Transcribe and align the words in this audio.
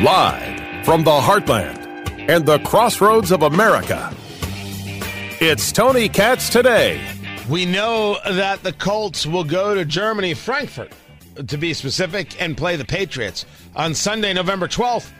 Live 0.00 0.84
from 0.84 1.02
the 1.02 1.10
heartland 1.10 2.28
and 2.28 2.46
the 2.46 2.60
crossroads 2.60 3.32
of 3.32 3.42
America, 3.42 4.14
it's 5.40 5.72
Tony 5.72 6.08
Katz 6.08 6.48
today. 6.50 7.04
We 7.48 7.64
know 7.66 8.18
that 8.30 8.62
the 8.62 8.72
Colts 8.72 9.26
will 9.26 9.42
go 9.42 9.74
to 9.74 9.84
Germany, 9.84 10.34
Frankfurt, 10.34 10.92
to 11.48 11.58
be 11.58 11.74
specific, 11.74 12.40
and 12.40 12.56
play 12.56 12.76
the 12.76 12.84
Patriots 12.84 13.44
on 13.74 13.94
Sunday, 13.94 14.32
November 14.32 14.68
12th. 14.68 15.10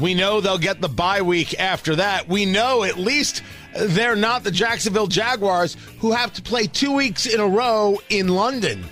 We 0.00 0.14
know 0.14 0.40
they'll 0.40 0.58
get 0.58 0.80
the 0.80 0.88
bye 0.88 1.22
week 1.22 1.58
after 1.60 1.96
that. 1.96 2.28
We 2.28 2.46
know 2.46 2.82
at 2.82 2.96
least 2.96 3.42
they're 3.76 4.16
not 4.16 4.44
the 4.44 4.50
Jacksonville 4.50 5.06
Jaguars 5.06 5.76
who 5.98 6.12
have 6.12 6.32
to 6.34 6.42
play 6.42 6.66
two 6.66 6.92
weeks 6.92 7.26
in 7.26 7.40
a 7.40 7.46
row 7.46 8.00
in 8.08 8.28
London. 8.28 8.84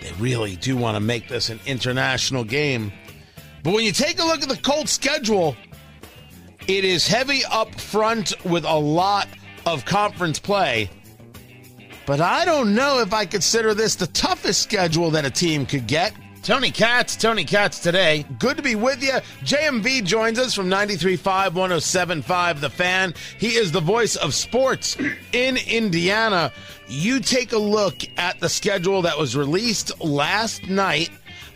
They 0.00 0.12
really 0.18 0.56
do 0.56 0.76
want 0.76 0.96
to 0.96 1.00
make 1.00 1.28
this 1.28 1.48
an 1.48 1.58
international 1.66 2.44
game. 2.44 2.92
But 3.62 3.72
when 3.72 3.84
you 3.84 3.92
take 3.92 4.20
a 4.20 4.24
look 4.24 4.42
at 4.42 4.48
the 4.48 4.58
Colts 4.58 4.92
schedule, 4.92 5.56
it 6.66 6.84
is 6.84 7.08
heavy 7.08 7.42
up 7.50 7.80
front 7.80 8.34
with 8.44 8.64
a 8.64 8.78
lot 8.78 9.28
of 9.64 9.84
conference 9.86 10.38
play. 10.38 10.90
But 12.06 12.20
I 12.20 12.44
don't 12.44 12.74
know 12.74 13.00
if 13.00 13.14
I 13.14 13.24
consider 13.24 13.72
this 13.72 13.94
the 13.94 14.06
toughest 14.08 14.62
schedule 14.62 15.10
that 15.12 15.24
a 15.24 15.30
team 15.30 15.64
could 15.64 15.86
get. 15.86 16.12
Tony 16.44 16.70
Katz, 16.70 17.16
Tony 17.16 17.42
Katz 17.42 17.78
today. 17.78 18.26
Good 18.38 18.58
to 18.58 18.62
be 18.62 18.74
with 18.74 19.02
you. 19.02 19.14
JMV 19.44 20.04
joins 20.04 20.38
us 20.38 20.52
from 20.52 20.68
93.5, 20.68 21.52
107.5, 21.52 22.60
The 22.60 22.68
Fan. 22.68 23.14
He 23.38 23.56
is 23.56 23.72
the 23.72 23.80
voice 23.80 24.14
of 24.16 24.34
sports 24.34 24.98
in 25.32 25.56
Indiana. 25.56 26.52
You 26.86 27.20
take 27.20 27.52
a 27.52 27.58
look 27.58 27.96
at 28.18 28.40
the 28.40 28.50
schedule 28.50 29.00
that 29.02 29.18
was 29.18 29.34
released 29.34 29.98
last 30.04 30.68
night 30.68 31.08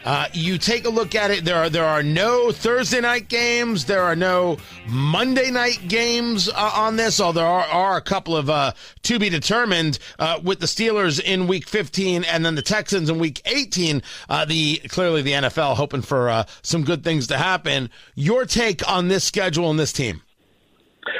uh, 0.09 0.27
you 0.33 0.57
take 0.57 0.87
a 0.87 0.89
look 0.89 1.15
at 1.15 1.31
it. 1.31 1.45
There 1.45 1.55
are 1.55 1.69
there 1.69 1.85
are 1.85 2.03
no 2.03 2.51
Thursday 2.51 3.03
night 3.03 3.29
games. 3.29 3.85
There 3.85 4.01
are 4.01 4.17
no 4.17 4.57
Monday 4.87 5.51
night 5.51 5.87
games 5.87 6.49
uh, 6.49 6.73
on 6.75 6.97
this. 6.97 7.21
Although 7.21 7.41
there 7.41 7.47
are, 7.47 7.67
are 7.67 7.97
a 7.99 8.01
couple 8.01 8.35
of 8.35 8.49
uh, 8.49 8.73
to 9.03 9.19
be 9.19 9.29
determined 9.29 9.99
uh, 10.19 10.41
with 10.43 10.61
the 10.61 10.67
Steelers 10.67 11.21
in 11.23 11.47
Week 11.47 11.69
15 11.69 12.25
and 12.25 12.43
then 12.43 12.55
the 12.55 12.63
Texans 12.63 13.11
in 13.11 13.19
Week 13.19 13.43
18. 13.45 14.03
Uh, 14.31 14.47
the 14.47 14.77
clearly 14.89 15.21
the 15.21 15.33
NFL 15.33 15.77
hoping 15.77 16.01
for 16.01 16.31
uh, 16.31 16.45
some 16.63 16.85
good 16.85 17.05
things 17.05 17.27
to 17.27 17.37
happen. 17.37 17.91
Your 18.15 18.47
take 18.47 18.91
on 18.91 19.09
this 19.09 19.25
schedule 19.25 19.69
and 19.69 19.79
this 19.79 19.93
team? 19.93 20.23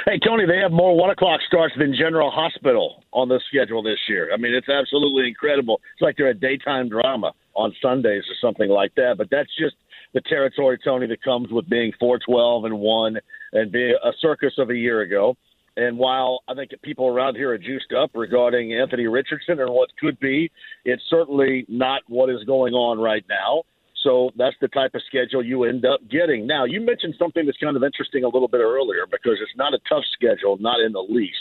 Hey 0.05 0.17
Tony, 0.17 0.47
they 0.47 0.57
have 0.57 0.71
more 0.71 0.97
one 0.97 1.11
o'clock 1.11 1.41
starts 1.47 1.75
than 1.77 1.93
General 1.93 2.31
Hospital 2.31 3.03
on 3.13 3.29
the 3.29 3.39
schedule 3.49 3.83
this 3.83 3.99
year. 4.07 4.33
I 4.33 4.37
mean, 4.37 4.55
it's 4.55 4.69
absolutely 4.69 5.27
incredible. 5.27 5.79
It's 5.93 6.01
like 6.01 6.17
they're 6.17 6.29
a 6.29 6.33
daytime 6.33 6.89
drama 6.89 7.33
on 7.59 7.75
Sundays 7.81 8.23
or 8.29 8.35
something 8.41 8.69
like 8.69 8.95
that. 8.95 9.15
But 9.17 9.27
that's 9.29 9.49
just 9.59 9.75
the 10.13 10.21
territory, 10.21 10.79
Tony, 10.83 11.07
that 11.07 11.21
comes 11.21 11.51
with 11.51 11.69
being 11.69 11.91
412 11.99 12.65
and 12.65 12.79
1 12.79 13.17
and 13.53 13.71
being 13.71 13.95
a 14.03 14.11
circus 14.19 14.53
of 14.57 14.69
a 14.69 14.75
year 14.75 15.01
ago. 15.01 15.35
And 15.77 15.97
while 15.97 16.39
I 16.47 16.55
think 16.55 16.71
people 16.81 17.07
around 17.07 17.35
here 17.35 17.51
are 17.51 17.57
juiced 17.57 17.93
up 17.93 18.11
regarding 18.13 18.73
Anthony 18.73 19.07
Richardson 19.07 19.59
and 19.59 19.71
what 19.71 19.89
could 19.99 20.19
be, 20.19 20.51
it's 20.85 21.03
certainly 21.09 21.65
not 21.69 22.01
what 22.07 22.29
is 22.29 22.43
going 22.45 22.73
on 22.73 22.99
right 22.99 23.23
now. 23.29 23.63
So 24.03 24.31
that's 24.37 24.55
the 24.61 24.69
type 24.69 24.91
of 24.95 25.01
schedule 25.07 25.43
you 25.43 25.65
end 25.65 25.85
up 25.85 25.99
getting. 26.09 26.47
Now, 26.47 26.63
you 26.63 26.81
mentioned 26.81 27.15
something 27.19 27.45
that's 27.45 27.57
kind 27.57 27.75
of 27.75 27.83
interesting 27.83 28.23
a 28.23 28.29
little 28.29 28.47
bit 28.47 28.61
earlier 28.61 29.05
because 29.11 29.37
it's 29.41 29.55
not 29.57 29.73
a 29.73 29.79
tough 29.89 30.03
schedule, 30.13 30.57
not 30.59 30.79
in 30.79 30.93
the 30.93 31.05
least. 31.07 31.35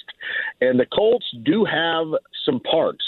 And 0.60 0.78
the 0.78 0.86
Colts 0.86 1.26
do 1.44 1.64
have 1.64 2.06
some 2.44 2.60
parts 2.60 3.04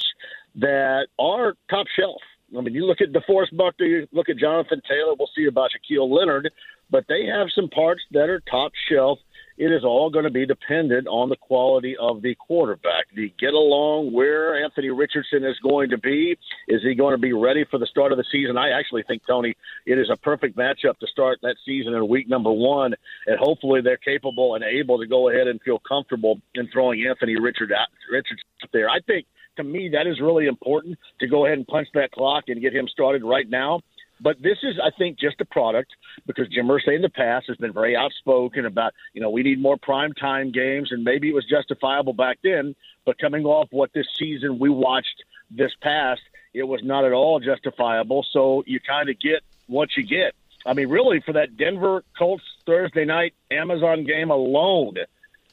that 0.56 1.06
are 1.18 1.54
top 1.68 1.86
shelf. 1.98 2.20
I 2.56 2.60
mean, 2.60 2.74
you 2.74 2.84
look 2.86 3.00
at 3.00 3.12
DeForest 3.12 3.56
Buckner, 3.56 3.86
you 3.86 4.08
look 4.12 4.28
at 4.28 4.36
Jonathan 4.36 4.82
Taylor, 4.88 5.14
we'll 5.18 5.30
see 5.36 5.46
about 5.46 5.70
Shaquille 5.70 6.10
Leonard, 6.10 6.50
but 6.90 7.04
they 7.08 7.26
have 7.26 7.48
some 7.54 7.68
parts 7.68 8.02
that 8.12 8.28
are 8.28 8.40
top 8.50 8.72
shelf. 8.90 9.18
It 9.56 9.70
is 9.72 9.84
all 9.84 10.08
going 10.08 10.24
to 10.24 10.30
be 10.30 10.46
dependent 10.46 11.06
on 11.06 11.28
the 11.28 11.36
quality 11.36 11.94
of 12.00 12.22
the 12.22 12.34
quarterback. 12.34 13.04
You 13.12 13.30
get 13.38 13.52
along 13.52 14.10
where 14.10 14.64
Anthony 14.64 14.88
Richardson 14.88 15.44
is 15.44 15.58
going 15.62 15.90
to 15.90 15.98
be? 15.98 16.36
Is 16.66 16.80
he 16.82 16.94
going 16.94 17.12
to 17.12 17.20
be 17.20 17.34
ready 17.34 17.66
for 17.70 17.78
the 17.78 17.86
start 17.86 18.10
of 18.10 18.16
the 18.16 18.24
season? 18.32 18.56
I 18.56 18.70
actually 18.70 19.02
think, 19.06 19.22
Tony, 19.26 19.54
it 19.84 19.98
is 19.98 20.08
a 20.10 20.16
perfect 20.16 20.56
matchup 20.56 20.98
to 21.00 21.06
start 21.06 21.40
that 21.42 21.56
season 21.66 21.92
in 21.92 22.08
week 22.08 22.26
number 22.28 22.50
one, 22.50 22.94
and 23.26 23.38
hopefully 23.38 23.82
they're 23.82 23.98
capable 23.98 24.54
and 24.54 24.64
able 24.64 24.98
to 24.98 25.06
go 25.06 25.28
ahead 25.28 25.46
and 25.46 25.60
feel 25.60 25.78
comfortable 25.78 26.40
in 26.54 26.66
throwing 26.72 27.04
Anthony 27.06 27.38
Richard 27.38 27.70
out, 27.70 27.88
Richardson 28.10 28.38
there. 28.72 28.88
I 28.88 29.00
think 29.06 29.26
to 29.64 29.68
me, 29.68 29.90
that 29.90 30.06
is 30.06 30.20
really 30.20 30.46
important 30.46 30.98
to 31.20 31.26
go 31.26 31.46
ahead 31.46 31.58
and 31.58 31.66
punch 31.66 31.88
that 31.94 32.12
clock 32.12 32.44
and 32.48 32.60
get 32.60 32.74
him 32.74 32.88
started 32.88 33.22
right 33.24 33.48
now. 33.48 33.80
But 34.22 34.42
this 34.42 34.58
is, 34.62 34.78
I 34.82 34.90
think, 34.96 35.18
just 35.18 35.40
a 35.40 35.46
product 35.46 35.92
because 36.26 36.48
Jim 36.48 36.66
Irsay 36.66 36.96
in 36.96 37.02
the 37.02 37.08
past 37.08 37.46
has 37.48 37.56
been 37.56 37.72
very 37.72 37.96
outspoken 37.96 38.66
about, 38.66 38.92
you 39.14 39.20
know, 39.20 39.30
we 39.30 39.42
need 39.42 39.60
more 39.60 39.78
prime 39.78 40.12
time 40.12 40.52
games, 40.52 40.92
and 40.92 41.04
maybe 41.04 41.28
it 41.30 41.34
was 41.34 41.46
justifiable 41.46 42.12
back 42.12 42.38
then. 42.42 42.74
But 43.06 43.18
coming 43.18 43.44
off 43.44 43.68
what 43.70 43.92
this 43.94 44.06
season 44.18 44.58
we 44.58 44.68
watched 44.68 45.24
this 45.50 45.72
past, 45.80 46.20
it 46.52 46.64
was 46.64 46.82
not 46.84 47.04
at 47.04 47.12
all 47.12 47.40
justifiable. 47.40 48.26
So 48.30 48.62
you 48.66 48.78
kind 48.78 49.08
of 49.08 49.18
get 49.18 49.42
what 49.66 49.88
you 49.96 50.06
get. 50.06 50.34
I 50.66 50.74
mean, 50.74 50.88
really, 50.88 51.20
for 51.20 51.32
that 51.32 51.56
Denver 51.56 52.04
Colts 52.18 52.44
Thursday 52.66 53.06
night 53.06 53.34
Amazon 53.50 54.04
game 54.04 54.30
alone, 54.30 54.96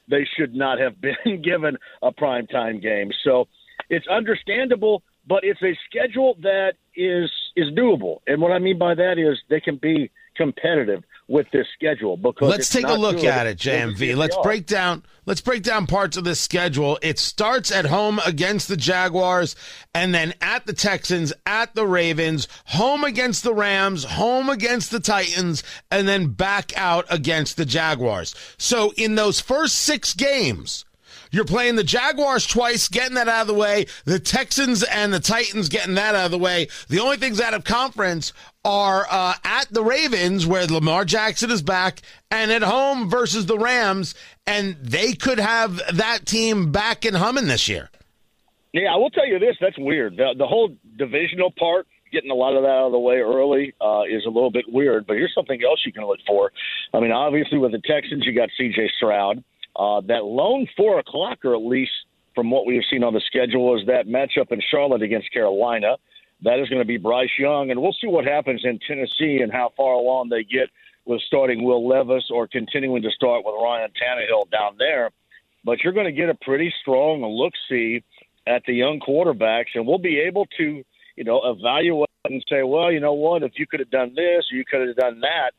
they 0.10 0.28
should 0.38 0.54
not 0.54 0.80
have 0.80 1.00
been 1.00 1.42
given 1.42 1.78
a 2.02 2.12
prime 2.12 2.48
time 2.48 2.80
game. 2.82 3.12
So 3.24 3.48
it's 3.90 4.08
understandable, 4.08 5.04
but 5.28 5.44
it's 5.44 5.62
a 5.62 5.78
schedule 5.90 6.36
that 6.42 6.74
is 6.96 7.32
is 7.56 7.68
doable. 7.74 8.20
And 8.28 8.42
what 8.42 8.52
I 8.52 8.60
mean 8.60 8.78
by 8.78 8.96
that 8.96 9.18
is 9.18 9.38
they 9.50 9.60
can 9.60 9.78
be 9.78 10.12
competitive 10.36 11.04
with 11.28 11.48
this 11.52 11.68
schedule 11.74 12.16
because 12.16 12.50
let's 12.50 12.70
take 12.70 12.88
a 12.88 12.94
look 12.94 13.22
at 13.24 13.48
it 13.48 13.58
jmv 13.58 14.16
let's 14.16 14.38
break 14.44 14.66
down 14.66 15.04
let's 15.28 15.42
break 15.42 15.62
down 15.62 15.86
parts 15.86 16.18
of 16.18 16.24
this 16.24 16.40
schedule. 16.40 16.98
It 17.04 17.20
starts 17.20 17.72
at 17.72 17.86
home 17.86 18.20
against 18.26 18.70
the 18.70 18.78
jaguars 18.78 19.56
and 19.94 20.16
then 20.16 20.34
at 20.42 20.66
the 20.66 20.74
texans 20.74 21.34
at 21.46 21.76
the 21.76 21.86
ravens 21.86 22.48
home 22.66 23.04
against 23.04 23.44
the 23.44 23.54
rams 23.54 24.06
home 24.06 24.50
against 24.50 24.90
the 24.90 25.00
titans 25.00 25.64
and 25.92 26.08
then 26.08 26.28
back 26.28 26.76
out 26.78 27.06
against 27.10 27.58
the 27.58 27.66
jaguars. 27.66 28.34
So 28.58 28.94
in 28.98 29.16
those 29.16 29.40
first 29.40 29.78
six 29.78 30.14
games 30.14 30.86
you're 31.32 31.46
playing 31.46 31.76
the 31.76 31.84
Jaguars 31.84 32.46
twice, 32.46 32.88
getting 32.88 33.16
that 33.16 33.28
out 33.28 33.42
of 33.42 33.48
the 33.48 33.54
way. 33.54 33.86
The 34.06 34.20
Texans 34.20 34.84
and 34.84 35.14
the 35.14 35.20
Titans 35.20 35.70
getting 35.70 35.96
that 35.96 36.16
out 36.16 36.26
of 36.26 36.32
the 36.32 36.38
way. 36.38 36.68
The 36.90 37.00
only 37.00 37.18
things 37.18 37.42
out 37.42 37.54
of 37.54 37.64
conference 37.64 38.34
are 38.64 39.08
uh, 39.10 39.34
at 39.44 39.68
the 39.72 39.84
Ravens, 39.84 40.46
where 40.46 40.66
Lamar 40.66 41.06
Jackson 41.06 41.52
is 41.52 41.62
back, 41.62 42.02
and 42.30 42.52
at 42.52 42.62
home 42.62 43.10
versus 43.10 43.46
the 43.46 43.58
Rams, 43.58 44.16
and 44.46 44.76
they 44.82 45.14
could 45.14 45.40
have 45.40 45.82
that 45.94 46.26
team 46.26 46.72
back 46.72 47.06
and 47.06 47.16
humming 47.16 47.48
this 47.48 47.68
year. 47.68 47.90
Yeah, 48.74 48.94
I 48.94 48.98
will 48.98 49.10
tell 49.10 49.28
you 49.28 49.40
this. 49.40 49.56
That's 49.60 49.78
weird. 49.78 50.18
The, 50.18 50.36
the 50.38 50.46
whole 50.46 50.76
divisional 50.98 51.52
part, 51.58 51.88
getting 52.12 52.30
a 52.30 52.36
lot 52.36 52.56
of 52.56 52.64
that 52.64 52.70
out 52.70 52.88
of 52.88 52.92
the 52.92 53.00
way 53.00 53.16
early, 53.16 53.74
uh, 53.82 54.04
is 54.04 54.26
a 54.26 54.30
little 54.30 54.52
bit 54.52 54.66
weird. 54.68 55.08
But 55.08 55.16
here's 55.16 55.34
something 55.34 55.62
else 55.64 55.82
you 55.86 55.94
can 55.94 56.06
look 56.06 56.20
for. 56.28 56.52
I 56.94 57.00
mean, 57.00 57.12
obviously 57.12 57.58
with 57.58 57.72
the 57.72 57.82
Texans, 57.86 58.26
you 58.26 58.34
got 58.34 58.50
C.J. 58.58 58.92
Stroud. 58.98 59.44
Uh, 59.78 60.02
that 60.08 60.26
lone 60.26 60.68
four 60.76 61.00
o'clock, 61.00 61.46
or 61.46 61.54
at 61.54 61.62
least 61.62 61.92
from 62.34 62.50
what 62.50 62.66
we 62.66 62.76
have 62.76 62.84
seen 62.90 63.04
on 63.04 63.14
the 63.14 63.22
schedule, 63.28 63.78
is 63.80 63.86
that 63.86 64.08
matchup 64.08 64.52
in 64.52 64.62
Charlotte 64.72 65.04
against 65.04 65.32
Carolina. 65.32 65.98
That 66.44 66.60
is 66.60 66.70
going 66.70 66.82
to 66.82 66.86
be 66.86 66.98
Bryce 66.98 67.30
Young, 67.38 67.72
and 67.72 67.82
we'll 67.82 67.96
see 68.00 68.08
what 68.08 68.26
happens 68.26 68.62
in 68.64 68.80
Tennessee 68.88 69.40
and 69.42 69.52
how 69.52 69.72
far 69.78 69.94
along 69.94 70.30
they 70.30 70.44
get 70.44 70.70
with 71.06 71.22
starting 71.22 71.64
Will 71.64 71.88
Levis 71.88 72.26
or 72.32 72.48
continuing 72.48 73.02
to 73.04 73.12
start 73.12 73.44
with 73.46 73.56
Ryan 73.62 73.90
Tannehill 73.90 74.50
down 74.52 74.76
there. 74.78 75.10
But 75.64 75.84
you're 75.84 75.94
going 75.94 76.06
to 76.06 76.12
get 76.12 76.30
a 76.30 76.36
pretty 76.36 76.74
strong 76.82 77.24
look 77.24 77.54
see 77.70 78.04
at 78.46 78.64
the 78.66 78.74
young 78.74 79.00
quarterbacks, 79.00 79.76
and 79.76 79.86
we'll 79.86 79.98
be 79.98 80.20
able 80.20 80.46
to, 80.58 80.84
you 81.16 81.24
know, 81.24 81.42
evaluate 81.44 82.10
and 82.26 82.44
say, 82.50 82.64
well, 82.64 82.92
you 82.92 83.00
know 83.00 83.14
what, 83.14 83.44
if 83.44 83.54
you 83.58 83.66
could 83.68 83.80
have 83.80 83.92
done 83.92 84.14
this, 84.16 84.46
you 84.52 84.64
could 84.70 84.88
have 84.88 84.96
done 84.96 85.22
that. 85.22 85.52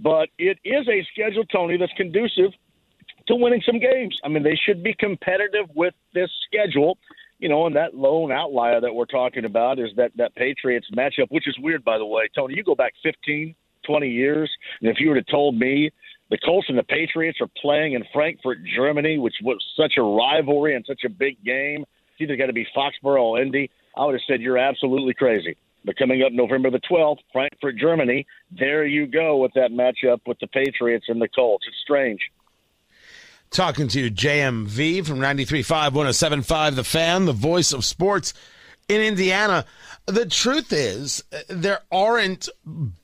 But 0.00 0.28
it 0.38 0.58
is 0.64 0.88
a 0.88 1.06
schedule, 1.12 1.44
Tony, 1.44 1.76
that's 1.76 1.92
conducive 1.96 2.52
to 3.28 3.34
winning 3.34 3.62
some 3.64 3.78
games. 3.78 4.18
I 4.24 4.28
mean, 4.28 4.42
they 4.42 4.56
should 4.56 4.82
be 4.82 4.94
competitive 4.94 5.66
with 5.74 5.94
this 6.12 6.30
schedule. 6.46 6.98
You 7.40 7.48
know, 7.48 7.66
and 7.66 7.76
that 7.76 7.94
lone 7.94 8.30
outlier 8.32 8.80
that 8.80 8.94
we're 8.94 9.06
talking 9.06 9.44
about 9.44 9.78
is 9.78 9.90
that 9.96 10.12
that 10.16 10.34
Patriots 10.34 10.86
matchup, 10.96 11.26
which 11.30 11.48
is 11.48 11.58
weird, 11.58 11.84
by 11.84 11.98
the 11.98 12.06
way. 12.06 12.28
Tony, 12.34 12.54
you 12.54 12.62
go 12.62 12.74
back 12.76 12.94
15, 13.02 13.54
20 13.84 14.08
years, 14.08 14.50
and 14.80 14.88
if 14.88 14.98
you 14.98 15.08
would 15.08 15.16
have 15.16 15.26
told 15.26 15.58
me 15.58 15.90
the 16.30 16.38
Colts 16.38 16.68
and 16.68 16.78
the 16.78 16.84
Patriots 16.84 17.38
are 17.40 17.50
playing 17.60 17.94
in 17.94 18.04
Frankfurt, 18.12 18.58
Germany, 18.76 19.18
which 19.18 19.34
was 19.42 19.62
such 19.76 19.94
a 19.98 20.02
rivalry 20.02 20.74
and 20.74 20.84
such 20.86 21.02
a 21.04 21.08
big 21.08 21.42
game, 21.44 21.84
it's 22.12 22.20
either 22.20 22.36
got 22.36 22.46
to 22.46 22.52
be 22.52 22.66
Foxborough 22.74 23.22
or 23.22 23.42
Indy, 23.42 23.70
I 23.96 24.04
would 24.04 24.14
have 24.14 24.22
said 24.26 24.40
you're 24.40 24.58
absolutely 24.58 25.14
crazy. 25.14 25.56
But 25.84 25.96
coming 25.96 26.22
up 26.22 26.32
November 26.32 26.70
the 26.70 26.80
12th, 26.90 27.18
Frankfurt, 27.32 27.76
Germany, 27.76 28.26
there 28.50 28.86
you 28.86 29.06
go 29.06 29.36
with 29.36 29.52
that 29.54 29.70
matchup 29.70 30.20
with 30.26 30.38
the 30.40 30.46
Patriots 30.46 31.06
and 31.08 31.20
the 31.20 31.28
Colts. 31.28 31.66
It's 31.68 31.76
strange. 31.82 32.20
Talking 33.54 33.86
to 33.86 34.10
JMV 34.10 35.06
from 35.06 35.20
93.5, 35.20 35.92
107.5, 35.92 36.74
The 36.74 36.82
Fan, 36.82 37.24
the 37.24 37.32
voice 37.32 37.72
of 37.72 37.84
sports 37.84 38.34
in 38.88 39.00
Indiana. 39.00 39.64
the 40.06 40.26
truth 40.26 40.72
is, 40.72 41.22
uh, 41.32 41.38
there 41.48 41.78
aren't 41.92 42.48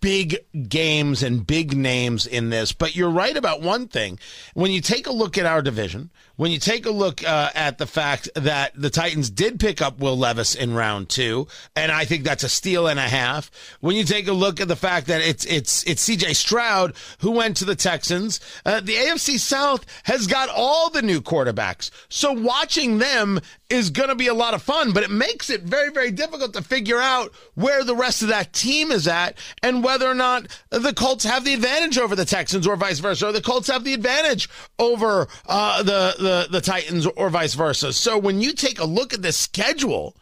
big 0.01 0.39
games 0.69 1.23
and 1.23 1.47
big 1.47 1.77
names 1.77 2.27
in 2.27 2.51
this, 2.51 2.73
but 2.73 2.97
you're 2.97 3.11
right 3.11 3.37
about 3.37 3.63
one 3.63 3.87
thing. 3.87 4.19
When 4.55 4.73
you 4.73 4.81
take 4.81 5.07
a 5.07 5.13
look 5.13 5.39
at 5.39 5.47
our 5.47 5.63
division, 5.63 6.11
when 6.41 6.51
you 6.51 6.59
take 6.59 6.87
a 6.87 6.91
look 6.91 7.23
uh, 7.23 7.51
at 7.55 7.77
the 7.77 7.87
fact 7.87 8.27
that 8.35 8.73
the 8.75 8.89
Titans 8.89 9.29
did 9.29 9.61
pick 9.61 9.83
up 9.83 9.99
Will 9.99 10.17
Levis 10.17 10.55
in 10.55 10.73
round 10.73 11.11
two, 11.11 11.47
and 11.77 11.93
I 11.93 12.07
think 12.07 12.25
that's 12.25 12.45
a 12.45 12.49
steal 12.49 12.87
and 12.87 12.99
a 12.99 13.03
half. 13.03 13.51
When 13.81 13.95
you 13.95 14.05
take 14.05 14.27
a 14.27 14.33
look 14.33 14.59
at 14.59 14.67
the 14.67 14.75
fact 14.75 15.09
that 15.09 15.21
it's 15.21 15.45
it's 15.45 15.85
it's 15.85 16.01
C.J. 16.01 16.33
Stroud 16.33 16.95
who 17.19 17.33
went 17.33 17.59
to 17.59 17.67
the 17.67 17.77
Texans, 17.77 18.41
uh, 18.65 18.81
the 18.81 18.95
AFC 18.95 19.39
South 19.39 19.85
has 20.05 20.27
got 20.27 20.49
all 20.49 20.89
the 20.89 21.03
new 21.03 21.21
quarterbacks, 21.21 21.91
so 22.09 22.33
watching 22.33 22.97
them 22.97 23.41
is 23.69 23.91
going 23.91 24.09
to 24.09 24.15
be 24.15 24.27
a 24.27 24.35
lot 24.35 24.55
of 24.55 24.63
fun. 24.63 24.93
But 24.93 25.03
it 25.03 25.11
makes 25.11 25.51
it 25.51 25.65
very 25.65 25.91
very 25.91 26.11
difficult 26.11 26.55
to 26.55 26.63
figure 26.63 27.01
out 27.01 27.35
where 27.55 27.85
the 27.85 27.95
rest 27.95 28.23
of 28.23 28.29
that 28.29 28.55
team 28.55 28.93
is 28.93 29.07
at 29.07 29.37
and 29.63 29.85
whether 29.85 30.09
or 30.09 30.15
not 30.15 30.47
the 30.71 30.95
Colts 30.95 31.25
have 31.25 31.45
the 31.45 31.53
advantage 31.53 31.99
over 31.99 32.17
the 32.17 32.25
Texans 32.25 32.67
or 32.67 32.77
vice 32.77 32.99
versa, 32.99 33.29
or 33.29 33.33
the 33.33 33.43
Colts 33.43 33.69
have 33.69 33.85
the 33.85 33.93
advantage 33.93 34.49
over 34.79 35.29
uh, 35.47 35.83
the, 35.83 36.15
the 36.19 36.30
the, 36.31 36.47
the 36.49 36.61
Titans 36.61 37.07
or 37.07 37.29
vice 37.29 37.55
versa. 37.55 37.93
So 37.93 38.17
when 38.17 38.41
you 38.41 38.53
take 38.53 38.79
a 38.79 38.85
look 38.85 39.13
at 39.13 39.23
the 39.23 39.33
schedule, 39.33 40.17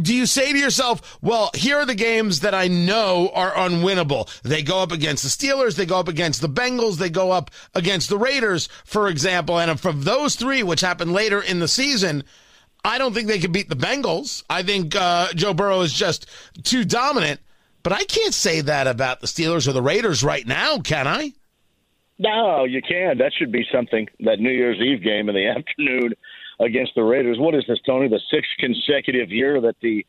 do 0.00 0.14
you 0.14 0.26
say 0.26 0.52
to 0.52 0.58
yourself, 0.58 1.18
well, 1.22 1.50
here 1.54 1.78
are 1.78 1.86
the 1.86 1.94
games 1.94 2.40
that 2.40 2.54
I 2.54 2.68
know 2.68 3.30
are 3.34 3.52
unwinnable? 3.52 4.28
They 4.42 4.62
go 4.62 4.82
up 4.82 4.92
against 4.92 5.22
the 5.22 5.30
Steelers, 5.30 5.74
they 5.74 5.86
go 5.86 5.98
up 5.98 6.06
against 6.06 6.42
the 6.42 6.48
Bengals, 6.48 6.98
they 6.98 7.08
go 7.08 7.32
up 7.32 7.50
against 7.74 8.10
the 8.10 8.18
Raiders, 8.18 8.68
for 8.84 9.08
example. 9.08 9.58
And 9.58 9.80
from 9.80 10.02
those 10.02 10.36
three, 10.36 10.62
which 10.62 10.82
happened 10.82 11.12
later 11.14 11.40
in 11.40 11.60
the 11.60 11.68
season, 11.68 12.24
I 12.84 12.98
don't 12.98 13.14
think 13.14 13.26
they 13.26 13.38
can 13.38 13.50
beat 13.50 13.70
the 13.70 13.74
Bengals. 13.74 14.44
I 14.50 14.62
think 14.62 14.94
uh, 14.94 15.32
Joe 15.32 15.54
Burrow 15.54 15.80
is 15.80 15.92
just 15.92 16.26
too 16.62 16.84
dominant. 16.84 17.40
But 17.82 17.92
I 17.92 18.04
can't 18.04 18.34
say 18.34 18.60
that 18.60 18.86
about 18.86 19.20
the 19.20 19.26
Steelers 19.26 19.66
or 19.66 19.72
the 19.72 19.82
Raiders 19.82 20.22
right 20.22 20.46
now, 20.46 20.78
can 20.78 21.08
I? 21.08 21.32
No, 22.18 22.64
you 22.64 22.82
can. 22.82 23.18
That 23.18 23.32
should 23.32 23.52
be 23.52 23.66
something. 23.72 24.08
That 24.20 24.40
New 24.40 24.50
Year's 24.50 24.80
Eve 24.80 25.02
game 25.02 25.28
in 25.28 25.34
the 25.34 25.46
afternoon 25.56 26.14
against 26.60 26.94
the 26.94 27.02
Raiders. 27.02 27.38
What 27.38 27.54
is 27.54 27.64
this, 27.68 27.78
Tony? 27.86 28.08
The 28.08 28.20
sixth 28.30 28.50
consecutive 28.58 29.30
year 29.30 29.60
that 29.60 29.76
the 29.80 30.04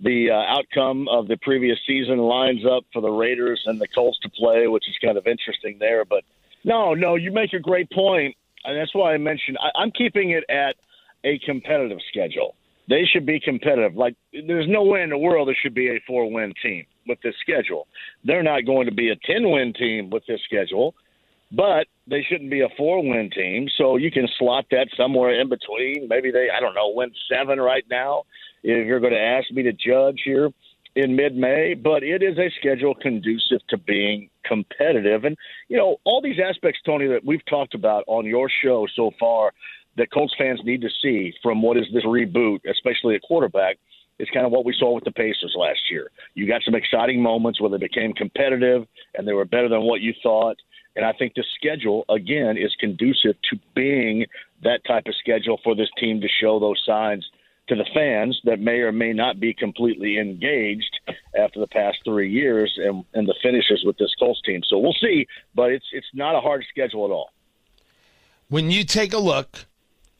the 0.00 0.30
uh, 0.30 0.34
outcome 0.34 1.08
of 1.08 1.28
the 1.28 1.36
previous 1.36 1.78
season 1.86 2.18
lines 2.18 2.66
up 2.66 2.84
for 2.92 3.00
the 3.00 3.10
Raiders 3.10 3.62
and 3.64 3.80
the 3.80 3.86
Colts 3.88 4.18
to 4.22 4.28
play, 4.28 4.66
which 4.66 4.88
is 4.88 4.96
kind 5.02 5.16
of 5.16 5.26
interesting 5.26 5.78
there. 5.78 6.04
But 6.04 6.24
no, 6.64 6.94
no, 6.94 7.14
you 7.14 7.30
make 7.30 7.52
a 7.52 7.60
great 7.60 7.90
point, 7.90 8.36
and 8.64 8.76
that's 8.76 8.94
why 8.94 9.14
I 9.14 9.18
mentioned 9.18 9.56
I, 9.60 9.70
I'm 9.80 9.92
keeping 9.92 10.30
it 10.30 10.44
at 10.50 10.76
a 11.22 11.38
competitive 11.38 11.98
schedule. 12.08 12.56
They 12.86 13.04
should 13.06 13.24
be 13.24 13.40
competitive. 13.40 13.96
Like 13.96 14.16
there's 14.32 14.68
no 14.68 14.82
way 14.82 15.02
in 15.02 15.08
the 15.08 15.16
world 15.16 15.48
there 15.48 15.56
should 15.58 15.74
be 15.74 15.88
a 15.88 16.00
four 16.06 16.30
win 16.30 16.52
team 16.62 16.84
with 17.06 17.18
this 17.22 17.36
schedule. 17.40 17.86
They're 18.24 18.42
not 18.42 18.66
going 18.66 18.86
to 18.86 18.94
be 18.94 19.08
a 19.08 19.16
ten 19.16 19.50
win 19.50 19.72
team 19.72 20.10
with 20.10 20.26
this 20.26 20.40
schedule 20.44 20.94
but 21.56 21.86
they 22.06 22.22
shouldn't 22.22 22.50
be 22.50 22.60
a 22.60 22.68
four 22.76 23.02
win 23.02 23.30
team. 23.30 23.68
So 23.76 23.96
you 23.96 24.10
can 24.10 24.28
slot 24.38 24.66
that 24.70 24.88
somewhere 24.96 25.40
in 25.40 25.48
between. 25.48 26.08
Maybe 26.08 26.30
they, 26.30 26.48
I 26.54 26.60
don't 26.60 26.74
know, 26.74 26.92
win 26.94 27.12
seven 27.30 27.60
right 27.60 27.84
now. 27.90 28.24
If 28.62 28.86
you're 28.86 29.00
going 29.00 29.12
to 29.12 29.20
ask 29.20 29.50
me 29.50 29.62
to 29.64 29.72
judge 29.72 30.22
here 30.24 30.50
in 30.96 31.16
mid 31.16 31.36
May, 31.36 31.74
but 31.74 32.02
it 32.02 32.22
is 32.22 32.38
a 32.38 32.50
schedule 32.58 32.94
conducive 32.94 33.60
to 33.68 33.76
being 33.76 34.30
competitive. 34.44 35.24
And, 35.24 35.36
you 35.68 35.76
know, 35.76 35.96
all 36.04 36.22
these 36.22 36.38
aspects, 36.42 36.80
Tony, 36.84 37.06
that 37.08 37.24
we've 37.24 37.44
talked 37.46 37.74
about 37.74 38.04
on 38.06 38.26
your 38.26 38.48
show 38.62 38.86
so 38.94 39.10
far 39.18 39.52
that 39.96 40.10
Colts 40.12 40.34
fans 40.36 40.60
need 40.64 40.82
to 40.82 40.88
see 41.02 41.32
from 41.42 41.62
what 41.62 41.76
is 41.76 41.86
this 41.92 42.04
reboot, 42.04 42.60
especially 42.68 43.14
at 43.14 43.22
quarterback. 43.22 43.76
Is 44.18 44.28
kind 44.32 44.46
of 44.46 44.52
what 44.52 44.64
we 44.64 44.74
saw 44.78 44.94
with 44.94 45.02
the 45.02 45.10
Pacers 45.10 45.54
last 45.58 45.90
year. 45.90 46.10
You 46.34 46.46
got 46.46 46.62
some 46.64 46.76
exciting 46.76 47.20
moments 47.20 47.60
where 47.60 47.70
they 47.70 47.78
became 47.78 48.12
competitive 48.12 48.86
and 49.14 49.26
they 49.26 49.32
were 49.32 49.44
better 49.44 49.68
than 49.68 49.82
what 49.82 50.00
you 50.00 50.14
thought. 50.22 50.56
And 50.94 51.04
I 51.04 51.12
think 51.12 51.34
the 51.34 51.44
schedule, 51.56 52.04
again, 52.08 52.56
is 52.56 52.72
conducive 52.78 53.34
to 53.50 53.58
being 53.74 54.26
that 54.62 54.84
type 54.86 55.04
of 55.06 55.16
schedule 55.16 55.58
for 55.64 55.74
this 55.74 55.88
team 55.98 56.20
to 56.20 56.28
show 56.28 56.60
those 56.60 56.80
signs 56.86 57.28
to 57.68 57.74
the 57.74 57.86
fans 57.94 58.38
that 58.44 58.60
may 58.60 58.80
or 58.80 58.92
may 58.92 59.12
not 59.12 59.40
be 59.40 59.54
completely 59.54 60.18
engaged 60.18 61.00
after 61.36 61.60
the 61.60 61.66
past 61.66 61.98
three 62.04 62.30
years 62.30 62.72
and, 62.76 63.04
and 63.14 63.26
the 63.26 63.34
finishes 63.42 63.82
with 63.84 63.96
this 63.98 64.14
Colts 64.18 64.40
team. 64.42 64.60
So 64.68 64.78
we'll 64.78 64.94
see, 65.00 65.26
but 65.54 65.72
it's 65.72 65.86
it's 65.92 66.06
not 66.12 66.36
a 66.36 66.40
hard 66.40 66.64
schedule 66.68 67.04
at 67.06 67.10
all. 67.10 67.30
When 68.48 68.70
you 68.70 68.84
take 68.84 69.12
a 69.12 69.18
look 69.18 69.66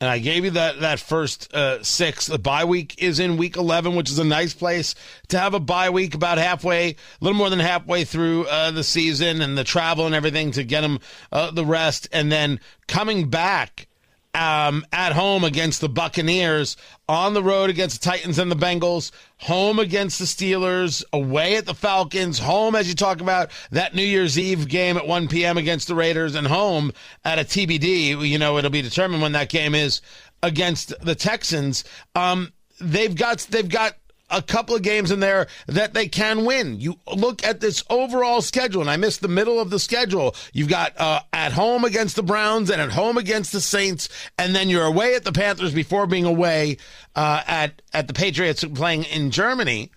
and 0.01 0.09
I 0.09 0.19
gave 0.19 0.43
you 0.43 0.51
that 0.51 0.81
that 0.81 0.99
first 0.99 1.53
uh, 1.53 1.83
six. 1.83 2.25
The 2.25 2.39
bye 2.39 2.65
week 2.65 2.95
is 3.01 3.19
in 3.19 3.37
week 3.37 3.55
eleven, 3.55 3.95
which 3.95 4.09
is 4.09 4.19
a 4.19 4.23
nice 4.23 4.53
place 4.53 4.95
to 5.29 5.39
have 5.39 5.53
a 5.53 5.59
bye 5.59 5.89
week 5.89 6.15
about 6.15 6.37
halfway, 6.37 6.89
a 6.89 6.95
little 7.21 7.37
more 7.37 7.49
than 7.49 7.59
halfway 7.59 8.03
through 8.03 8.45
uh, 8.45 8.71
the 8.71 8.83
season, 8.83 9.41
and 9.41 9.57
the 9.57 9.63
travel 9.63 10.05
and 10.05 10.15
everything 10.15 10.51
to 10.51 10.63
get 10.63 10.81
them 10.81 10.99
uh, 11.31 11.51
the 11.51 11.65
rest, 11.65 12.07
and 12.11 12.31
then 12.31 12.59
coming 12.87 13.29
back 13.29 13.87
um, 14.35 14.85
at 14.91 15.13
home 15.13 15.43
against 15.45 15.79
the 15.79 15.87
Buccaneers, 15.87 16.75
on 17.07 17.33
the 17.33 17.41
road 17.41 17.69
against 17.69 18.01
the 18.01 18.09
Titans 18.09 18.37
and 18.37 18.51
the 18.51 18.55
Bengals, 18.55 19.11
home 19.37 19.79
against 19.79 20.19
the 20.19 20.25
Steelers, 20.25 21.03
away 21.13 21.55
at 21.55 21.65
the 21.65 21.73
Falcons, 21.73 22.37
home 22.37 22.75
as 22.75 22.87
you 22.87 22.95
talk 22.95 23.21
about 23.21 23.49
that 23.71 23.95
New 23.95 24.03
Year's 24.03 24.37
Eve 24.37 24.67
game 24.67 24.97
at 24.97 25.07
1 25.07 25.29
p.m. 25.29 25.57
against 25.57 25.87
the 25.87 25.95
Raiders, 25.95 26.35
and 26.35 26.45
home 26.45 26.91
at 27.23 27.39
a 27.39 27.43
TBD. 27.43 28.27
You 28.27 28.37
know, 28.37 28.57
it'll 28.57 28.69
be 28.69 28.81
determined 28.81 29.21
when 29.21 29.31
that 29.31 29.49
game 29.49 29.73
is 29.73 30.01
against 30.43 30.93
the 31.01 31.15
Texans. 31.15 31.85
Um, 32.13 32.51
they've 32.81 33.15
got 33.15 33.39
they've 33.49 33.69
got 33.69 33.93
a 34.29 34.41
couple 34.41 34.75
of 34.75 34.81
games 34.81 35.11
in 35.11 35.19
there 35.19 35.47
that 35.67 35.93
they 35.93 36.07
can 36.07 36.45
win. 36.45 36.79
You 36.79 36.95
look 37.13 37.43
at 37.43 37.59
this 37.59 37.83
overall 37.89 38.41
schedule, 38.41 38.81
and 38.81 38.89
I 38.89 38.97
missed 38.97 39.21
the 39.21 39.27
middle 39.27 39.59
of 39.59 39.69
the 39.69 39.79
schedule. 39.79 40.35
You've 40.53 40.69
got 40.69 40.93
uh, 40.99 41.21
at 41.31 41.53
home 41.53 41.85
against 41.85 42.15
the 42.15 42.23
Browns 42.23 42.69
and 42.69 42.81
at 42.81 42.91
home 42.91 43.17
against 43.17 43.51
the 43.51 43.61
Saints, 43.61 44.09
and 44.37 44.55
then 44.55 44.69
you're 44.69 44.85
away 44.85 45.15
at 45.15 45.23
the 45.23 45.31
Panthers 45.31 45.73
before 45.73 46.07
being 46.07 46.25
away 46.25 46.77
uh, 47.15 47.43
at 47.45 47.81
at 47.93 48.07
the 48.07 48.13
Patriots 48.13 48.63
playing 48.63 49.03
in 49.03 49.31
Germany. 49.31 49.91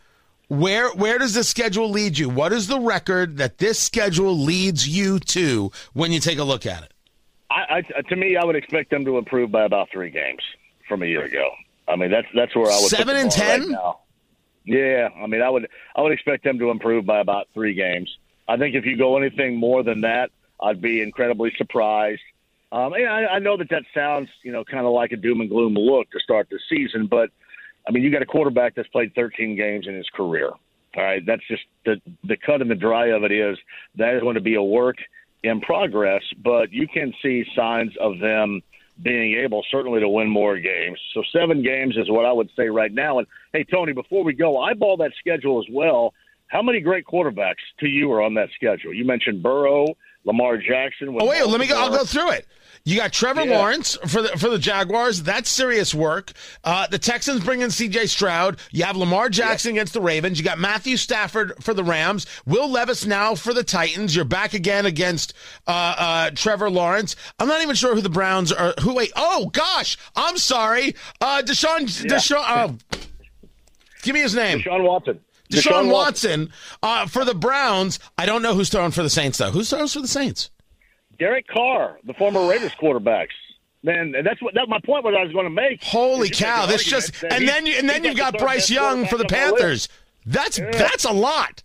Where 0.49 0.91
where 0.93 1.19
does 1.19 1.35
this 1.35 1.49
schedule 1.49 1.91
lead 1.91 2.19
you? 2.19 2.29
What 2.29 2.53
is 2.53 2.69
the 2.69 2.81
record 2.81 3.37
that 3.37 3.59
this 3.59 3.79
schedule 3.79 4.37
leads 4.37 4.89
you 4.89 5.19
to 5.21 5.71
when 5.93 6.11
you 6.11 6.21
take 6.21 6.39
a 6.39 6.45
look 6.45 6.65
at 6.65 6.83
it? 6.83 6.93
I, 7.51 7.83
I, 7.97 8.03
to 8.03 8.17
me, 8.17 8.37
I 8.37 8.45
would 8.45 8.57
expect 8.57 8.91
them 8.91 9.05
to 9.07 9.17
improve 9.17 9.51
by 9.51 9.65
about 9.65 9.89
three 9.91 10.11
games 10.11 10.43
from 10.87 11.03
a 11.03 11.07
year 11.07 11.23
ago. 11.25 11.51
I 11.87 11.97
mean, 11.97 12.11
that's 12.11 12.29
that's 12.35 12.55
where 12.55 12.67
I 12.67 12.79
would 12.79 12.91
seven 12.91 13.17
and 13.17 13.31
ten. 13.31 13.61
Right 13.61 13.71
now. 13.71 14.01
Yeah, 14.69 15.09
I 15.17 15.27
mean, 15.27 15.41
I 15.41 15.49
would 15.49 15.67
I 15.97 16.03
would 16.03 16.13
expect 16.13 16.45
them 16.45 16.59
to 16.59 16.71
improve 16.71 17.07
by 17.07 17.21
about 17.21 17.49
three 17.55 17.73
games. 17.73 18.15
I 18.47 18.59
think 18.59 18.75
if 18.75 18.85
you 18.85 18.99
go 18.99 19.17
anything 19.17 19.57
more 19.57 19.83
than 19.83 20.03
that, 20.03 20.31
I'd 20.61 20.83
be 20.83 21.01
incredibly 21.01 21.53
surprised. 21.57 22.21
Um, 22.71 22.93
and 22.93 23.09
I, 23.09 23.25
I 23.25 23.39
know 23.39 23.57
that 23.57 23.71
that 23.71 23.85
sounds, 23.95 24.29
you 24.43 24.53
know, 24.53 24.65
kind 24.65 24.87
of 24.87 24.93
like 24.93 25.13
a 25.13 25.17
doom 25.17 25.41
and 25.41 25.49
gloom 25.49 25.73
look 25.73 26.11
to 26.11 26.21
start 26.21 26.49
the 26.51 26.59
season, 26.69 27.07
but 27.07 27.31
I 27.89 27.93
mean, 27.93 28.03
you 28.03 28.11
got 28.11 28.21
a 28.21 28.27
quarterback 28.27 28.75
that's 28.75 28.89
played 28.89 29.15
13 29.15 29.57
games 29.57 29.87
in 29.87 29.95
his 29.95 30.09
career. 30.11 30.51
All 30.97 31.05
right, 31.05 31.25
that's 31.25 31.47
just 31.49 31.63
the 31.87 32.01
the 32.25 32.37
cut 32.37 32.61
and 32.61 32.71
the 32.71 32.75
dry 32.75 33.07
of 33.09 33.25
it 33.25 33.33
is 33.33 33.57
that 33.95 34.15
is 34.15 34.21
going 34.21 34.35
to 34.35 34.43
be 34.43 34.57
a 34.57 34.63
work 34.63 34.97
in 35.43 35.61
progress, 35.61 36.23
but 36.43 36.73
you 36.73 36.87
can 36.89 37.15
see 37.23 37.47
signs 37.57 37.97
of 37.99 38.19
them 38.19 38.61
being 39.03 39.39
able 39.39 39.65
certainly 39.71 40.01
to 40.01 40.09
win 40.09 40.29
more 40.29 40.59
games. 40.59 40.99
So 41.15 41.23
seven 41.33 41.63
games 41.63 41.97
is 41.97 42.11
what 42.11 42.25
I 42.25 42.33
would 42.33 42.51
say 42.57 42.69
right 42.69 42.93
now. 42.93 43.19
And 43.19 43.27
hey, 43.53 43.65
Tony, 43.65 43.93
before 43.93 44.25
we 44.25 44.33
go, 44.33 44.59
eyeball 44.61 44.97
that 44.99 45.13
schedule 45.19 45.59
as 45.61 45.67
well. 45.73 46.15
How 46.49 46.63
many 46.63 46.81
great 46.81 47.05
quarterbacks 47.05 47.57
to 47.81 47.87
you 47.87 48.11
are 48.13 48.23
on 48.23 48.35
that 48.35 48.49
schedule? 48.55 48.93
You 48.95 49.05
mentioned 49.05 49.43
Burrow, 49.43 49.87
Lamar 50.25 50.57
Jackson. 50.57 51.17
Oh 51.21 51.29
wait, 51.29 51.47
let 51.47 51.61
me 51.61 51.67
go. 51.67 51.77
I'll 51.79 51.91
go 51.91 52.05
through 52.05 52.31
it. 52.33 52.47
You 52.89 52.97
got 52.97 53.13
Trevor 53.13 53.45
yeah. 53.45 53.59
Lawrence 53.59 53.99
for 54.07 54.23
the 54.23 54.29
for 54.29 54.49
the 54.49 54.59
Jaguars. 54.59 55.23
That's 55.23 55.51
serious 55.51 55.95
work. 55.95 56.33
Uh, 56.65 56.87
the 56.87 56.99
Texans 56.99 57.45
bring 57.45 57.61
in 57.61 57.71
C.J. 57.71 58.07
Stroud. 58.07 58.59
You 58.71 58.85
have 58.85 58.97
Lamar 58.97 59.29
Jackson 59.29 59.75
yeah. 59.75 59.81
against 59.81 59.93
the 59.93 60.01
Ravens. 60.01 60.39
You 60.39 60.45
got 60.45 60.59
Matthew 60.59 60.97
Stafford 60.97 61.53
for 61.63 61.75
the 61.75 61.85
Rams. 61.85 62.25
Will 62.47 62.67
Levis 62.71 63.05
now 63.05 63.35
for 63.35 63.53
the 63.53 63.63
Titans. 63.63 64.17
You're 64.17 64.25
back 64.25 64.55
again 64.55 64.87
against 64.87 65.35
uh, 65.67 65.97
uh, 65.99 66.31
Trevor 66.31 66.71
Lawrence. 66.71 67.15
I'm 67.39 67.47
not 67.47 67.61
even 67.61 67.75
sure 67.75 67.95
who 67.95 68.01
the 68.01 68.09
Browns 68.09 68.53
are. 68.53 68.73
Who? 68.81 68.95
Wait. 68.95 69.13
Oh 69.15 69.51
gosh, 69.53 69.99
I'm 70.17 70.39
sorry. 70.39 70.95
Uh, 71.21 71.43
Deshaun. 71.45 71.81
Yeah. 71.81 72.17
Deshaun. 72.17 72.43
Oh, 72.49 72.99
give 74.01 74.15
me 74.15 74.23
his 74.23 74.35
name. 74.35 74.61
Deshaun 74.61 74.83
Watson. 74.85 75.21
Deshaun, 75.53 75.61
Deshaun 75.61 75.93
Watson, 75.93 76.41
Watson. 76.41 76.53
Uh, 76.83 77.07
for 77.07 77.27
the 77.27 77.35
Browns. 77.35 77.99
I 78.17 78.25
don't 78.25 78.41
know 78.41 78.55
who's 78.55 78.71
throwing 78.71 78.93
for 78.93 79.03
the 79.03 79.11
Saints 79.11 79.37
though. 79.37 79.51
Who's 79.51 79.69
throwing 79.69 79.89
for 79.89 80.01
the 80.01 80.09
Saints? 80.09 80.49
Derek 81.19 81.47
Carr, 81.49 81.99
the 82.05 82.15
former 82.15 82.49
Raiders 82.49 82.73
quarterbacks. 82.81 83.35
Man, 83.83 84.13
that's 84.25 84.43
what 84.43 84.55
that 84.55 84.69
my 84.69 84.81
point 84.85 85.05
was 85.05 85.15
I 85.17 85.23
was 85.23 85.33
going 85.33 85.45
to 85.45 85.51
make. 85.51 85.83
Holy 85.83 86.29
cow! 86.31 86.67
This 86.67 86.85
just 86.85 87.23
and 87.23 87.47
then 87.47 87.65
you, 87.65 87.75
and 87.75 87.89
then 87.89 88.03
you've 88.03 88.17
got 88.17 88.37
Bryce 88.37 88.71
Young 88.71 89.07
for 89.07 89.17
the 89.17 89.25
Panthers. 89.25 89.89
That's 90.27 90.59
yeah. 90.59 90.71
that's 90.73 91.05
a 91.05 91.13
lot. 91.13 91.63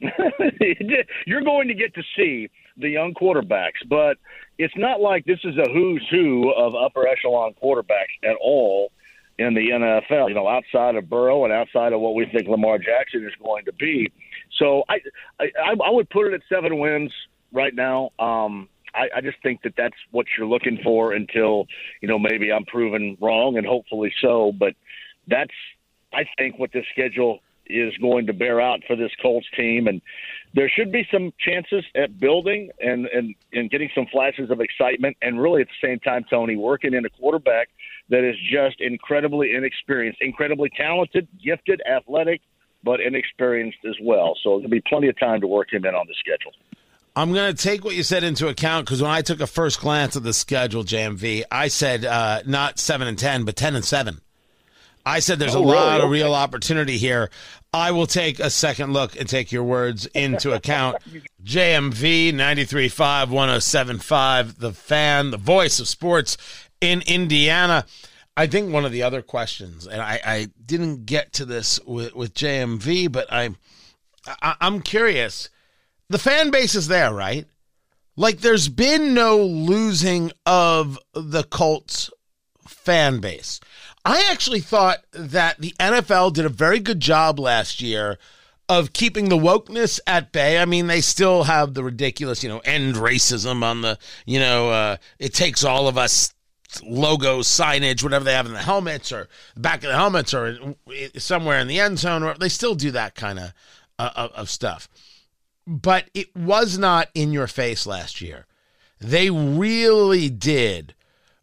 You're 1.26 1.42
going 1.42 1.68
to 1.68 1.74
get 1.74 1.94
to 1.94 2.02
see 2.16 2.50
the 2.76 2.88
young 2.88 3.14
quarterbacks, 3.14 3.86
but 3.88 4.18
it's 4.58 4.76
not 4.76 5.00
like 5.00 5.24
this 5.24 5.38
is 5.44 5.56
a 5.56 5.70
who's 5.72 6.04
who 6.10 6.50
of 6.50 6.74
upper 6.74 7.06
echelon 7.06 7.54
quarterbacks 7.62 8.18
at 8.24 8.36
all. 8.40 8.90
in 9.38 9.54
the 9.54 9.70
NFL. 9.70 10.28
You 10.28 10.34
know, 10.34 10.48
outside 10.48 10.96
of 10.96 11.08
Burrow 11.08 11.44
and 11.44 11.52
outside 11.52 11.92
of 11.92 12.00
what 12.00 12.16
we 12.16 12.26
think 12.26 12.48
Lamar 12.48 12.78
Jackson 12.78 13.24
is 13.24 13.32
going 13.42 13.64
to 13.66 13.72
be. 13.72 14.10
So 14.58 14.82
I 14.88 15.00
I, 15.38 15.76
I 15.84 15.90
would 15.90 16.10
put 16.10 16.26
it 16.26 16.34
at 16.34 16.42
seven 16.48 16.78
wins 16.78 17.12
right 17.52 17.74
now. 17.74 18.10
Um, 18.18 18.68
I, 18.94 19.08
I 19.16 19.20
just 19.20 19.42
think 19.42 19.62
that 19.62 19.74
that's 19.76 19.96
what 20.10 20.26
you're 20.36 20.46
looking 20.46 20.78
for 20.82 21.12
until 21.12 21.66
you 22.00 22.08
know 22.08 22.18
maybe 22.18 22.52
I'm 22.52 22.64
proven 22.64 23.16
wrong, 23.20 23.56
and 23.56 23.66
hopefully 23.66 24.12
so. 24.20 24.52
But 24.52 24.74
that's 25.26 25.54
I 26.12 26.24
think 26.36 26.58
what 26.58 26.72
this 26.72 26.84
schedule 26.92 27.40
is 27.66 27.96
going 27.98 28.26
to 28.26 28.32
bear 28.32 28.60
out 28.60 28.80
for 28.86 28.96
this 28.96 29.12
Colts 29.22 29.46
team, 29.56 29.86
and 29.86 30.02
there 30.54 30.68
should 30.68 30.92
be 30.92 31.06
some 31.10 31.32
chances 31.38 31.84
at 31.94 32.18
building 32.18 32.70
and 32.80 33.06
and 33.06 33.34
and 33.52 33.70
getting 33.70 33.90
some 33.94 34.06
flashes 34.06 34.50
of 34.50 34.60
excitement, 34.60 35.16
and 35.22 35.40
really 35.40 35.62
at 35.62 35.68
the 35.68 35.86
same 35.86 36.00
time, 36.00 36.24
Tony 36.28 36.56
working 36.56 36.94
in 36.94 37.04
a 37.04 37.10
quarterback 37.10 37.68
that 38.10 38.28
is 38.28 38.36
just 38.50 38.80
incredibly 38.80 39.54
inexperienced, 39.54 40.20
incredibly 40.20 40.70
talented, 40.70 41.26
gifted, 41.42 41.80
athletic, 41.90 42.42
but 42.84 43.00
inexperienced 43.00 43.78
as 43.88 43.94
well. 44.02 44.36
So 44.42 44.58
there'll 44.58 44.70
be 44.70 44.82
plenty 44.82 45.08
of 45.08 45.18
time 45.18 45.40
to 45.40 45.46
work 45.46 45.72
him 45.72 45.84
in 45.86 45.94
on 45.94 46.06
the 46.06 46.14
schedule. 46.18 46.52
I'm 47.14 47.32
going 47.32 47.54
to 47.54 47.62
take 47.62 47.84
what 47.84 47.94
you 47.94 48.02
said 48.02 48.24
into 48.24 48.48
account 48.48 48.86
because 48.86 49.02
when 49.02 49.10
I 49.10 49.20
took 49.20 49.40
a 49.40 49.46
first 49.46 49.80
glance 49.80 50.16
at 50.16 50.22
the 50.22 50.32
schedule, 50.32 50.82
JMV, 50.82 51.42
I 51.50 51.68
said 51.68 52.06
uh, 52.06 52.42
not 52.46 52.78
seven 52.78 53.06
and 53.06 53.18
ten, 53.18 53.44
but 53.44 53.54
ten 53.54 53.76
and 53.76 53.84
seven. 53.84 54.22
I 55.04 55.18
said 55.18 55.38
there's 55.38 55.54
oh, 55.54 55.60
a 55.60 55.64
lot 55.64 55.94
really? 55.94 56.04
of 56.04 56.10
real 56.10 56.34
opportunity 56.34 56.96
here. 56.96 57.30
I 57.74 57.90
will 57.90 58.06
take 58.06 58.38
a 58.38 58.50
second 58.50 58.92
look 58.92 59.18
and 59.18 59.28
take 59.28 59.52
your 59.52 59.64
words 59.64 60.06
into 60.06 60.52
account. 60.52 60.98
JMV 61.44 62.32
93.5, 62.32 63.26
107.5, 63.26 64.58
the 64.58 64.72
fan, 64.72 65.30
the 65.32 65.38
voice 65.38 65.80
of 65.80 65.88
sports 65.88 66.36
in 66.80 67.02
Indiana. 67.06 67.84
I 68.36 68.46
think 68.46 68.72
one 68.72 68.84
of 68.84 68.92
the 68.92 69.02
other 69.02 69.20
questions, 69.22 69.86
and 69.86 70.00
I, 70.00 70.20
I 70.24 70.48
didn't 70.64 71.04
get 71.04 71.34
to 71.34 71.44
this 71.44 71.80
with, 71.84 72.14
with 72.14 72.32
JMV, 72.32 73.10
but 73.12 73.30
I, 73.30 73.50
I 74.40 74.54
I'm 74.60 74.80
curious 74.80 75.50
the 76.12 76.18
fan 76.18 76.50
base 76.50 76.74
is 76.74 76.88
there, 76.88 77.12
right? 77.12 77.46
Like 78.16 78.40
there's 78.40 78.68
been 78.68 79.14
no 79.14 79.38
losing 79.42 80.30
of 80.44 80.98
the 81.14 81.42
Colts 81.44 82.10
fan 82.66 83.20
base. 83.20 83.60
I 84.04 84.28
actually 84.30 84.60
thought 84.60 84.98
that 85.12 85.58
the 85.58 85.74
NFL 85.80 86.34
did 86.34 86.44
a 86.44 86.50
very 86.50 86.80
good 86.80 87.00
job 87.00 87.38
last 87.38 87.80
year 87.80 88.18
of 88.68 88.92
keeping 88.92 89.28
the 89.28 89.38
wokeness 89.38 90.00
at 90.06 90.32
bay. 90.32 90.58
I 90.58 90.66
mean, 90.66 90.86
they 90.86 91.00
still 91.00 91.44
have 91.44 91.72
the 91.72 91.84
ridiculous, 91.84 92.42
you 92.42 92.48
know, 92.48 92.60
end 92.60 92.96
racism 92.96 93.62
on 93.62 93.80
the, 93.80 93.98
you 94.26 94.38
know, 94.38 94.70
uh, 94.70 94.96
it 95.18 95.32
takes 95.32 95.64
all 95.64 95.88
of 95.88 95.96
us 95.96 96.34
logo 96.84 97.40
signage, 97.40 98.02
whatever 98.02 98.24
they 98.24 98.34
have 98.34 98.46
in 98.46 98.52
the 98.52 98.58
helmets 98.58 99.12
or 99.12 99.28
back 99.56 99.76
of 99.76 99.88
the 99.88 99.94
helmets 99.94 100.34
or 100.34 100.74
somewhere 101.16 101.58
in 101.58 101.68
the 101.68 101.80
end 101.80 101.98
zone, 101.98 102.22
or 102.22 102.34
they 102.34 102.48
still 102.48 102.74
do 102.74 102.90
that 102.90 103.14
kind 103.14 103.38
of 103.38 103.54
uh, 103.98 104.28
of 104.34 104.50
stuff 104.50 104.88
but 105.66 106.08
it 106.14 106.34
was 106.36 106.78
not 106.78 107.08
in 107.14 107.32
your 107.32 107.46
face 107.46 107.86
last 107.86 108.20
year. 108.20 108.46
They 109.00 109.30
really 109.30 110.28
did 110.28 110.94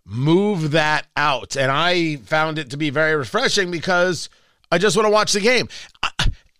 move 0.05 0.71
that 0.71 1.07
out. 1.15 1.55
And 1.55 1.71
I 1.71 2.17
found 2.17 2.57
it 2.57 2.69
to 2.71 2.77
be 2.77 2.89
very 2.89 3.15
refreshing 3.15 3.69
because 3.71 4.29
I 4.71 4.77
just 4.77 4.95
want 4.95 5.05
to 5.05 5.11
watch 5.11 5.33
the 5.33 5.39
game. 5.39 5.69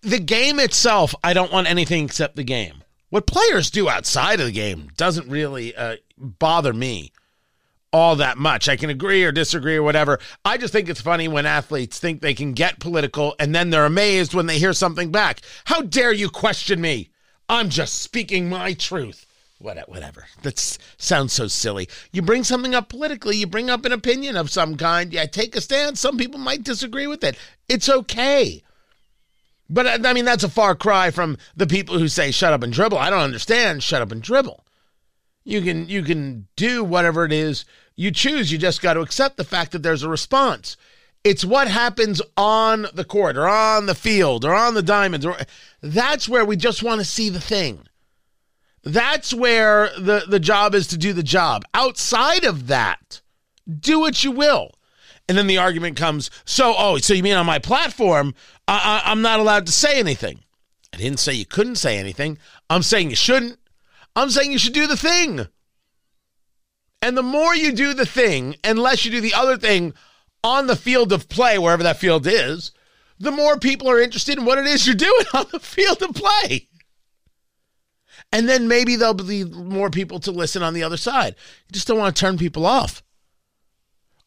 The 0.02 0.20
game 0.20 0.60
itself, 0.60 1.14
I 1.24 1.34
don't 1.34 1.52
want 1.52 1.70
anything 1.70 2.06
except 2.06 2.36
the 2.36 2.44
game. 2.44 2.84
What 3.10 3.28
players 3.28 3.70
do 3.70 3.90
outside 3.90 4.40
of 4.40 4.46
the 4.46 4.52
game 4.52 4.90
doesn't 4.96 5.30
really 5.30 5.76
uh, 5.76 5.98
bother 6.18 6.74
me 6.74 7.12
all 7.92 8.16
that 8.18 8.38
much. 8.38 8.70
I 8.70 8.76
can 8.76 8.90
agree 8.90 9.24
or 9.24 9.32
disagree 9.32 9.76
or 9.76 9.84
whatever. 9.84 10.20
I 10.46 10.58
just 10.58 10.72
think 10.72 10.90
it's 10.90 11.02
funny 11.02 11.28
when 11.28 11.46
athletes 11.46 12.00
think 12.00 12.22
they 12.22 12.34
can 12.34 12.54
get 12.54 12.80
political 12.80 13.36
and 13.40 13.54
then 13.54 13.72
they're 13.72 13.86
amazed 13.86 14.34
when 14.34 14.46
they 14.46 14.60
hear 14.60 14.74
something 14.74 15.12
back. 15.12 15.42
How 15.66 15.82
dare 15.82 16.14
you 16.14 16.30
question 16.30 16.80
me? 16.82 17.10
I'm 17.50 17.70
just 17.70 18.02
speaking 18.02 18.48
my 18.48 18.74
truth. 18.74 19.26
Whatever. 19.58 20.28
That 20.44 20.58
sounds 20.98 21.34
so 21.34 21.48
silly. 21.48 21.90
You 22.14 22.22
bring 22.22 22.46
something 22.46 22.74
up 22.74 22.88
politically, 22.88 23.36
you 23.36 23.48
bring 23.48 23.70
up 23.70 23.84
an 23.84 23.92
opinion 23.92 24.38
of 24.38 24.50
some 24.50 24.78
kind, 24.78 25.12
yeah, 25.12 25.26
take 25.26 25.56
a 25.56 25.62
stand. 25.62 25.98
Some 25.98 26.18
people 26.18 26.40
might 26.40 26.64
disagree 26.64 27.08
with 27.08 27.24
it. 27.26 27.38
It's 27.68 27.90
okay. 27.90 28.64
But 29.70 29.86
uh, 29.86 30.08
I 30.08 30.14
mean, 30.14 30.24
that's 30.24 30.46
a 30.46 30.50
far 30.50 30.76
cry 30.76 31.12
from 31.12 31.38
the 31.58 31.68
people 31.68 32.00
who 32.00 32.08
say 32.08 32.32
shut 32.32 32.54
up 32.54 32.64
and 32.64 32.72
dribble. 32.72 32.98
I 32.98 33.10
don't 33.10 33.20
understand 33.20 33.84
shut 33.84 34.02
up 34.02 34.14
and 34.14 34.22
dribble. 34.22 34.64
You 35.44 35.62
can 35.62 35.90
you 35.90 36.04
can 36.04 36.48
do 36.56 36.84
whatever 36.84 37.26
it 37.26 37.34
is 37.34 37.66
you 37.96 38.12
choose. 38.12 38.52
You 38.52 38.58
just 38.58 38.82
got 38.82 38.94
to 38.94 39.02
accept 39.02 39.36
the 39.36 39.44
fact 39.44 39.74
that 39.74 39.84
there's 39.84 40.04
a 40.04 40.10
response. 40.10 40.78
It's 41.24 41.44
what 41.44 41.68
happens 41.68 42.22
on 42.38 42.88
the 42.94 43.04
court 43.04 43.38
or 43.38 43.48
on 43.48 43.86
the 43.86 43.96
field 43.96 44.46
or 44.46 44.54
on 44.54 44.74
the 44.74 44.82
diamonds. 44.82 45.26
Or, 45.26 45.38
that's 45.82 46.30
where 46.30 46.46
we 46.46 46.56
just 46.56 46.82
want 46.82 47.02
to 47.02 47.06
see 47.06 47.30
the 47.30 47.42
thing. 47.42 47.82
That's 48.84 49.34
where 49.34 49.90
the, 49.98 50.24
the 50.28 50.40
job 50.40 50.74
is 50.74 50.88
to 50.88 50.98
do 50.98 51.12
the 51.12 51.24
job. 51.24 51.66
Outside 51.74 52.46
of 52.46 52.68
that, 52.68 53.22
do 53.80 54.00
what 54.00 54.24
you 54.24 54.32
will. 54.32 54.72
And 55.28 55.38
then 55.38 55.48
the 55.48 55.58
argument 55.58 55.98
comes 55.98 56.32
so, 56.46 56.74
oh, 56.78 56.98
so 56.98 57.14
you 57.14 57.22
mean 57.22 57.36
on 57.36 57.46
my 57.46 57.60
platform, 57.60 58.34
I, 58.68 59.02
I, 59.06 59.12
I'm 59.12 59.22
not 59.22 59.40
allowed 59.40 59.66
to 59.68 59.72
say 59.72 60.00
anything? 60.00 60.40
I 60.94 60.98
didn't 60.98 61.20
say 61.20 61.34
you 61.34 61.46
couldn't 61.46 61.76
say 61.76 61.98
anything. 61.98 62.40
I'm 62.70 62.82
saying 62.82 63.10
you 63.10 63.16
shouldn't. 63.16 63.60
I'm 64.16 64.30
saying 64.30 64.52
you 64.52 64.58
should 64.58 64.74
do 64.74 64.88
the 64.88 64.98
thing. 64.98 65.48
And 67.02 67.16
the 67.16 67.24
more 67.24 67.56
you 67.56 67.72
do 67.72 67.94
the 67.94 68.06
thing, 68.06 68.56
unless 68.64 69.06
you 69.06 69.12
do 69.12 69.22
the 69.22 69.34
other 69.34 69.58
thing 69.58 69.94
on 70.44 70.68
the 70.68 70.76
field 70.76 71.12
of 71.12 71.30
play, 71.30 71.58
wherever 71.58 71.84
that 71.84 72.00
field 72.00 72.26
is, 72.28 72.72
the 73.20 73.32
more 73.32 73.58
people 73.58 73.90
are 73.90 74.00
interested 74.00 74.38
in 74.38 74.46
what 74.46 74.58
it 74.58 74.66
is 74.66 74.86
you're 74.88 74.96
doing 74.96 75.26
on 75.34 75.46
the 75.52 75.60
field 75.60 76.02
of 76.02 76.16
play. 76.16 76.68
And 78.32 78.48
then 78.48 78.68
maybe 78.68 78.96
there'll 78.96 79.14
be 79.14 79.44
more 79.44 79.90
people 79.90 80.20
to 80.22 80.32
listen 80.32 80.62
on 80.62 80.74
the 80.74 80.84
other 80.84 80.98
side. 80.98 81.36
You 81.68 81.74
just 81.74 81.88
don't 81.88 81.98
want 81.98 82.16
to 82.16 82.20
turn 82.20 82.38
people 82.38 82.66
off. 82.66 83.04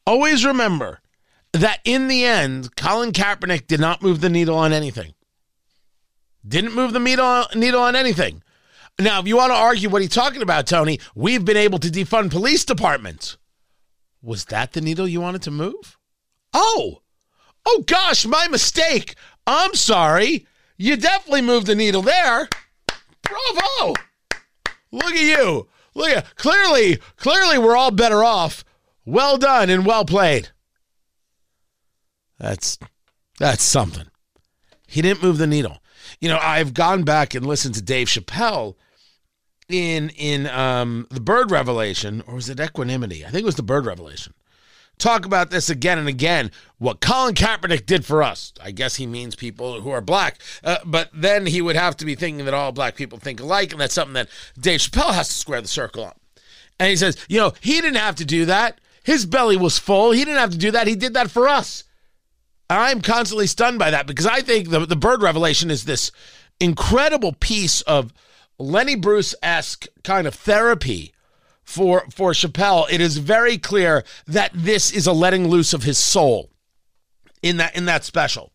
Always 0.07 0.45
remember 0.45 1.01
that 1.53 1.81
in 1.85 2.09
the 2.09 2.25
end, 2.25 2.75
Colin 2.77 3.13
Kaepernick 3.13 3.67
did 3.67 3.81
not 3.81 4.03
move 4.03 4.21
the 4.21 4.29
needle 4.29 4.57
on 4.57 4.73
anything. 4.73 5.15
Didn't 6.47 6.75
move 6.75 6.93
the 6.93 6.99
needle 6.99 7.47
needle 7.55 7.81
on 7.81 7.95
anything. 7.95 8.43
Now, 8.99 9.21
if 9.21 9.29
you 9.29 9.37
want 9.37 9.53
to 9.53 9.57
argue 9.57 9.89
what 9.89 10.03
he's 10.03 10.11
talking 10.11 10.43
about, 10.43 10.67
Tony, 10.67 10.99
we've 11.15 11.45
been 11.45 11.57
able 11.57 11.79
to 11.79 11.89
defund 11.89 12.31
police 12.31 12.65
departments. 12.65 13.37
Was 14.21 14.47
that 14.47 14.73
the 14.73 14.81
needle 14.81 15.07
you 15.07 15.21
wanted 15.21 15.43
to 15.43 15.51
move? 15.51 15.99
Oh, 16.53 17.03
oh 17.67 17.85
gosh, 17.87 18.27
my 18.27 18.49
mistake. 18.49 19.15
I'm 19.47 19.75
sorry. 19.75 20.47
You 20.77 20.97
definitely 20.97 21.43
moved 21.43 21.67
the 21.67 21.75
needle 21.75 22.03
there. 22.03 22.49
Bravo. 23.23 23.95
Look 24.91 25.15
at 25.15 25.21
you. 25.21 25.69
Look 25.95 26.11
at 26.11 26.37
clearly, 26.37 26.99
clearly 27.17 27.59
we're 27.59 27.77
all 27.77 27.91
better 27.91 28.25
off. 28.25 28.65
Well 29.05 29.39
done 29.39 29.71
and 29.71 29.85
well 29.85 30.05
played. 30.05 30.51
That's 32.39 32.79
that's 33.39 33.63
something. 33.63 34.07
He 34.87 35.03
didn't 35.03 35.23
move 35.23 35.39
the 35.39 35.47
needle. 35.47 35.79
You 36.21 36.29
know, 36.29 36.39
I've 36.41 36.75
gone 36.75 37.03
back 37.05 37.35
and 37.35 37.47
listened 37.47 37.75
to 37.77 37.83
Dave 37.83 38.09
Chappelle 38.09 38.77
in 39.69 40.11
in 40.11 40.47
um 40.49 41.07
the 41.11 41.21
bird 41.21 41.51
revelation, 41.51 42.23
or 42.27 42.35
was 42.35 42.49
it 42.49 42.61
equanimity? 42.61 43.25
I 43.25 43.31
think 43.31 43.43
it 43.43 43.47
was 43.47 43.57
the 43.57 43.63
bird 43.63 43.87
revelation 43.87 44.35
talk 45.03 45.27
about 45.27 45.51
this 45.51 45.69
again 45.69 45.99
and 45.99 46.09
again. 46.09 46.51
What 46.79 47.01
Colin 47.01 47.35
Kaepernick 47.35 47.87
did 47.87 48.05
for 48.05 48.23
us. 48.23 48.53
I 48.63 48.71
guess 48.71 48.97
he 48.97 49.07
means 49.07 49.35
people 49.35 49.81
who 49.81 49.91
are 49.91 50.01
black. 50.01 50.41
Uh, 50.65 50.79
but 50.85 51.11
then 51.13 51.47
he 51.47 51.61
would 51.61 51.77
have 51.77 51.97
to 51.99 52.05
be 52.05 52.15
thinking 52.15 52.45
that 52.45 52.55
all 52.55 52.73
black 52.73 52.97
people 52.97 53.19
think 53.19 53.41
alike. 53.41 53.73
And 53.73 53.81
that's 53.81 53.95
something 53.95 54.15
that 54.15 54.29
Dave 54.59 54.81
Chappelle 54.81 55.15
has 55.15 55.29
to 55.29 55.35
square 55.35 55.61
the 55.61 55.69
circle 55.69 56.05
on. 56.05 56.13
And 56.79 56.89
he 56.91 56.97
says, 56.97 57.17
you 57.29 57.39
know, 57.39 57.53
he 57.61 57.81
didn't 57.81 57.97
have 57.97 58.17
to 58.17 58.25
do 58.25 58.47
that. 58.47 58.81
His 59.05 59.27
belly 59.27 59.57
was 59.57 59.79
full. 59.79 60.13
He 60.13 60.25
didn't 60.25 60.41
have 60.41 60.51
to 60.51 60.59
do 60.59 60.71
that. 60.71 60.87
He 60.87 60.95
did 60.95 61.15
that 61.15 61.31
for 61.31 61.49
us. 61.49 61.85
I'm 62.71 63.01
constantly 63.03 63.47
stunned 63.47 63.79
by 63.79 63.91
that 63.91 64.07
because 64.07 64.27
I 64.27 64.41
think 64.41 64.71
the, 64.71 64.87
the 64.87 64.97
bird 64.97 65.23
revelation 65.23 65.71
is 65.71 65.85
this 65.85 66.11
incredible 66.59 67.35
piece 67.35 67.83
of 67.83 68.13
Lenny 68.59 68.95
Bruce 68.95 69.35
esque 69.43 69.87
kind 70.05 70.27
of 70.27 70.35
therapy 70.35 71.13
for 71.63 72.05
for 72.11 72.33
Chappelle, 72.33 72.87
it 72.91 73.01
is 73.01 73.19
very 73.19 73.59
clear 73.59 74.05
that 74.27 74.51
this 74.55 74.93
is 74.93 75.07
a 75.07 75.13
letting 75.13 75.49
loose 75.49 75.73
of 75.73 75.83
his 75.83 75.99
soul 75.99 76.51
in 77.43 77.59
that 77.59 77.77
in 77.77 77.87
that 77.87 78.05
special. 78.05 78.53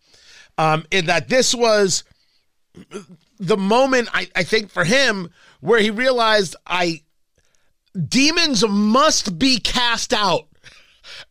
Um, 0.58 0.86
in 0.92 1.06
that 1.06 1.30
this 1.30 1.54
was 1.54 2.04
the 3.40 3.58
moment 3.58 4.10
I, 4.14 4.28
I 4.36 4.44
think 4.44 4.72
for 4.72 4.84
him 4.84 5.30
where 5.60 5.80
he 5.80 5.90
realized 5.92 6.56
I 6.66 7.02
demons 8.08 8.68
must 8.68 9.38
be 9.40 9.60
cast 9.60 10.14
out. 10.14 10.48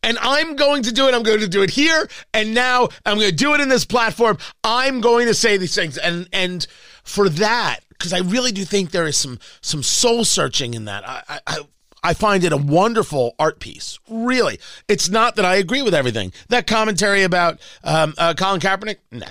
And 0.03 0.17
I'm 0.19 0.55
going 0.55 0.83
to 0.83 0.91
do 0.91 1.07
it. 1.07 1.13
I'm 1.13 1.23
going 1.23 1.39
to 1.39 1.47
do 1.47 1.61
it 1.61 1.69
here 1.69 2.09
and 2.33 2.53
now. 2.53 2.89
I'm 3.05 3.17
going 3.17 3.29
to 3.29 3.35
do 3.35 3.53
it 3.53 3.61
in 3.61 3.69
this 3.69 3.85
platform. 3.85 4.37
I'm 4.63 5.01
going 5.01 5.27
to 5.27 5.33
say 5.33 5.57
these 5.57 5.75
things. 5.75 5.97
And 5.97 6.27
and 6.33 6.65
for 7.03 7.29
that, 7.29 7.79
because 7.97 8.13
I 8.13 8.19
really 8.19 8.51
do 8.51 8.63
think 8.63 8.91
there 8.91 9.07
is 9.07 9.17
some 9.17 9.39
some 9.61 9.83
soul 9.83 10.23
searching 10.23 10.73
in 10.73 10.85
that. 10.85 11.07
I, 11.07 11.39
I 11.45 11.57
I 12.03 12.13
find 12.13 12.43
it 12.43 12.53
a 12.53 12.57
wonderful 12.57 13.35
art 13.39 13.59
piece. 13.59 13.99
Really, 14.09 14.59
it's 14.87 15.09
not 15.09 15.35
that 15.35 15.45
I 15.45 15.55
agree 15.55 15.81
with 15.81 15.93
everything. 15.93 16.31
That 16.49 16.67
commentary 16.67 17.23
about 17.23 17.59
um, 17.83 18.13
uh, 18.17 18.33
Colin 18.35 18.61
Kaepernick, 18.61 18.97
nah, 19.11 19.27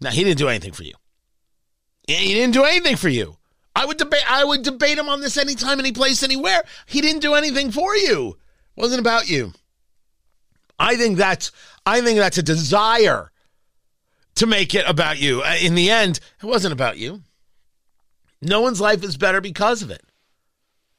nah, 0.00 0.10
he 0.10 0.24
didn't 0.24 0.38
do 0.38 0.48
anything 0.48 0.72
for 0.72 0.82
you. 0.82 0.94
He 2.06 2.34
didn't 2.34 2.54
do 2.54 2.64
anything 2.64 2.96
for 2.96 3.08
you. 3.08 3.36
I 3.74 3.84
would 3.84 3.98
debate. 3.98 4.30
I 4.30 4.44
would 4.44 4.62
debate 4.62 4.98
him 4.98 5.08
on 5.08 5.20
this 5.20 5.36
anytime, 5.36 5.78
any 5.78 5.92
place, 5.92 6.22
anywhere. 6.22 6.64
He 6.86 7.00
didn't 7.00 7.22
do 7.22 7.34
anything 7.34 7.70
for 7.70 7.94
you. 7.96 8.36
It 8.76 8.80
wasn't 8.80 9.00
about 9.00 9.28
you. 9.28 9.52
I 10.78 10.96
think 10.96 11.18
that's. 11.18 11.52
I 11.84 12.00
think 12.00 12.18
that's 12.18 12.38
a 12.38 12.42
desire 12.42 13.30
to 14.36 14.46
make 14.46 14.74
it 14.74 14.84
about 14.88 15.18
you. 15.18 15.42
Uh, 15.42 15.56
in 15.60 15.74
the 15.74 15.90
end, 15.90 16.20
it 16.42 16.46
wasn't 16.46 16.72
about 16.72 16.98
you. 16.98 17.22
No 18.46 18.60
one's 18.60 18.80
life 18.80 19.02
is 19.02 19.16
better 19.16 19.40
because 19.40 19.82
of 19.82 19.90
it. 19.90 20.02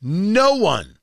No 0.01 0.55
one. 0.55 0.97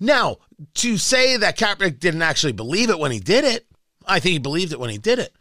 Now, 0.00 0.38
to 0.74 0.96
say 0.96 1.36
that 1.36 1.58
Kaepernick 1.58 2.00
didn't 2.00 2.22
actually 2.22 2.52
believe 2.52 2.90
it 2.90 2.98
when 2.98 3.12
he 3.12 3.20
did 3.20 3.44
it, 3.44 3.66
I 4.06 4.18
think 4.18 4.32
he 4.32 4.38
believed 4.38 4.72
it 4.72 4.80
when 4.80 4.90
he 4.90 4.98
did 4.98 5.18
it. 5.18 5.32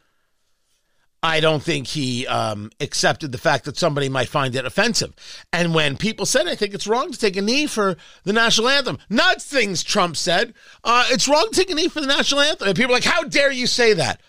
I 1.24 1.40
don't 1.40 1.62
think 1.62 1.88
he 1.88 2.26
um, 2.26 2.72
accepted 2.80 3.32
the 3.32 3.38
fact 3.38 3.66
that 3.66 3.78
somebody 3.78 4.10
might 4.10 4.28
find 4.28 4.56
it 4.56 4.66
offensive. 4.66 5.14
And 5.54 5.74
when 5.74 5.96
people 5.96 6.26
said, 6.26 6.48
I 6.48 6.56
think 6.56 6.74
it's 6.74 6.88
wrong 6.88 7.12
to 7.12 7.20
take 7.20 7.38
a 7.38 7.42
knee 7.42 7.68
for 7.68 7.96
the 8.24 8.34
national 8.34 8.70
anthem, 8.70 8.98
not 9.08 9.40
things 9.42 9.84
Trump 9.84 10.18
said, 10.18 10.54
uh, 10.84 11.06
it's 11.10 11.28
wrong 11.28 11.48
to 11.52 11.56
take 11.56 11.70
a 11.70 11.76
knee 11.76 11.90
for 11.90 12.02
the 12.02 12.08
national 12.08 12.42
anthem. 12.42 12.68
And 12.68 12.76
people 12.76 12.92
are 12.92 12.96
like, 12.96 13.04
how 13.04 13.24
dare 13.24 13.52
you 13.52 13.68
say 13.68 13.94
that? 13.94 14.20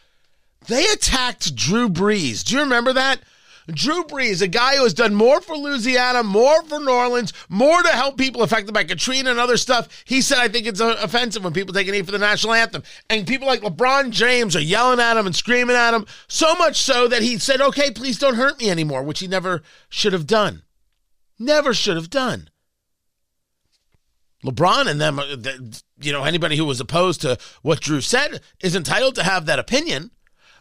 They 0.68 0.84
attacked 0.86 1.56
Drew 1.56 1.88
Brees. 1.88 2.44
Do 2.44 2.56
you 2.56 2.62
remember 2.62 2.92
that? 2.92 3.20
Drew 3.68 4.04
Brees, 4.04 4.42
a 4.42 4.48
guy 4.48 4.76
who 4.76 4.82
has 4.82 4.94
done 4.94 5.14
more 5.14 5.40
for 5.40 5.56
Louisiana, 5.56 6.22
more 6.22 6.62
for 6.64 6.80
New 6.80 6.90
Orleans, 6.90 7.32
more 7.48 7.82
to 7.82 7.88
help 7.90 8.18
people 8.18 8.42
affected 8.42 8.74
by 8.74 8.84
Katrina 8.84 9.30
and 9.30 9.38
other 9.38 9.56
stuff. 9.56 10.04
He 10.04 10.20
said, 10.20 10.38
I 10.38 10.48
think 10.48 10.66
it's 10.66 10.80
uh, 10.80 10.96
offensive 11.00 11.44
when 11.44 11.52
people 11.52 11.72
take 11.72 11.88
a 11.88 11.92
knee 11.92 12.02
for 12.02 12.10
the 12.10 12.18
national 12.18 12.54
anthem. 12.54 12.82
And 13.08 13.26
people 13.26 13.46
like 13.46 13.60
LeBron 13.60 14.10
James 14.10 14.56
are 14.56 14.60
yelling 14.60 15.00
at 15.00 15.16
him 15.16 15.26
and 15.26 15.36
screaming 15.36 15.76
at 15.76 15.94
him, 15.94 16.06
so 16.28 16.54
much 16.56 16.76
so 16.76 17.06
that 17.08 17.22
he 17.22 17.38
said, 17.38 17.60
okay, 17.60 17.90
please 17.90 18.18
don't 18.18 18.34
hurt 18.34 18.58
me 18.58 18.70
anymore, 18.70 19.02
which 19.02 19.20
he 19.20 19.28
never 19.28 19.62
should 19.88 20.12
have 20.12 20.26
done. 20.26 20.62
Never 21.38 21.72
should 21.72 21.96
have 21.96 22.10
done. 22.10 22.50
LeBron 24.44 24.88
and 24.88 25.00
them, 25.00 25.18
uh, 25.20 25.36
you 26.00 26.12
know, 26.12 26.24
anybody 26.24 26.56
who 26.56 26.64
was 26.64 26.80
opposed 26.80 27.20
to 27.20 27.38
what 27.62 27.80
Drew 27.80 28.00
said 28.00 28.40
is 28.60 28.74
entitled 28.74 29.14
to 29.14 29.22
have 29.22 29.46
that 29.46 29.60
opinion, 29.60 30.10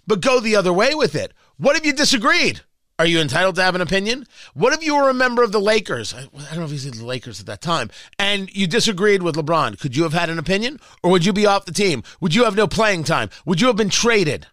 but 0.05 0.21
go 0.21 0.39
the 0.39 0.55
other 0.55 0.71
way 0.71 0.93
with 0.93 1.15
it. 1.15 1.33
What 1.57 1.75
if 1.75 1.85
you 1.85 1.93
disagreed? 1.93 2.61
Are 3.01 3.07
you 3.07 3.19
entitled 3.19 3.55
to 3.55 3.63
have 3.63 3.73
an 3.73 3.81
opinion? 3.81 4.27
What 4.53 4.73
if 4.73 4.83
you 4.83 4.95
were 4.95 5.09
a 5.09 5.13
member 5.15 5.41
of 5.41 5.51
the 5.51 5.59
Lakers? 5.59 6.13
I, 6.13 6.19
I 6.19 6.49
don't 6.51 6.59
know 6.59 6.65
if 6.65 6.69
he's 6.69 6.85
in 6.85 6.95
the 6.95 7.03
Lakers 7.03 7.39
at 7.39 7.47
that 7.47 7.59
time, 7.59 7.89
and 8.19 8.55
you 8.55 8.67
disagreed 8.67 9.23
with 9.23 9.35
LeBron. 9.35 9.79
Could 9.79 9.97
you 9.97 10.03
have 10.03 10.13
had 10.13 10.29
an 10.29 10.37
opinion, 10.37 10.79
or 11.01 11.09
would 11.09 11.25
you 11.25 11.33
be 11.33 11.47
off 11.47 11.65
the 11.65 11.71
team? 11.71 12.03
Would 12.19 12.35
you 12.35 12.43
have 12.43 12.55
no 12.55 12.67
playing 12.67 13.05
time? 13.05 13.31
Would 13.43 13.59
you 13.59 13.65
have 13.65 13.75
been 13.75 13.89
traded? 13.89 14.45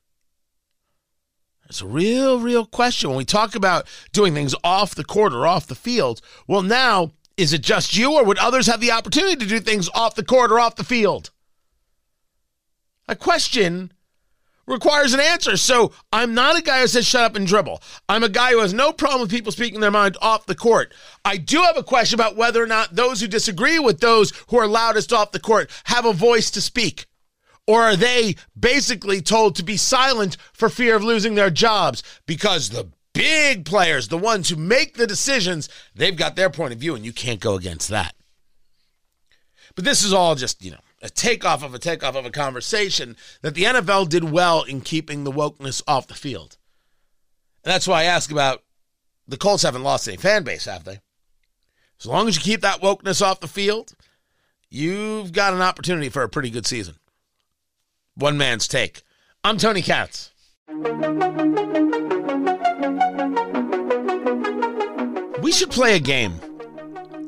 It's 1.68 1.82
a 1.82 1.86
real, 1.86 2.40
real 2.40 2.64
question. 2.64 3.10
When 3.10 3.18
we 3.18 3.26
talk 3.26 3.54
about 3.54 3.86
doing 4.14 4.32
things 4.32 4.54
off 4.64 4.94
the 4.94 5.04
court 5.04 5.34
or 5.34 5.46
off 5.46 5.66
the 5.66 5.74
field, 5.74 6.22
well, 6.46 6.62
now, 6.62 7.12
is 7.36 7.52
it 7.52 7.60
just 7.60 7.98
you, 7.98 8.14
or 8.14 8.24
would 8.24 8.38
others 8.38 8.66
have 8.66 8.80
the 8.80 8.92
opportunity 8.92 9.36
to 9.36 9.46
do 9.46 9.60
things 9.60 9.90
off 9.94 10.14
the 10.14 10.24
court 10.24 10.50
or 10.50 10.58
off 10.58 10.76
the 10.76 10.84
field? 10.84 11.32
A 13.08 13.14
question 13.14 13.92
requires 14.68 15.14
an 15.14 15.20
answer. 15.20 15.56
So 15.56 15.92
I'm 16.12 16.34
not 16.34 16.58
a 16.58 16.62
guy 16.62 16.80
who 16.80 16.86
says 16.86 17.06
shut 17.06 17.24
up 17.24 17.36
and 17.36 17.46
dribble. 17.46 17.82
I'm 18.08 18.22
a 18.22 18.28
guy 18.28 18.52
who 18.52 18.60
has 18.60 18.74
no 18.74 18.92
problem 18.92 19.22
with 19.22 19.30
people 19.30 19.52
speaking 19.52 19.80
their 19.80 19.90
mind 19.90 20.16
off 20.20 20.46
the 20.46 20.54
court. 20.54 20.94
I 21.24 21.36
do 21.36 21.62
have 21.62 21.76
a 21.76 21.82
question 21.82 22.18
about 22.18 22.36
whether 22.36 22.62
or 22.62 22.66
not 22.66 22.94
those 22.94 23.20
who 23.20 23.26
disagree 23.26 23.78
with 23.78 24.00
those 24.00 24.32
who 24.48 24.58
are 24.58 24.66
loudest 24.66 25.12
off 25.12 25.32
the 25.32 25.40
court 25.40 25.70
have 25.84 26.04
a 26.04 26.12
voice 26.12 26.50
to 26.52 26.60
speak. 26.60 27.06
Or 27.66 27.82
are 27.82 27.96
they 27.96 28.36
basically 28.58 29.20
told 29.20 29.56
to 29.56 29.62
be 29.62 29.76
silent 29.76 30.36
for 30.52 30.70
fear 30.70 30.96
of 30.96 31.04
losing 31.04 31.34
their 31.34 31.50
jobs? 31.50 32.02
Because 32.24 32.70
the 32.70 32.88
big 33.12 33.66
players, 33.66 34.08
the 34.08 34.16
ones 34.16 34.48
who 34.48 34.56
make 34.56 34.96
the 34.96 35.06
decisions, 35.06 35.68
they've 35.94 36.16
got 36.16 36.34
their 36.34 36.48
point 36.48 36.72
of 36.72 36.78
view, 36.78 36.94
and 36.94 37.04
you 37.04 37.12
can't 37.12 37.40
go 37.40 37.56
against 37.56 37.88
that. 37.88 38.14
But 39.74 39.84
this 39.84 40.02
is 40.02 40.12
all 40.14 40.34
just, 40.34 40.64
you 40.64 40.70
know, 40.70 40.80
a 41.00 41.08
takeoff 41.08 41.62
of 41.62 41.74
a 41.74 41.78
takeoff 41.78 42.16
of 42.16 42.26
a 42.26 42.30
conversation 42.30 43.16
that 43.42 43.54
the 43.54 43.64
NFL 43.64 44.08
did 44.08 44.24
well 44.24 44.62
in 44.62 44.80
keeping 44.80 45.24
the 45.24 45.32
wokeness 45.32 45.82
off 45.86 46.06
the 46.06 46.14
field. 46.14 46.56
And 47.64 47.72
that's 47.72 47.86
why 47.86 48.02
I 48.02 48.04
ask 48.04 48.30
about 48.30 48.62
the 49.26 49.36
Colts 49.36 49.62
haven't 49.62 49.82
lost 49.82 50.08
any 50.08 50.16
fan 50.16 50.42
base, 50.42 50.64
have 50.64 50.84
they? 50.84 51.00
As 52.00 52.06
long 52.06 52.28
as 52.28 52.36
you 52.36 52.42
keep 52.42 52.62
that 52.62 52.80
wokeness 52.80 53.22
off 53.22 53.40
the 53.40 53.48
field, 53.48 53.92
you've 54.70 55.32
got 55.32 55.52
an 55.52 55.60
opportunity 55.60 56.08
for 56.08 56.22
a 56.22 56.28
pretty 56.28 56.50
good 56.50 56.66
season. 56.66 56.96
One 58.14 58.38
man's 58.38 58.66
take. 58.66 59.02
I'm 59.44 59.58
Tony 59.58 59.82
Katz. 59.82 60.32
We 65.40 65.52
should 65.52 65.70
play 65.70 65.96
a 65.96 66.00
game. 66.00 66.40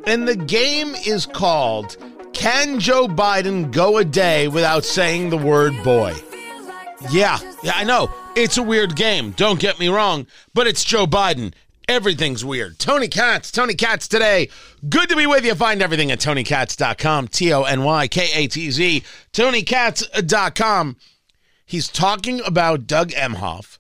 And 0.06 0.26
the 0.26 0.36
game 0.36 0.94
is 1.06 1.26
called 1.26 1.96
can 2.32 2.80
Joe 2.80 3.06
Biden 3.08 3.70
go 3.70 3.98
a 3.98 4.04
day 4.04 4.48
without 4.48 4.84
saying 4.84 5.30
the 5.30 5.36
word 5.36 5.74
boy? 5.82 6.14
Yeah, 7.10 7.38
yeah, 7.62 7.72
I 7.74 7.84
know. 7.84 8.12
It's 8.36 8.58
a 8.58 8.62
weird 8.62 8.94
game. 8.96 9.32
Don't 9.32 9.58
get 9.58 9.78
me 9.78 9.88
wrong, 9.88 10.26
but 10.54 10.66
it's 10.66 10.84
Joe 10.84 11.06
Biden. 11.06 11.54
Everything's 11.88 12.44
weird. 12.44 12.78
Tony 12.78 13.08
Katz, 13.08 13.50
Tony 13.50 13.74
Katz 13.74 14.06
today. 14.06 14.48
Good 14.88 15.08
to 15.08 15.16
be 15.16 15.26
with 15.26 15.44
you. 15.44 15.54
Find 15.54 15.82
everything 15.82 16.12
at 16.12 16.20
tonykatz.com. 16.20 17.28
T 17.28 17.52
O 17.52 17.64
N 17.64 17.82
Y 17.82 18.06
K 18.06 18.28
A 18.34 18.46
T 18.46 18.70
Z. 18.70 19.02
Tonykatz.com. 19.32 20.96
He's 21.66 21.88
talking 21.88 22.40
about 22.44 22.86
Doug 22.86 23.10
Emhoff, 23.10 23.78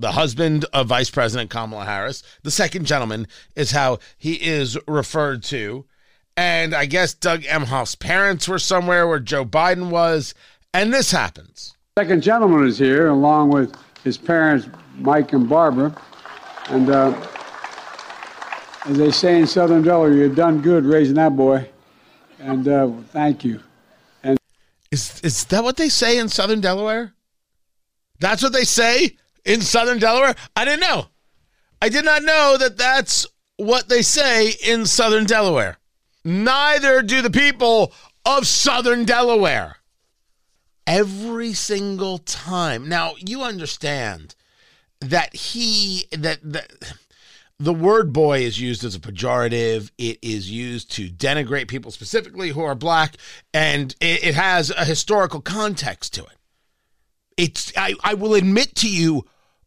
the 0.00 0.12
husband 0.12 0.64
of 0.72 0.88
Vice 0.88 1.10
President 1.10 1.50
Kamala 1.50 1.86
Harris. 1.86 2.22
The 2.42 2.50
second 2.50 2.86
gentleman 2.86 3.26
is 3.56 3.72
how 3.72 3.98
he 4.16 4.34
is 4.34 4.78
referred 4.86 5.42
to. 5.44 5.86
And 6.40 6.74
I 6.74 6.86
guess 6.86 7.12
Doug 7.12 7.42
Emhoff's 7.42 7.94
parents 7.94 8.48
were 8.48 8.58
somewhere 8.58 9.06
where 9.06 9.18
Joe 9.18 9.44
Biden 9.44 9.90
was. 9.90 10.32
And 10.72 10.90
this 10.90 11.10
happens. 11.10 11.74
Second 11.98 12.22
gentleman 12.22 12.66
is 12.66 12.78
here, 12.78 13.08
along 13.08 13.50
with 13.50 13.76
his 14.04 14.16
parents, 14.16 14.66
Mike 14.96 15.34
and 15.34 15.46
Barbara. 15.46 15.94
And 16.70 16.88
uh, 16.88 17.14
as 18.86 18.96
they 18.96 19.10
say 19.10 19.38
in 19.38 19.46
Southern 19.46 19.82
Delaware, 19.82 20.14
you've 20.14 20.34
done 20.34 20.62
good 20.62 20.86
raising 20.86 21.16
that 21.16 21.36
boy. 21.36 21.68
And 22.38 22.66
uh, 22.66 22.90
thank 23.10 23.44
you. 23.44 23.60
And 24.22 24.38
is 24.90 25.20
is 25.22 25.44
that 25.44 25.62
what 25.62 25.76
they 25.76 25.90
say 25.90 26.16
in 26.16 26.30
Southern 26.30 26.62
Delaware? 26.62 27.12
That's 28.18 28.42
what 28.42 28.54
they 28.54 28.64
say 28.64 29.18
in 29.44 29.60
Southern 29.60 29.98
Delaware. 29.98 30.34
I 30.56 30.64
didn't 30.64 30.80
know. 30.80 31.08
I 31.82 31.90
did 31.90 32.06
not 32.06 32.22
know 32.22 32.56
that 32.58 32.78
that's 32.78 33.26
what 33.58 33.90
they 33.90 34.00
say 34.00 34.54
in 34.66 34.86
Southern 34.86 35.26
Delaware. 35.26 35.76
Neither 36.24 37.02
do 37.02 37.22
the 37.22 37.30
people 37.30 37.92
of 38.24 38.46
Southern 38.46 39.04
Delaware. 39.04 39.76
Every 40.86 41.52
single 41.52 42.18
time. 42.18 42.88
Now, 42.88 43.14
you 43.18 43.42
understand 43.42 44.34
that 45.00 45.34
he, 45.34 46.06
that, 46.10 46.40
that 46.42 46.72
the 47.58 47.72
word 47.72 48.12
boy 48.12 48.40
is 48.40 48.60
used 48.60 48.84
as 48.84 48.94
a 48.94 49.00
pejorative. 49.00 49.90
It 49.98 50.18
is 50.20 50.50
used 50.50 50.90
to 50.92 51.08
denigrate 51.08 51.68
people 51.68 51.90
specifically 51.90 52.50
who 52.50 52.62
are 52.62 52.74
black, 52.74 53.16
and 53.54 53.94
it, 54.00 54.24
it 54.24 54.34
has 54.34 54.70
a 54.70 54.84
historical 54.84 55.40
context 55.40 56.12
to 56.14 56.24
it. 56.24 56.36
It's, 57.36 57.72
I, 57.76 57.94
I 58.02 58.14
will 58.14 58.34
admit 58.34 58.74
to 58.76 58.90
you, 58.90 59.24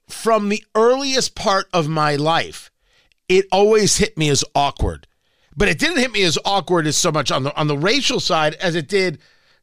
from 0.09 0.49
the 0.49 0.63
earliest 0.75 1.33
part 1.33 1.67
of 1.71 1.87
my 1.87 2.15
life, 2.15 2.69
it 3.29 3.45
always 3.51 3.97
hit 3.97 4.17
me 4.17 4.29
as 4.29 4.43
awkward 4.53 5.07
but 5.55 5.67
it 5.67 5.79
didn't 5.79 5.99
hit 5.99 6.11
me 6.11 6.23
as 6.23 6.37
awkward 6.45 6.87
as 6.87 6.97
so 6.97 7.11
much 7.11 7.31
on 7.31 7.43
the 7.43 7.55
on 7.55 7.67
the 7.67 7.77
racial 7.77 8.19
side 8.19 8.55
as 8.55 8.75
it 8.75 8.87
did 8.87 9.19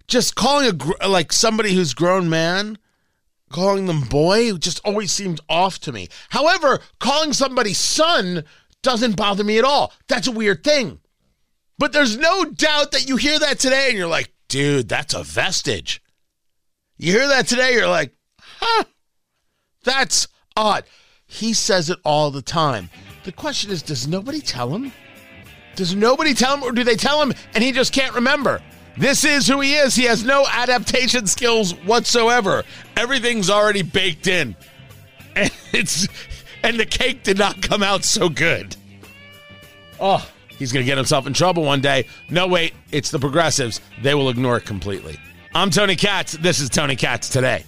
just 0.06 0.34
calling 0.34 0.80
a 1.00 1.08
like 1.08 1.32
somebody 1.32 1.74
who's 1.74 1.94
grown 1.94 2.28
man 2.28 2.78
calling 3.50 3.86
them 3.86 4.00
boy 4.02 4.52
just 4.52 4.80
always 4.84 5.12
seemed 5.12 5.40
off 5.48 5.78
to 5.80 5.92
me. 5.92 6.08
However 6.30 6.80
calling 6.98 7.32
somebody 7.32 7.74
son 7.74 8.44
doesn't 8.82 9.16
bother 9.16 9.44
me 9.44 9.58
at 9.58 9.64
all. 9.64 9.92
That's 10.08 10.28
a 10.28 10.32
weird 10.32 10.64
thing. 10.64 11.00
But 11.78 11.92
there's 11.92 12.16
no 12.16 12.44
doubt 12.44 12.92
that 12.92 13.08
you 13.08 13.16
hear 13.16 13.38
that 13.38 13.58
today 13.58 13.88
and 13.88 13.98
you're 13.98 14.06
like 14.06 14.32
dude 14.48 14.88
that's 14.88 15.14
a 15.14 15.22
vestige. 15.22 16.02
You 16.96 17.12
hear 17.12 17.28
that 17.28 17.46
today 17.46 17.74
you're 17.74 17.88
like 17.88 18.14
huh 18.38 18.84
that's 19.84 20.28
odd. 20.56 20.84
He 21.26 21.52
says 21.52 21.90
it 21.90 21.98
all 22.04 22.30
the 22.30 22.42
time. 22.42 22.90
The 23.24 23.32
question 23.32 23.70
is 23.70 23.82
does 23.82 24.08
nobody 24.08 24.40
tell 24.40 24.74
him 24.74 24.92
does 25.76 25.94
nobody 25.94 26.34
tell 26.34 26.56
him, 26.56 26.62
or 26.62 26.72
do 26.72 26.84
they 26.84 26.96
tell 26.96 27.22
him 27.22 27.32
and 27.54 27.62
he 27.64 27.72
just 27.72 27.92
can't 27.92 28.14
remember? 28.14 28.60
This 28.96 29.24
is 29.24 29.46
who 29.46 29.60
he 29.60 29.74
is. 29.74 29.94
He 29.94 30.04
has 30.04 30.24
no 30.24 30.46
adaptation 30.46 31.26
skills 31.26 31.72
whatsoever. 31.84 32.64
Everything's 32.96 33.48
already 33.48 33.82
baked 33.82 34.26
in. 34.26 34.56
And 35.36 35.52
it's 35.72 36.08
and 36.64 36.78
the 36.78 36.84
cake 36.84 37.22
did 37.22 37.38
not 37.38 37.62
come 37.62 37.84
out 37.84 38.04
so 38.04 38.28
good. 38.28 38.74
Oh, 40.00 40.28
he's 40.58 40.72
going 40.72 40.84
to 40.84 40.86
get 40.86 40.96
himself 40.96 41.26
in 41.28 41.32
trouble 41.32 41.62
one 41.62 41.80
day. 41.80 42.06
No, 42.28 42.48
wait, 42.48 42.74
it's 42.90 43.12
the 43.12 43.18
progressives. 43.20 43.80
They 44.02 44.14
will 44.14 44.28
ignore 44.28 44.56
it 44.56 44.64
completely. 44.64 45.18
I'm 45.54 45.70
Tony 45.70 45.94
Katz. 45.94 46.32
This 46.32 46.58
is 46.58 46.68
Tony 46.68 46.96
Katz 46.96 47.28
today. 47.28 47.64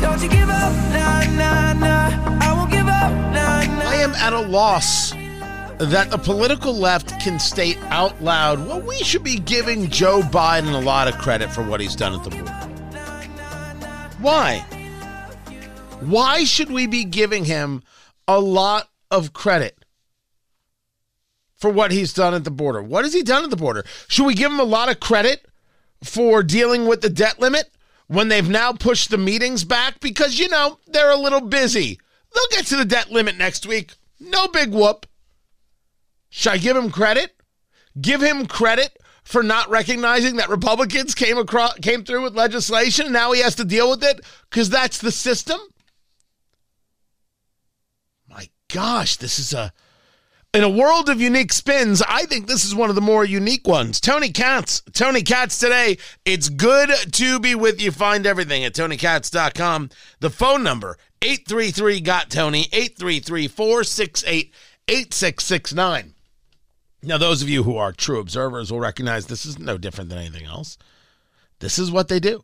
Don't 0.00 0.22
you 0.22 0.28
give 0.28 0.50
up, 0.50 0.72
nah, 0.92 1.24
nah, 1.34 1.72
nah. 1.74 1.99
At 4.32 4.44
a 4.44 4.48
loss 4.48 5.10
that 5.78 6.08
the 6.10 6.18
political 6.18 6.72
left 6.72 7.20
can 7.20 7.38
state 7.40 7.78
out 7.84 8.22
loud, 8.22 8.64
well, 8.66 8.80
we 8.80 8.96
should 8.98 9.24
be 9.24 9.38
giving 9.38 9.90
Joe 9.90 10.20
Biden 10.20 10.72
a 10.74 10.84
lot 10.84 11.08
of 11.08 11.18
credit 11.18 11.50
for 11.50 11.62
what 11.62 11.80
he's 11.80 11.96
done 11.96 12.14
at 12.14 12.22
the 12.22 12.30
border. 12.30 12.52
Why? 14.20 14.58
Why 16.00 16.44
should 16.44 16.70
we 16.70 16.86
be 16.86 17.04
giving 17.04 17.44
him 17.44 17.82
a 18.28 18.38
lot 18.38 18.88
of 19.10 19.32
credit 19.32 19.84
for 21.56 21.70
what 21.70 21.90
he's 21.90 22.12
done 22.12 22.34
at 22.34 22.44
the 22.44 22.50
border? 22.50 22.82
What 22.82 23.04
has 23.04 23.14
he 23.14 23.22
done 23.22 23.44
at 23.44 23.50
the 23.50 23.56
border? 23.56 23.84
Should 24.06 24.26
we 24.26 24.34
give 24.34 24.52
him 24.52 24.60
a 24.60 24.64
lot 24.64 24.90
of 24.90 25.00
credit 25.00 25.46
for 26.04 26.42
dealing 26.42 26.86
with 26.86 27.00
the 27.00 27.10
debt 27.10 27.40
limit 27.40 27.70
when 28.06 28.28
they've 28.28 28.48
now 28.48 28.72
pushed 28.72 29.10
the 29.10 29.18
meetings 29.18 29.64
back? 29.64 29.98
Because, 30.00 30.38
you 30.38 30.48
know, 30.48 30.78
they're 30.86 31.10
a 31.10 31.16
little 31.16 31.40
busy. 31.40 31.98
They'll 32.32 32.58
get 32.58 32.66
to 32.66 32.76
the 32.76 32.84
debt 32.84 33.10
limit 33.10 33.36
next 33.36 33.66
week. 33.66 33.94
No 34.20 34.48
big 34.48 34.70
whoop. 34.70 35.06
Should 36.28 36.52
I 36.52 36.58
give 36.58 36.76
him 36.76 36.90
credit? 36.90 37.32
Give 38.00 38.22
him 38.22 38.46
credit 38.46 38.96
for 39.24 39.42
not 39.42 39.68
recognizing 39.70 40.36
that 40.36 40.48
Republicans 40.48 41.14
came 41.14 41.38
across 41.38 41.74
came 41.78 42.04
through 42.04 42.22
with 42.22 42.34
legislation 42.34 43.06
and 43.06 43.12
now 43.12 43.32
he 43.32 43.40
has 43.40 43.56
to 43.56 43.64
deal 43.64 43.90
with 43.90 44.04
it 44.04 44.20
because 44.48 44.70
that's 44.70 44.98
the 44.98 45.10
system? 45.10 45.58
My 48.28 48.48
gosh, 48.68 49.16
this 49.16 49.38
is 49.38 49.52
a 49.52 49.72
in 50.52 50.64
a 50.64 50.68
world 50.68 51.08
of 51.08 51.20
unique 51.20 51.52
spins, 51.52 52.02
I 52.08 52.26
think 52.26 52.48
this 52.48 52.64
is 52.64 52.74
one 52.74 52.88
of 52.88 52.96
the 52.96 53.00
more 53.00 53.24
unique 53.24 53.68
ones. 53.68 54.00
Tony 54.00 54.30
Katz, 54.30 54.82
Tony 54.92 55.22
Katz 55.22 55.58
today. 55.58 55.96
It's 56.24 56.48
good 56.48 56.90
to 57.12 57.38
be 57.38 57.54
with 57.54 57.80
you. 57.80 57.92
Find 57.92 58.26
everything 58.26 58.64
at 58.64 58.74
tonykatz.com. 58.74 59.90
The 60.18 60.30
phone 60.30 60.64
number 60.64 60.98
833 61.22 62.00
got 62.00 62.30
Tony 62.30 62.68
833 62.72 63.48
468 63.48 64.54
8669. 64.88 66.14
Now, 67.02 67.18
those 67.18 67.42
of 67.42 67.48
you 67.48 67.62
who 67.62 67.76
are 67.76 67.92
true 67.92 68.20
observers 68.20 68.70
will 68.70 68.80
recognize 68.80 69.26
this 69.26 69.46
is 69.46 69.58
no 69.58 69.78
different 69.78 70.10
than 70.10 70.18
anything 70.18 70.46
else. 70.46 70.76
This 71.60 71.78
is 71.78 71.90
what 71.90 72.08
they 72.08 72.20
do. 72.20 72.42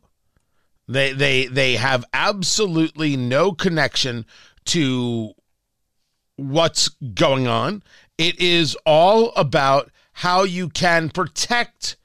They 0.87 1.11
they 1.11 1.47
they 1.47 1.75
have 1.75 2.05
absolutely 2.13 3.17
no 3.17 3.51
connection 3.51 4.25
to 4.65 5.33
what's 6.37 6.89
going 7.13 7.47
on. 7.47 7.83
It 8.17 8.39
is 8.39 8.77
all 8.85 9.33
about 9.35 9.91
how 10.13 10.43
you 10.43 10.69
can 10.69 11.09
protect 11.09 11.97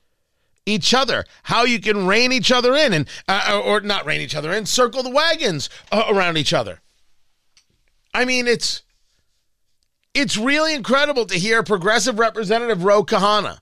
each 0.66 0.94
other, 0.94 1.25
how 1.44 1.64
you 1.64 1.81
can 1.81 2.07
rein 2.07 2.33
each 2.33 2.53
other 2.53 2.75
in, 2.75 2.92
and 2.92 3.09
uh, 3.29 3.61
or 3.64 3.81
not 3.81 4.07
rein 4.07 4.20
each 4.20 4.35
other 4.35 4.53
in, 4.53 4.66
circle 4.66 5.03
the 5.03 5.11
wagons 5.11 5.68
uh, 5.90 6.05
around 6.09 6.37
each 6.37 6.53
other. 6.53 6.81
I 8.14 8.25
mean, 8.25 8.46
it's 8.46 8.83
it's 10.14 10.37
really 10.37 10.75
incredible 10.75 11.27
to 11.27 11.38
hear 11.38 11.62
Progressive 11.62 12.18
Representative 12.18 12.85
Ro 12.85 13.03
Khanna 13.03 13.59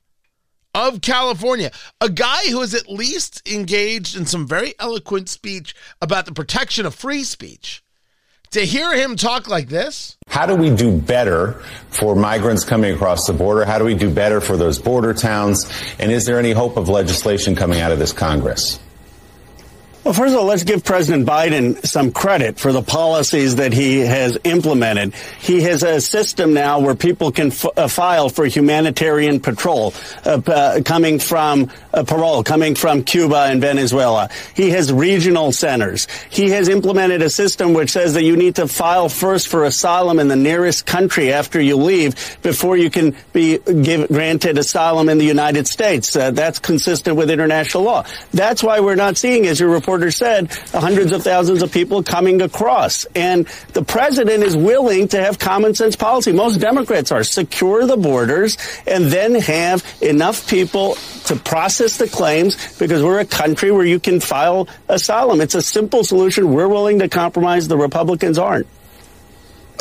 of 0.74 1.00
California, 1.00 1.70
a 2.00 2.08
guy 2.08 2.44
who 2.48 2.60
is 2.60 2.74
at 2.74 2.88
least 2.88 3.48
engaged 3.48 4.16
in 4.16 4.26
some 4.26 4.46
very 4.46 4.74
eloquent 4.78 5.28
speech 5.28 5.74
about 6.00 6.26
the 6.26 6.32
protection 6.32 6.86
of 6.86 6.94
free 6.94 7.24
speech. 7.24 7.82
To 8.52 8.66
hear 8.66 8.92
him 8.96 9.14
talk 9.14 9.46
like 9.46 9.68
this, 9.68 10.16
How 10.26 10.44
do 10.44 10.56
we 10.56 10.74
do 10.74 10.90
better 10.90 11.52
for 11.90 12.16
migrants 12.16 12.64
coming 12.64 12.92
across 12.92 13.28
the 13.28 13.32
border? 13.32 13.64
How 13.64 13.78
do 13.78 13.84
we 13.84 13.94
do 13.94 14.10
better 14.12 14.40
for 14.40 14.56
those 14.56 14.76
border 14.76 15.14
towns? 15.14 15.70
And 16.00 16.10
is 16.10 16.24
there 16.26 16.36
any 16.36 16.50
hope 16.50 16.76
of 16.76 16.88
legislation 16.88 17.54
coming 17.54 17.80
out 17.80 17.92
of 17.92 18.00
this 18.00 18.12
Congress? 18.12 18.80
Well, 20.02 20.14
first 20.14 20.32
of 20.32 20.40
all, 20.40 20.46
let's 20.46 20.64
give 20.64 20.82
President 20.82 21.28
Biden 21.28 21.84
some 21.84 22.10
credit 22.10 22.58
for 22.58 22.72
the 22.72 22.80
policies 22.80 23.56
that 23.56 23.74
he 23.74 23.98
has 23.98 24.38
implemented. 24.44 25.12
He 25.40 25.60
has 25.60 25.82
a 25.82 26.00
system 26.00 26.54
now 26.54 26.80
where 26.80 26.94
people 26.94 27.30
can 27.30 27.48
f- 27.48 27.66
uh, 27.76 27.86
file 27.86 28.30
for 28.30 28.46
humanitarian 28.46 29.40
patrol, 29.40 29.92
uh, 30.24 30.40
uh, 30.46 30.80
coming 30.84 31.18
from 31.18 31.70
uh, 31.92 32.02
parole, 32.04 32.42
coming 32.42 32.76
from 32.76 33.04
Cuba 33.04 33.48
and 33.50 33.60
Venezuela. 33.60 34.30
He 34.54 34.70
has 34.70 34.90
regional 34.90 35.52
centers. 35.52 36.08
He 36.30 36.48
has 36.48 36.70
implemented 36.70 37.20
a 37.20 37.28
system 37.28 37.74
which 37.74 37.90
says 37.90 38.14
that 38.14 38.22
you 38.22 38.38
need 38.38 38.56
to 38.56 38.68
file 38.68 39.10
first 39.10 39.48
for 39.48 39.64
asylum 39.64 40.18
in 40.18 40.28
the 40.28 40.36
nearest 40.36 40.86
country 40.86 41.30
after 41.30 41.60
you 41.60 41.76
leave 41.76 42.38
before 42.40 42.78
you 42.78 42.88
can 42.88 43.14
be 43.34 43.58
give, 43.58 44.08
granted 44.08 44.56
asylum 44.56 45.10
in 45.10 45.18
the 45.18 45.26
United 45.26 45.68
States. 45.68 46.16
Uh, 46.16 46.30
that's 46.30 46.58
consistent 46.58 47.18
with 47.18 47.30
international 47.30 47.82
law. 47.82 48.06
That's 48.32 48.62
why 48.62 48.80
we're 48.80 48.94
not 48.94 49.18
seeing, 49.18 49.46
as 49.46 49.60
your 49.60 49.68
reporter 49.90 50.12
said, 50.12 50.52
hundreds 50.72 51.10
of 51.10 51.22
thousands 51.24 51.62
of 51.62 51.72
people 51.72 52.02
coming 52.04 52.40
across. 52.42 53.06
And 53.16 53.46
the 53.72 53.82
president 53.82 54.44
is 54.44 54.56
willing 54.56 55.08
to 55.08 55.20
have 55.20 55.38
common 55.38 55.74
sense 55.74 55.96
policy. 55.96 56.32
Most 56.32 56.60
Democrats 56.60 57.10
are 57.10 57.24
secure 57.24 57.86
the 57.86 57.96
borders 57.96 58.56
and 58.86 59.06
then 59.06 59.34
have 59.34 59.84
enough 60.00 60.48
people 60.48 60.94
to 61.24 61.34
process 61.34 61.96
the 61.96 62.06
claims 62.06 62.78
because 62.78 63.02
we're 63.02 63.18
a 63.18 63.24
country 63.24 63.72
where 63.72 63.84
you 63.84 63.98
can 63.98 64.20
file 64.20 64.68
asylum. 64.88 65.40
It's 65.40 65.56
a 65.56 65.62
simple 65.62 66.04
solution. 66.04 66.52
We're 66.52 66.68
willing 66.68 67.00
to 67.00 67.08
compromise. 67.08 67.66
The 67.66 67.76
Republicans 67.76 68.38
aren't. 68.38 68.68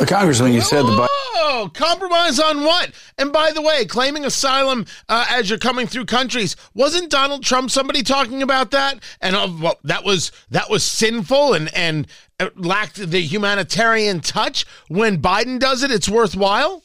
Uh, 0.00 0.06
Congressman, 0.06 0.52
you 0.52 0.60
said 0.60 0.82
the 0.82 1.08
Oh, 1.52 1.70
compromise 1.74 2.38
on 2.38 2.64
what? 2.64 2.92
And 3.18 3.32
by 3.32 3.52
the 3.52 3.60
way, 3.60 3.84
claiming 3.84 4.24
asylum 4.24 4.86
uh, 5.08 5.26
as 5.28 5.50
you're 5.50 5.58
coming 5.58 5.86
through 5.86 6.06
countries 6.06 6.56
wasn't 6.74 7.10
Donald 7.10 7.42
Trump 7.42 7.70
somebody 7.70 8.02
talking 8.02 8.42
about 8.42 8.70
that? 8.70 9.02
And 9.20 9.36
uh, 9.36 9.48
well, 9.60 9.78
that 9.84 10.04
was 10.04 10.32
that 10.50 10.70
was 10.70 10.82
sinful 10.84 11.54
and 11.54 11.74
and 11.74 12.06
uh, 12.38 12.50
lacked 12.56 12.96
the 12.96 13.20
humanitarian 13.20 14.20
touch. 14.20 14.64
When 14.88 15.20
Biden 15.20 15.58
does 15.58 15.82
it, 15.82 15.90
it's 15.90 16.08
worthwhile. 16.08 16.82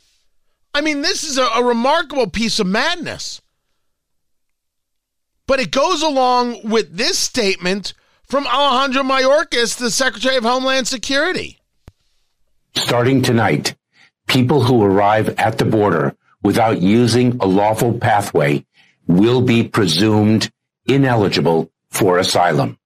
I 0.74 0.82
mean, 0.82 1.02
this 1.02 1.24
is 1.24 1.38
a, 1.38 1.46
a 1.46 1.64
remarkable 1.64 2.30
piece 2.30 2.60
of 2.60 2.68
madness. 2.68 3.42
But 5.48 5.60
it 5.60 5.72
goes 5.72 6.02
along 6.02 6.68
with 6.68 6.98
this 6.98 7.18
statement 7.18 7.94
from 8.28 8.48
Alejandro 8.48 9.04
Mayorkas, 9.04 9.78
the 9.78 9.92
Secretary 9.92 10.36
of 10.36 10.44
Homeland 10.44 10.88
Security. 10.88 11.60
Starting 12.78 13.22
tonight, 13.22 13.76
people 14.28 14.62
who 14.62 14.84
arrive 14.84 15.30
at 15.40 15.58
the 15.58 15.66
border 15.66 16.16
without 16.44 16.82
using 16.82 17.38
a 17.40 17.46
lawful 17.46 17.98
pathway 17.98 18.66
will 19.08 19.42
be 19.42 19.64
presumed 19.64 20.52
ineligible 20.86 21.72
for 21.90 22.20
asylum. 22.20 22.78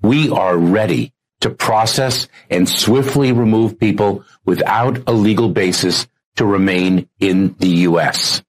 We 0.00 0.30
are 0.30 0.56
ready 0.56 1.12
to 1.40 1.50
process 1.50 2.28
and 2.48 2.68
swiftly 2.68 3.32
remove 3.32 3.78
people 3.78 4.24
without 4.44 5.02
a 5.06 5.12
legal 5.12 5.48
basis 5.48 6.06
to 6.36 6.46
remain 6.46 7.08
in 7.18 7.54
the 7.58 7.68
U.S. 7.88 8.42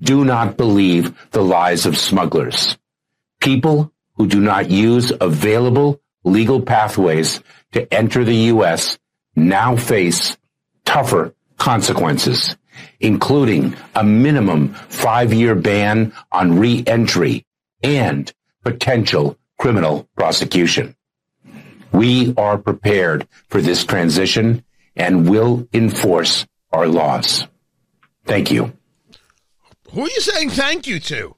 Do 0.00 0.24
not 0.24 0.56
believe 0.56 1.30
the 1.30 1.42
lies 1.42 1.86
of 1.86 1.96
smugglers. 1.96 2.76
People 3.40 3.92
who 4.16 4.26
do 4.26 4.40
not 4.40 4.70
use 4.70 5.12
available 5.20 6.00
legal 6.24 6.60
pathways 6.60 7.42
to 7.72 7.92
enter 7.92 8.24
the 8.24 8.50
U.S. 8.52 8.98
now 9.36 9.76
face 9.76 10.36
tougher 10.84 11.34
consequences, 11.58 12.56
including 13.00 13.76
a 13.94 14.04
minimum 14.04 14.74
five-year 14.74 15.54
ban 15.54 16.12
on 16.32 16.58
re-entry 16.58 17.46
and 17.82 18.32
potential 18.62 19.38
criminal 19.58 20.08
prosecution. 20.16 20.96
We 21.92 22.34
are 22.36 22.58
prepared 22.58 23.28
for 23.48 23.60
this 23.60 23.84
transition 23.84 24.64
and 24.96 25.28
will 25.28 25.68
enforce 25.72 26.46
our 26.72 26.88
laws. 26.88 27.46
Thank 28.26 28.50
you. 28.50 28.76
Who 29.92 30.02
are 30.02 30.08
you 30.08 30.20
saying 30.20 30.50
thank 30.50 30.86
you 30.86 30.98
to? 31.00 31.36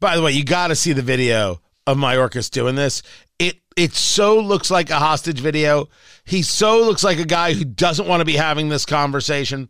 By 0.00 0.16
the 0.16 0.22
way, 0.22 0.32
you 0.32 0.44
got 0.44 0.68
to 0.68 0.76
see 0.76 0.92
the 0.92 1.02
video 1.02 1.60
of 1.86 1.96
Mayorkas 1.96 2.50
doing 2.50 2.74
this. 2.74 3.02
It 3.38 3.56
it 3.76 3.94
so 3.94 4.38
looks 4.38 4.70
like 4.70 4.90
a 4.90 4.98
hostage 4.98 5.40
video. 5.40 5.88
He 6.24 6.42
so 6.42 6.80
looks 6.80 7.04
like 7.04 7.18
a 7.18 7.24
guy 7.24 7.52
who 7.52 7.64
doesn't 7.64 8.08
want 8.08 8.20
to 8.20 8.24
be 8.24 8.36
having 8.36 8.68
this 8.68 8.86
conversation. 8.86 9.68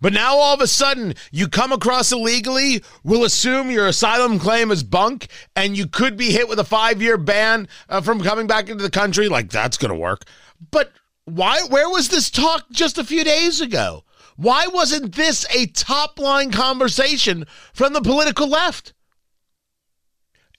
But 0.00 0.12
now 0.12 0.36
all 0.36 0.54
of 0.54 0.60
a 0.60 0.68
sudden, 0.68 1.14
you 1.32 1.48
come 1.48 1.72
across 1.72 2.12
illegally, 2.12 2.84
we'll 3.02 3.24
assume 3.24 3.70
your 3.70 3.88
asylum 3.88 4.38
claim 4.38 4.70
is 4.70 4.84
bunk, 4.84 5.26
and 5.56 5.76
you 5.76 5.88
could 5.88 6.16
be 6.16 6.30
hit 6.30 6.48
with 6.48 6.60
a 6.60 6.64
five 6.64 7.02
year 7.02 7.18
ban 7.18 7.68
uh, 7.88 8.00
from 8.00 8.20
coming 8.20 8.46
back 8.46 8.68
into 8.68 8.82
the 8.82 8.90
country. 8.90 9.28
Like, 9.28 9.50
that's 9.50 9.76
going 9.76 9.92
to 9.92 9.98
work. 9.98 10.24
But 10.70 10.92
why? 11.24 11.62
Where 11.68 11.88
was 11.88 12.08
this 12.08 12.30
talk 12.30 12.70
just 12.70 12.96
a 12.96 13.04
few 13.04 13.24
days 13.24 13.60
ago? 13.60 14.04
Why 14.36 14.68
wasn't 14.68 15.16
this 15.16 15.44
a 15.52 15.66
top 15.66 16.20
line 16.20 16.52
conversation 16.52 17.44
from 17.72 17.92
the 17.92 18.00
political 18.00 18.48
left? 18.48 18.92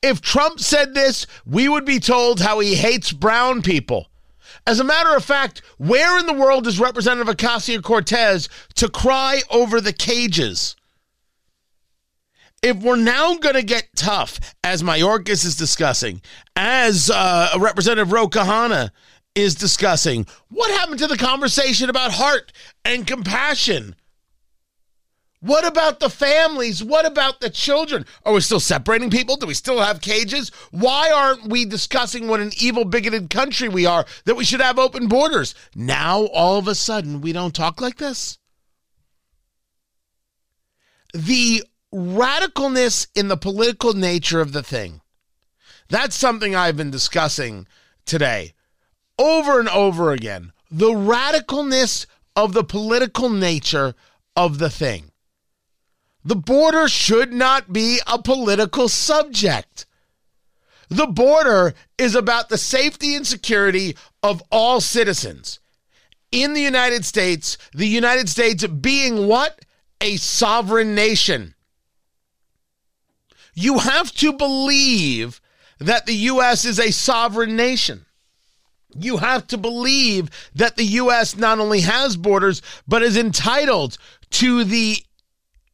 If 0.01 0.21
Trump 0.21 0.59
said 0.59 0.93
this, 0.93 1.27
we 1.45 1.67
would 1.67 1.85
be 1.85 1.99
told 1.99 2.39
how 2.39 2.59
he 2.59 2.75
hates 2.75 3.11
brown 3.11 3.61
people 3.61 4.09
As 4.65 4.79
a 4.79 4.83
matter 4.83 5.15
of 5.15 5.25
fact, 5.25 5.61
where 5.77 6.17
in 6.17 6.25
the 6.25 6.33
world 6.33 6.67
is 6.67 6.79
Representative 6.79 7.35
Ocasio 7.35 7.81
Cortez 7.81 8.47
to 8.75 8.89
cry 8.89 9.41
over 9.49 9.81
the 9.81 9.93
cages? 9.93 10.75
If 12.61 12.77
we're 12.77 12.97
now 12.97 13.35
going 13.35 13.55
to 13.55 13.63
get 13.63 13.87
tough, 13.95 14.39
as 14.63 14.83
Mayorkas 14.83 15.45
is 15.45 15.55
discussing, 15.55 16.21
as 16.55 17.09
uh, 17.09 17.51
Representative 17.57 18.11
Ro 18.11 18.29
is 19.35 19.55
discussing, 19.55 20.25
what 20.49 20.71
happened 20.71 20.99
to 20.99 21.07
the 21.07 21.17
conversation 21.17 21.89
about 21.89 22.11
heart 22.11 22.51
and 22.83 23.07
compassion? 23.07 23.95
What 25.41 25.65
about 25.65 26.01
the 26.01 26.09
families? 26.09 26.83
What 26.83 27.05
about 27.05 27.39
the 27.39 27.49
children? 27.49 28.05
Are 28.25 28.33
we 28.33 28.41
still 28.41 28.59
separating 28.59 29.09
people? 29.09 29.37
Do 29.37 29.47
we 29.47 29.53
still 29.53 29.79
have 29.79 30.01
cages? 30.01 30.49
Why 30.71 31.11
aren't 31.11 31.47
we 31.47 31.63
discussing 31.63 32.27
what 32.27 32.41
an 32.41 32.51
evil, 32.59 32.83
bigoted 32.83 33.29
country 33.29 33.69
we 33.69 33.85
are 33.85 34.05
that 34.25 34.35
we 34.35 34.43
should 34.43 34.59
have 34.59 34.77
open 34.77 35.07
borders? 35.07 35.55
Now, 35.73 36.23
all 36.25 36.57
of 36.57 36.67
a 36.67 36.75
sudden, 36.75 37.21
we 37.21 37.31
don't 37.31 37.55
talk 37.55 37.79
like 37.79 37.97
this? 37.97 38.37
The 41.13 41.63
radicalness 41.93 43.07
in 43.15 43.29
the 43.29 43.37
political 43.37 43.93
nature 43.93 44.41
of 44.41 44.51
the 44.51 44.61
thing. 44.61 45.01
That's 45.87 46.15
something 46.15 46.53
I've 46.53 46.77
been 46.77 46.91
discussing 46.91 47.65
today 48.05 48.53
over 49.17 49.59
and 49.59 49.69
over 49.69 50.11
again. 50.11 50.51
The 50.69 50.91
radicalness 50.91 52.05
of 52.35 52.53
the 52.53 52.63
political 52.63 53.29
nature 53.29 53.95
of 54.35 54.59
the 54.59 54.69
thing. 54.69 55.08
The 56.23 56.35
border 56.35 56.87
should 56.87 57.33
not 57.33 57.71
be 57.71 57.99
a 58.05 58.21
political 58.21 58.89
subject. 58.89 59.85
The 60.89 61.07
border 61.07 61.73
is 61.97 62.15
about 62.15 62.49
the 62.49 62.57
safety 62.57 63.15
and 63.15 63.25
security 63.25 63.95
of 64.21 64.43
all 64.51 64.81
citizens 64.81 65.59
in 66.31 66.53
the 66.53 66.61
United 66.61 67.05
States, 67.05 67.57
the 67.73 67.87
United 67.87 68.29
States 68.29 68.65
being 68.65 69.27
what? 69.27 69.65
A 70.01 70.17
sovereign 70.17 70.95
nation. 70.95 71.55
You 73.53 73.79
have 73.79 74.11
to 74.13 74.31
believe 74.33 75.41
that 75.79 76.05
the 76.05 76.15
U.S. 76.15 76.65
is 76.65 76.79
a 76.79 76.91
sovereign 76.91 77.55
nation. 77.55 78.05
You 78.95 79.17
have 79.17 79.47
to 79.47 79.57
believe 79.57 80.29
that 80.55 80.77
the 80.77 80.85
U.S. 80.85 81.35
not 81.35 81.59
only 81.59 81.81
has 81.81 82.15
borders, 82.15 82.61
but 82.87 83.03
is 83.03 83.17
entitled 83.17 83.97
to 84.31 84.63
the 84.63 85.03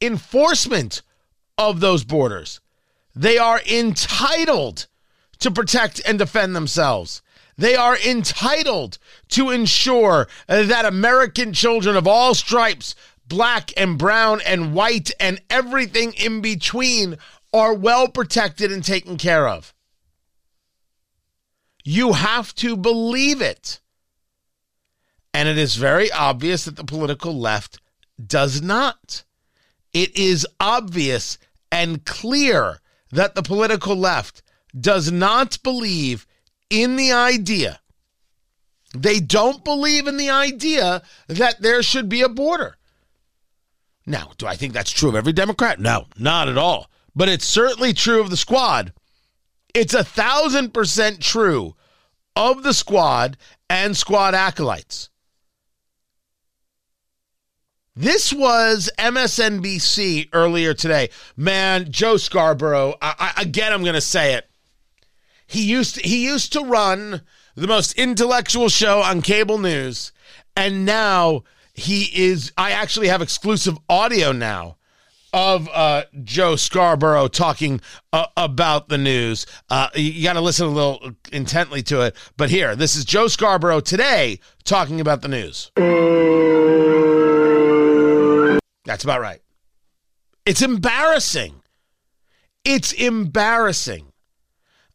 enforcement 0.06 1.02
of 1.58 1.80
those 1.80 2.04
borders. 2.04 2.60
They 3.15 3.38
are 3.38 3.62
entitled 3.62 4.88
to 5.39 5.52
protect 5.52 6.02
and 6.06 6.20
defend 6.20 6.56
themselves. 6.56 7.22
They 7.58 7.76
are 7.76 7.98
entitled 7.98 8.98
to 9.30 9.50
ensure 9.50 10.28
that 10.48 10.86
American 10.86 11.54
children 11.54 11.96
of 11.96 12.08
all 12.08 12.34
stripes, 12.34 12.96
black 13.28 13.72
and 13.78 13.98
brown 13.98 14.41
and 14.46 14.74
white 14.74 15.12
and 15.20 15.41
everything 15.50 16.13
in 16.13 16.41
between, 16.41 17.18
are 17.54 17.74
well 17.74 18.10
protected 18.10 18.72
and 18.72 18.84
taken 18.84 19.18
care 19.18 19.48
of. 19.48 19.74
You 21.86 22.13
have 22.13 22.54
to 22.56 22.76
believe 22.76 23.41
it. 23.41 23.80
And 25.34 25.48
it 25.48 25.58
is 25.58 25.76
very 25.76 26.12
obvious 26.12 26.65
that 26.65 26.76
the 26.76 26.84
political 26.84 27.38
left 27.38 27.80
does 28.26 28.62
not 28.62 29.24
it 29.95 30.15
is 30.17 30.45
obvious 30.60 31.38
and 31.71 32.05
clear 32.05 32.81
that 33.12 33.34
the 33.34 33.41
political 33.41 33.95
left 33.95 34.43
does 34.77 35.10
not 35.10 35.58
believe 35.63 36.27
in 36.69 36.97
the 36.97 37.13
idea. 37.13 37.79
They 38.93 39.21
don't 39.21 39.63
believe 39.63 40.05
in 40.08 40.17
the 40.17 40.29
idea 40.29 41.01
that 41.27 41.62
there 41.62 41.81
should 41.81 42.10
be 42.10 42.21
a 42.21 42.29
border. 42.29 42.75
Now, 44.05 44.31
do 44.38 44.45
I 44.45 44.58
think 44.58 44.73
that's 44.73 44.91
true 44.91 45.10
of 45.10 45.15
every 45.15 45.34
Democrat? 45.34 45.79
No, 45.79 46.08
not 46.17 46.49
at 46.49 46.58
all. 46.58 46.89
But 47.15 47.29
it's 47.29 47.45
certainly 47.45 47.93
true 47.93 48.19
of 48.19 48.29
the 48.29 48.38
squad. 48.38 48.91
It's 49.73 49.93
a 49.93 50.03
thousand 50.03 50.73
percent 50.73 51.21
true 51.21 51.73
of 52.36 52.63
the 52.63 52.73
squad 52.73 53.38
and 53.69 53.95
squad 53.95 54.34
acolytes. 54.34 55.10
This 57.97 58.34
was 58.34 58.89
MSNBC 58.99 60.27
earlier 60.34 60.73
today. 60.73 61.10
Man, 61.38 61.89
Joe 61.89 62.17
Scarborough. 62.17 62.95
I, 63.01 63.34
I, 63.38 63.41
again, 63.41 63.71
I'm 63.71 63.84
going 63.84 63.93
to 63.93 64.01
say 64.01 64.34
it. 64.34 64.49
He 65.47 65.63
used 65.63 65.95
to, 65.95 66.01
he 66.01 66.25
used 66.25 66.51
to 66.53 66.62
run 66.62 67.21
the 67.55 67.67
most 67.67 67.97
intellectual 67.97 68.67
show 68.67 69.01
on 69.01 69.21
cable 69.21 69.60
news, 69.60 70.12
and 70.58 70.84
now 70.84 71.43
he 71.73 72.10
is. 72.13 72.51
I 72.58 72.71
actually 72.71 73.08
have 73.08 73.21
exclusive 73.21 73.77
audio 73.88 74.34
now 74.34 74.75
of 75.31 75.69
uh, 75.71 76.03
Joe 76.23 76.58
Scarborough 76.58 77.29
talking 77.29 77.79
uh, 78.12 78.25
about 78.36 78.89
the 78.89 78.97
news. 78.97 79.45
Uh, 79.69 79.88
you 79.95 80.21
got 80.23 80.34
to 80.34 80.41
listen 80.41 80.67
a 80.67 80.69
little 80.69 81.12
intently 81.31 81.81
to 81.84 82.01
it. 82.01 82.15
But 82.36 82.49
here, 82.49 82.75
this 82.75 82.97
is 82.97 83.05
Joe 83.05 83.27
Scarborough 83.27 83.81
today 83.81 84.41
talking 84.65 84.99
about 84.99 85.21
the 85.21 85.29
news. 85.29 85.71
That's 88.86 89.04
about 89.04 89.21
right. 89.21 89.41
It's 90.45 90.62
embarrassing. 90.62 91.62
It's 92.63 92.91
embarrassing. 92.91 94.12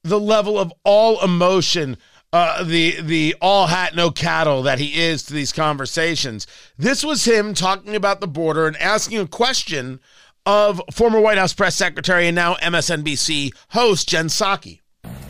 The 0.03 0.21
level 0.21 0.59
of 0.59 0.73
all 0.85 1.23
emotion, 1.23 1.99
uh, 2.33 2.65
the 2.65 3.01
the 3.01 3.35
all 3.41 3.67
hat 3.67 3.95
no 3.95 4.11
cattle 4.11 4.63
that 4.63 4.79
he 4.79 5.01
is 5.01 5.25
to 5.25 5.35
these 5.35 5.53
conversations. 5.53 6.47
This 6.79 7.05
was 7.05 7.25
him 7.25 7.53
talking 7.53 7.95
about 7.95 8.21
the 8.21 8.29
border 8.29 8.67
and 8.67 8.77
asking 8.79 9.19
a 9.19 9.27
question 9.27 10.01
of 10.47 10.81
former 10.93 11.21
White 11.21 11.39
House 11.39 11.53
press 11.53 11.77
secretary 11.77 12.29
and 12.29 12.35
now 12.35 12.55
MSNBC 12.55 13.53
host 13.71 14.09
Jen 14.09 14.29
Psaki. 14.29 14.80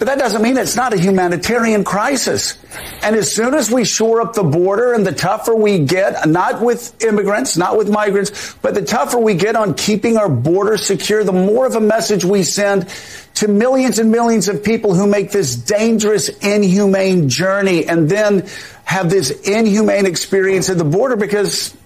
But 0.00 0.06
that 0.06 0.18
doesn't 0.18 0.40
mean 0.40 0.56
it's 0.56 0.76
not 0.76 0.94
a 0.94 0.98
humanitarian 0.98 1.84
crisis. 1.84 2.56
And 3.02 3.14
as 3.14 3.30
soon 3.34 3.52
as 3.52 3.70
we 3.70 3.84
shore 3.84 4.22
up 4.22 4.32
the 4.32 4.42
border 4.42 4.94
and 4.94 5.06
the 5.06 5.12
tougher 5.12 5.54
we 5.54 5.80
get, 5.80 6.26
not 6.26 6.62
with 6.62 7.04
immigrants, 7.04 7.58
not 7.58 7.76
with 7.76 7.90
migrants, 7.90 8.54
but 8.62 8.72
the 8.72 8.80
tougher 8.80 9.18
we 9.18 9.34
get 9.34 9.56
on 9.56 9.74
keeping 9.74 10.16
our 10.16 10.30
border 10.30 10.78
secure, 10.78 11.22
the 11.22 11.34
more 11.34 11.66
of 11.66 11.74
a 11.74 11.82
message 11.82 12.24
we 12.24 12.44
send 12.44 12.88
to 13.34 13.46
millions 13.46 13.98
and 13.98 14.10
millions 14.10 14.48
of 14.48 14.64
people 14.64 14.94
who 14.94 15.06
make 15.06 15.32
this 15.32 15.54
dangerous, 15.54 16.30
inhumane 16.38 17.28
journey 17.28 17.86
and 17.86 18.08
then 18.08 18.48
have 18.84 19.10
this 19.10 19.30
inhumane 19.46 20.06
experience 20.06 20.70
at 20.70 20.78
the 20.78 20.84
border 20.84 21.16
because, 21.16 21.76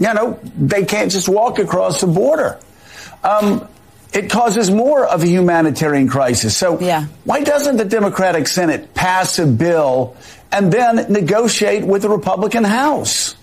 you 0.00 0.12
know, 0.12 0.40
they 0.58 0.84
can't 0.84 1.12
just 1.12 1.28
walk 1.28 1.60
across 1.60 2.00
the 2.00 2.08
border. 2.08 2.58
Um, 3.22 3.68
it 4.12 4.30
causes 4.30 4.70
more 4.70 5.06
of 5.06 5.22
a 5.22 5.26
humanitarian 5.26 6.08
crisis. 6.08 6.56
So 6.56 6.80
yeah. 6.80 7.06
why 7.24 7.42
doesn't 7.42 7.76
the 7.76 7.84
Democratic 7.84 8.48
Senate 8.48 8.94
pass 8.94 9.38
a 9.38 9.46
bill 9.46 10.16
and 10.50 10.72
then 10.72 11.12
negotiate 11.12 11.84
with 11.84 12.02
the 12.02 12.10
Republican 12.10 12.64
House? 12.64 13.36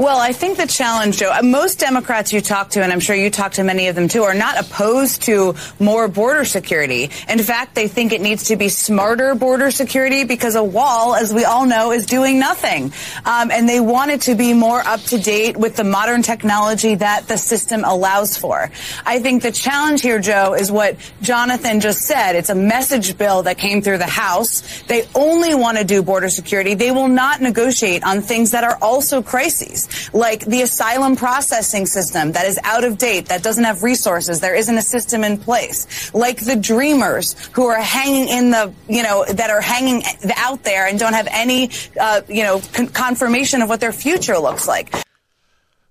Well, 0.00 0.18
I 0.18 0.32
think 0.32 0.56
the 0.56 0.66
challenge, 0.66 1.18
Joe, 1.18 1.38
most 1.42 1.78
Democrats 1.78 2.32
you 2.32 2.40
talk 2.40 2.70
to, 2.70 2.82
and 2.82 2.90
I'm 2.90 3.00
sure 3.00 3.14
you 3.14 3.28
talk 3.28 3.52
to 3.52 3.64
many 3.64 3.88
of 3.88 3.94
them 3.94 4.08
too, 4.08 4.22
are 4.22 4.32
not 4.32 4.58
opposed 4.58 5.24
to 5.24 5.54
more 5.78 6.08
border 6.08 6.46
security. 6.46 7.10
In 7.28 7.38
fact, 7.40 7.74
they 7.74 7.86
think 7.86 8.14
it 8.14 8.22
needs 8.22 8.44
to 8.44 8.56
be 8.56 8.70
smarter 8.70 9.34
border 9.34 9.70
security 9.70 10.24
because 10.24 10.54
a 10.54 10.64
wall, 10.64 11.14
as 11.14 11.34
we 11.34 11.44
all 11.44 11.66
know, 11.66 11.92
is 11.92 12.06
doing 12.06 12.38
nothing. 12.38 12.94
Um, 13.26 13.50
and 13.50 13.68
they 13.68 13.78
want 13.78 14.10
it 14.10 14.22
to 14.22 14.34
be 14.34 14.54
more 14.54 14.80
up 14.80 15.02
to 15.02 15.18
date 15.18 15.58
with 15.58 15.76
the 15.76 15.84
modern 15.84 16.22
technology 16.22 16.94
that 16.94 17.28
the 17.28 17.36
system 17.36 17.84
allows 17.84 18.38
for. 18.38 18.70
I 19.04 19.18
think 19.18 19.42
the 19.42 19.52
challenge 19.52 20.00
here, 20.00 20.18
Joe, 20.18 20.54
is 20.54 20.72
what 20.72 20.96
Jonathan 21.20 21.78
just 21.80 22.06
said. 22.06 22.36
It's 22.36 22.48
a 22.48 22.54
message 22.54 23.18
bill 23.18 23.42
that 23.42 23.58
came 23.58 23.82
through 23.82 23.98
the 23.98 24.06
House. 24.06 24.82
They 24.84 25.06
only 25.14 25.54
want 25.54 25.76
to 25.76 25.84
do 25.84 26.02
border 26.02 26.30
security. 26.30 26.72
They 26.72 26.90
will 26.90 27.08
not 27.08 27.42
negotiate 27.42 28.02
on 28.02 28.22
things 28.22 28.52
that 28.52 28.64
are 28.64 28.78
also 28.80 29.20
crises 29.20 29.88
like 30.12 30.44
the 30.46 30.62
asylum 30.62 31.16
processing 31.16 31.86
system 31.86 32.32
that 32.32 32.46
is 32.46 32.58
out 32.64 32.84
of 32.84 32.98
date, 32.98 33.26
that 33.26 33.42
doesn't 33.42 33.64
have 33.64 33.82
resources, 33.82 34.40
there 34.40 34.54
isn't 34.54 34.76
a 34.76 34.82
system 34.82 35.24
in 35.24 35.38
place, 35.38 36.12
like 36.14 36.44
the 36.44 36.56
dreamers 36.56 37.36
who 37.52 37.66
are 37.66 37.80
hanging 37.80 38.28
in 38.28 38.50
the, 38.50 38.72
you 38.88 39.02
know, 39.02 39.24
that 39.24 39.50
are 39.50 39.60
hanging 39.60 40.02
out 40.36 40.62
there 40.64 40.86
and 40.86 40.98
don't 40.98 41.14
have 41.14 41.28
any, 41.30 41.70
uh, 42.00 42.20
you 42.28 42.42
know, 42.42 42.60
con- 42.72 42.88
confirmation 42.88 43.62
of 43.62 43.68
what 43.68 43.80
their 43.80 43.92
future 43.92 44.38
looks 44.38 44.66
like. 44.68 44.94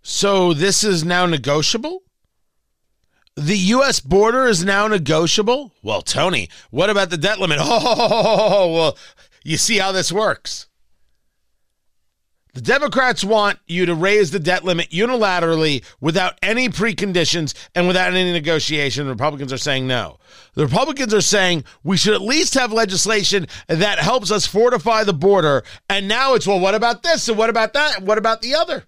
So 0.02 0.54
this 0.54 0.84
is 0.84 1.04
now 1.04 1.26
negotiable? 1.26 2.04
The 3.36 3.58
U.S. 3.58 4.00
border 4.00 4.48
is 4.48 4.66
now 4.66 4.88
negotiable? 4.88 5.74
Well, 5.82 6.02
Tony, 6.02 6.50
what 6.72 6.90
about 6.90 7.10
the 7.10 7.18
debt 7.18 7.40
limit? 7.40 7.60
Oh, 7.62 8.74
well, 8.74 8.98
you 9.44 9.58
see 9.58 9.78
how 9.78 9.92
this 9.92 10.12
works. 10.12 10.69
The 12.54 12.62
Democrats 12.62 13.24
want 13.24 13.60
you 13.68 13.86
to 13.86 13.94
raise 13.94 14.32
the 14.32 14.40
debt 14.40 14.64
limit 14.64 14.90
unilaterally 14.90 15.84
without 16.02 16.34
any 16.42 16.68
preconditions 16.68 17.54
and 17.76 17.88
without 17.88 18.14
any 18.14 18.32
negotiation. 18.32 19.06
The 19.06 19.12
Republicans 19.12 19.54
are 19.54 19.58
saying 19.58 19.86
no. 19.86 20.18
The 20.56 20.66
Republicans 20.66 21.14
are 21.14 21.22
saying 21.22 21.64
we 21.84 21.96
should 21.96 22.16
at 22.16 22.22
least 22.22 22.56
have 22.56 22.74
legislation 22.74 23.48
that 23.68 24.00
helps 24.00 24.32
us 24.32 24.48
fortify 24.48 25.04
the 25.04 25.14
border. 25.14 25.64
And 25.90 26.08
now 26.08 26.34
it's, 26.34 26.48
well, 26.48 26.60
what 26.60 26.74
about 26.74 27.04
this? 27.04 27.30
And 27.30 27.38
what 27.38 27.52
about 27.52 27.74
that? 27.74 28.00
And 28.00 28.08
What 28.08 28.18
about 28.18 28.42
the 28.42 28.56
other? 28.56 28.86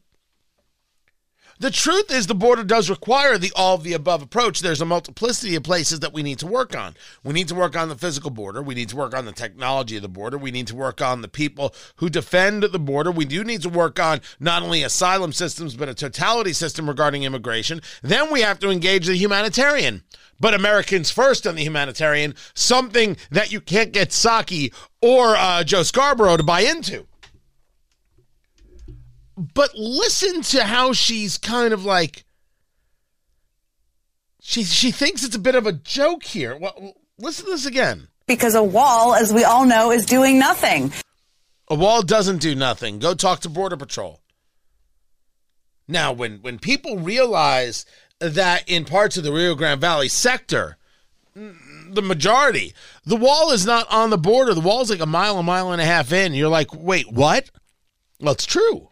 The 1.61 1.69
truth 1.69 2.09
is, 2.09 2.25
the 2.25 2.33
border 2.33 2.63
does 2.63 2.89
require 2.89 3.37
the 3.37 3.51
all 3.55 3.75
of 3.75 3.83
the 3.83 3.93
above 3.93 4.23
approach. 4.23 4.61
There's 4.61 4.81
a 4.81 4.85
multiplicity 4.85 5.55
of 5.55 5.61
places 5.61 5.99
that 5.99 6.11
we 6.11 6.23
need 6.23 6.39
to 6.39 6.47
work 6.47 6.75
on. 6.75 6.95
We 7.23 7.35
need 7.35 7.49
to 7.49 7.55
work 7.55 7.77
on 7.77 7.87
the 7.87 7.95
physical 7.95 8.31
border. 8.31 8.63
We 8.63 8.73
need 8.73 8.89
to 8.89 8.95
work 8.95 9.15
on 9.15 9.25
the 9.25 9.31
technology 9.31 9.95
of 9.95 10.01
the 10.01 10.09
border. 10.09 10.39
We 10.39 10.49
need 10.49 10.65
to 10.67 10.75
work 10.75 11.03
on 11.03 11.21
the 11.21 11.27
people 11.27 11.75
who 11.97 12.09
defend 12.09 12.63
the 12.63 12.79
border. 12.79 13.11
We 13.11 13.25
do 13.25 13.43
need 13.43 13.61
to 13.61 13.69
work 13.69 13.99
on 13.99 14.21
not 14.39 14.63
only 14.63 14.81
asylum 14.81 15.33
systems, 15.33 15.75
but 15.75 15.87
a 15.87 15.93
totality 15.93 16.53
system 16.53 16.89
regarding 16.89 17.21
immigration. 17.21 17.83
Then 18.01 18.31
we 18.31 18.41
have 18.41 18.57
to 18.61 18.71
engage 18.71 19.05
the 19.05 19.15
humanitarian. 19.15 20.01
But 20.39 20.55
Americans 20.55 21.11
first 21.11 21.45
on 21.45 21.53
the 21.53 21.63
humanitarian, 21.63 22.33
something 22.55 23.17
that 23.29 23.51
you 23.51 23.61
can't 23.61 23.91
get 23.91 24.09
Psaki 24.09 24.73
or 24.99 25.35
uh, 25.35 25.63
Joe 25.63 25.83
Scarborough 25.83 26.37
to 26.37 26.43
buy 26.43 26.61
into 26.61 27.05
but 29.41 29.75
listen 29.75 30.41
to 30.41 30.63
how 30.63 30.93
she's 30.93 31.37
kind 31.37 31.73
of 31.73 31.83
like 31.83 32.23
she 34.39 34.63
she 34.63 34.91
thinks 34.91 35.23
it's 35.23 35.35
a 35.35 35.39
bit 35.39 35.55
of 35.55 35.65
a 35.65 35.71
joke 35.71 36.23
here. 36.23 36.57
Well, 36.57 36.95
listen 37.17 37.45
to 37.45 37.51
this 37.51 37.65
again. 37.65 38.07
Because 38.27 38.55
a 38.55 38.63
wall, 38.63 39.15
as 39.15 39.33
we 39.33 39.43
all 39.43 39.65
know, 39.65 39.91
is 39.91 40.05
doing 40.05 40.39
nothing. 40.39 40.93
A 41.67 41.75
wall 41.75 42.01
doesn't 42.01 42.37
do 42.37 42.53
nothing. 42.55 42.99
Go 42.99 43.13
talk 43.13 43.39
to 43.41 43.49
Border 43.49 43.77
Patrol. 43.77 44.21
Now, 45.87 46.11
when 46.11 46.39
when 46.41 46.59
people 46.59 46.99
realize 46.99 47.85
that 48.19 48.69
in 48.69 48.85
parts 48.85 49.17
of 49.17 49.23
the 49.23 49.33
Rio 49.33 49.55
Grande 49.55 49.81
Valley 49.81 50.07
sector, 50.07 50.77
mm, 51.35 51.55
the 51.93 52.01
majority, 52.01 52.73
the 53.05 53.15
wall 53.15 53.51
is 53.51 53.65
not 53.65 53.91
on 53.91 54.11
the 54.11 54.17
border. 54.17 54.53
The 54.53 54.61
wall 54.61 54.81
is 54.81 54.89
like 54.89 54.99
a 54.99 55.05
mile, 55.05 55.39
a 55.39 55.43
mile 55.43 55.71
and 55.71 55.81
a 55.81 55.85
half 55.85 56.11
in. 56.11 56.33
You're 56.33 56.49
like, 56.49 56.73
wait, 56.73 57.11
what? 57.11 57.49
Well, 58.19 58.33
it's 58.33 58.45
true. 58.45 58.90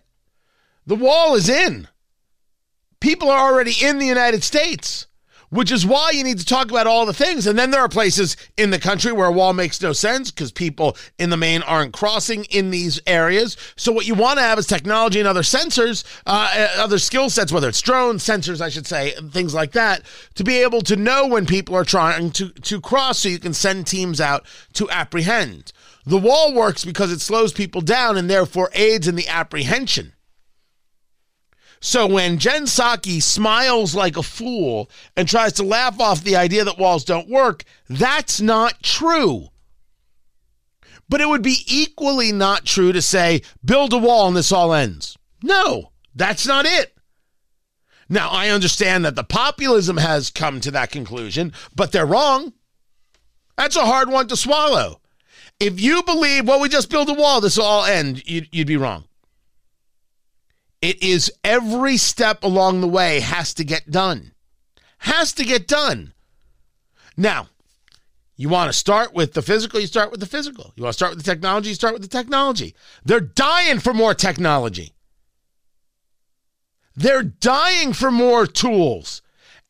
The 0.90 0.96
wall 0.96 1.36
is 1.36 1.48
in. 1.50 1.88
People 3.00 3.30
are 3.30 3.52
already 3.52 3.76
in 3.80 4.00
the 4.00 4.08
United 4.08 4.44
States, 4.44 5.06
which 5.52 5.72
is 5.72 5.86
why 5.86 6.10
you 6.10 6.24
need 6.24 6.40
to 6.40 6.46
talk 6.46 6.72
about 6.72 6.88
all 6.88 7.06
the 7.06 7.14
things. 7.14 7.46
And 7.46 7.60
then 7.60 7.70
there 7.70 7.82
are 7.82 7.88
places 7.88 8.36
in 8.58 8.72
the 8.72 8.80
country 8.80 9.12
where 9.12 9.28
a 9.28 9.32
wall 9.32 9.54
makes 9.54 9.80
no 9.84 9.94
sense 9.94 10.32
because 10.32 10.52
people 10.52 10.98
in 11.20 11.30
the 11.30 11.38
main 11.38 11.62
aren't 11.62 11.94
crossing 11.94 12.46
in 12.46 12.72
these 12.72 13.00
areas. 13.06 13.56
So 13.76 13.92
what 13.92 14.08
you 14.08 14.16
want 14.16 14.40
to 14.40 14.44
have 14.44 14.58
is 14.58 14.66
technology 14.66 15.20
and 15.20 15.28
other 15.28 15.44
sensors, 15.44 16.04
uh, 16.26 16.52
uh 16.56 16.82
other 16.82 16.98
skill 16.98 17.30
sets, 17.30 17.52
whether 17.52 17.70
it's 17.70 17.82
drones, 17.82 18.26
sensors, 18.26 18.60
I 18.60 18.70
should 18.70 18.88
say, 18.88 19.14
and 19.14 19.32
things 19.32 19.54
like 19.54 19.74
that, 19.74 20.02
to 20.34 20.44
be 20.44 20.64
able 20.64 20.82
to 20.82 20.96
know 20.96 21.28
when 21.28 21.46
people 21.46 21.76
are 21.76 21.86
trying 21.86 22.32
to, 22.32 22.50
to 22.50 22.82
cross 22.82 23.20
so 23.20 23.30
you 23.30 23.38
can 23.38 23.54
send 23.54 23.86
teams 23.86 24.20
out 24.20 24.44
to 24.74 24.90
apprehend. 24.90 25.72
The 26.08 26.18
wall 26.18 26.52
works 26.52 26.84
because 26.84 27.12
it 27.12 27.22
slows 27.22 27.54
people 27.54 27.82
down 27.82 28.18
and 28.18 28.28
therefore 28.28 28.72
aids 28.74 29.08
in 29.08 29.16
the 29.16 29.28
apprehension. 29.28 30.14
So 31.82 32.08
when 32.08 32.40
Jen 32.40 32.64
Psaki 32.64 33.24
smiles 33.24 33.96
like 33.96 34.18
a 34.18 34.24
fool 34.24 34.90
and 35.16 35.28
tries 35.28 35.54
to 35.54 35.64
laugh 35.64 36.00
off 36.00 36.24
the 36.24 36.36
idea 36.36 36.66
that 36.66 36.78
walls 36.78 37.06
don't 37.06 37.30
work, 37.30 37.64
that's 37.90 38.42
not 38.42 38.84
true. 38.84 39.48
But 41.08 41.22
it 41.22 41.30
would 41.30 41.42
be 41.42 41.64
equally 41.68 42.32
not 42.32 42.66
true 42.66 42.92
to 42.92 43.02
say, 43.02 43.42
build 43.64 43.94
a 43.94 43.98
wall 43.98 44.28
and 44.28 44.36
this 44.36 44.52
all 44.52 44.74
ends. 44.74 45.18
No, 45.42 45.92
that's 46.14 46.46
not 46.46 46.66
it. 46.66 46.96
Now, 48.10 48.30
I 48.30 48.50
understand 48.50 49.06
that 49.06 49.16
the 49.16 49.24
populism 49.24 49.98
has 49.98 50.32
come 50.32 50.60
to 50.62 50.72
that 50.72 50.92
conclusion, 50.92 51.54
but 51.76 51.92
they're 51.92 52.06
wrong. 52.06 52.54
That's 53.56 53.76
a 53.76 53.86
hard 53.86 54.10
one 54.10 54.28
to 54.28 54.36
swallow. 54.36 55.00
If 55.60 55.80
you 55.80 56.04
believe, 56.04 56.48
well, 56.48 56.60
we 56.60 56.70
just 56.70 56.90
build 56.90 57.10
a 57.10 57.14
wall, 57.14 57.40
this 57.40 57.58
will 57.58 57.66
all 57.66 57.86
end, 57.86 58.28
you'd, 58.28 58.50
you'd 58.52 58.68
be 58.68 58.78
wrong. 58.78 59.06
It 60.82 61.04
is 61.04 61.32
every 61.44 61.98
step 61.98 62.44
along 62.44 62.82
the 62.82 62.88
way 62.88 63.20
has 63.20 63.54
to 63.56 63.64
get 63.64 63.92
done. 63.92 64.32
Has 65.00 65.34
to 65.34 65.44
get 65.44 65.68
done. 65.68 66.14
Now, 67.18 67.50
you 68.38 68.48
want 68.48 68.72
to 68.72 68.78
start 68.78 69.14
with 69.14 69.34
the 69.34 69.42
physical, 69.42 69.82
you 69.82 69.88
start 69.88 70.12
with 70.12 70.22
the 70.22 70.26
physical. 70.26 70.72
You 70.78 70.84
want 70.84 70.94
to 70.94 70.98
start 70.98 71.16
with 71.16 71.26
the 71.26 71.30
technology, 71.30 71.70
you 71.70 71.76
start 71.76 71.94
with 71.94 72.04
the 72.04 72.08
technology. 72.08 72.74
They're 73.04 73.20
dying 73.20 73.80
for 73.80 73.94
more 73.94 74.14
technology. 74.14 74.94
They're 76.96 77.24
dying 77.24 77.92
for 77.92 78.12
more 78.12 78.48
tools. 78.48 79.22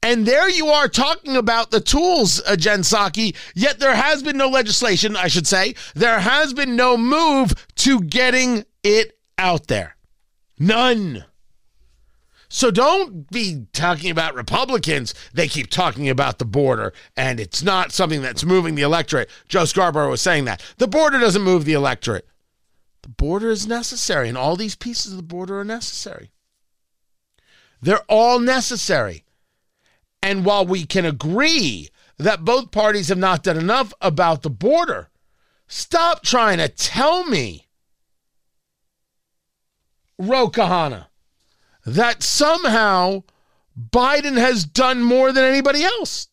And 0.02 0.26
there 0.26 0.50
you 0.50 0.68
are 0.68 0.88
talking 0.88 1.36
about 1.36 1.72
the 1.72 1.82
tools, 1.82 2.42
uh, 2.48 2.56
Jen 2.56 2.82
Psaki, 2.82 3.36
yet 3.54 3.80
there 3.80 3.96
has 3.96 4.24
been 4.24 4.38
no 4.38 4.48
legislation, 4.48 5.16
I 5.16 5.28
should 5.28 5.48
say. 5.48 5.76
There 5.94 6.20
has 6.20 6.54
been 6.54 6.76
no 6.76 6.96
move 6.96 7.54
to 7.78 8.02
getting 8.02 8.66
it 8.84 9.18
out 9.38 9.68
there. 9.68 9.96
None. 10.60 11.24
So 12.50 12.72
don't 12.72 13.30
be 13.30 13.68
talking 13.74 14.10
about 14.10 14.34
Republicans. 14.36 15.14
They 15.34 15.48
keep 15.48 15.70
talking 15.70 16.10
about 16.10 16.40
the 16.40 16.46
border, 16.46 16.94
and 17.16 17.40
it's 17.40 17.64
not 17.64 17.92
something 17.92 18.22
that's 18.22 18.44
moving 18.44 18.76
the 18.76 18.82
electorate. 18.82 19.30
Joe 19.48 19.66
Scarborough 19.66 20.10
was 20.10 20.22
saying 20.22 20.46
that. 20.46 20.62
The 20.78 20.88
border 20.88 21.20
doesn't 21.20 21.44
move 21.44 21.66
the 21.66 21.74
electorate. 21.74 22.28
The 23.04 23.10
border 23.10 23.50
is 23.50 23.68
necessary, 23.68 24.28
and 24.28 24.38
all 24.38 24.56
these 24.56 24.76
pieces 24.76 25.12
of 25.12 25.18
the 25.18 25.24
border 25.24 25.60
are 25.60 25.64
necessary. 25.64 26.32
They're 27.82 28.04
all 28.10 28.40
necessary. 28.40 29.24
And 30.22 30.44
while 30.44 30.66
we 30.66 30.86
can 30.86 31.06
agree 31.06 31.90
that 32.18 32.44
both 32.44 32.72
parties 32.72 33.08
have 33.08 33.18
not 33.18 33.44
done 33.44 33.58
enough 33.58 33.94
about 34.02 34.42
the 34.42 34.50
border, 34.50 35.10
stop 35.68 36.24
trying 36.24 36.58
to 36.58 36.68
tell 36.68 37.24
me 37.26 37.69
Ro 40.20 40.50
Khanna 40.50 41.08
that 41.86 42.22
somehow 42.22 43.24
Biden 43.80 44.38
has 44.38 44.66
done 44.66 45.02
more 45.02 45.32
than 45.32 45.44
anybody 45.44 45.84
else. 45.84 46.28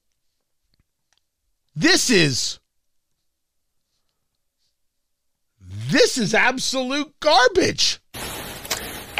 This 1.75 2.11
is 2.11 2.59
this 5.88 6.18
is 6.18 6.35
absolute 6.35 7.14
garbage. 7.20 8.01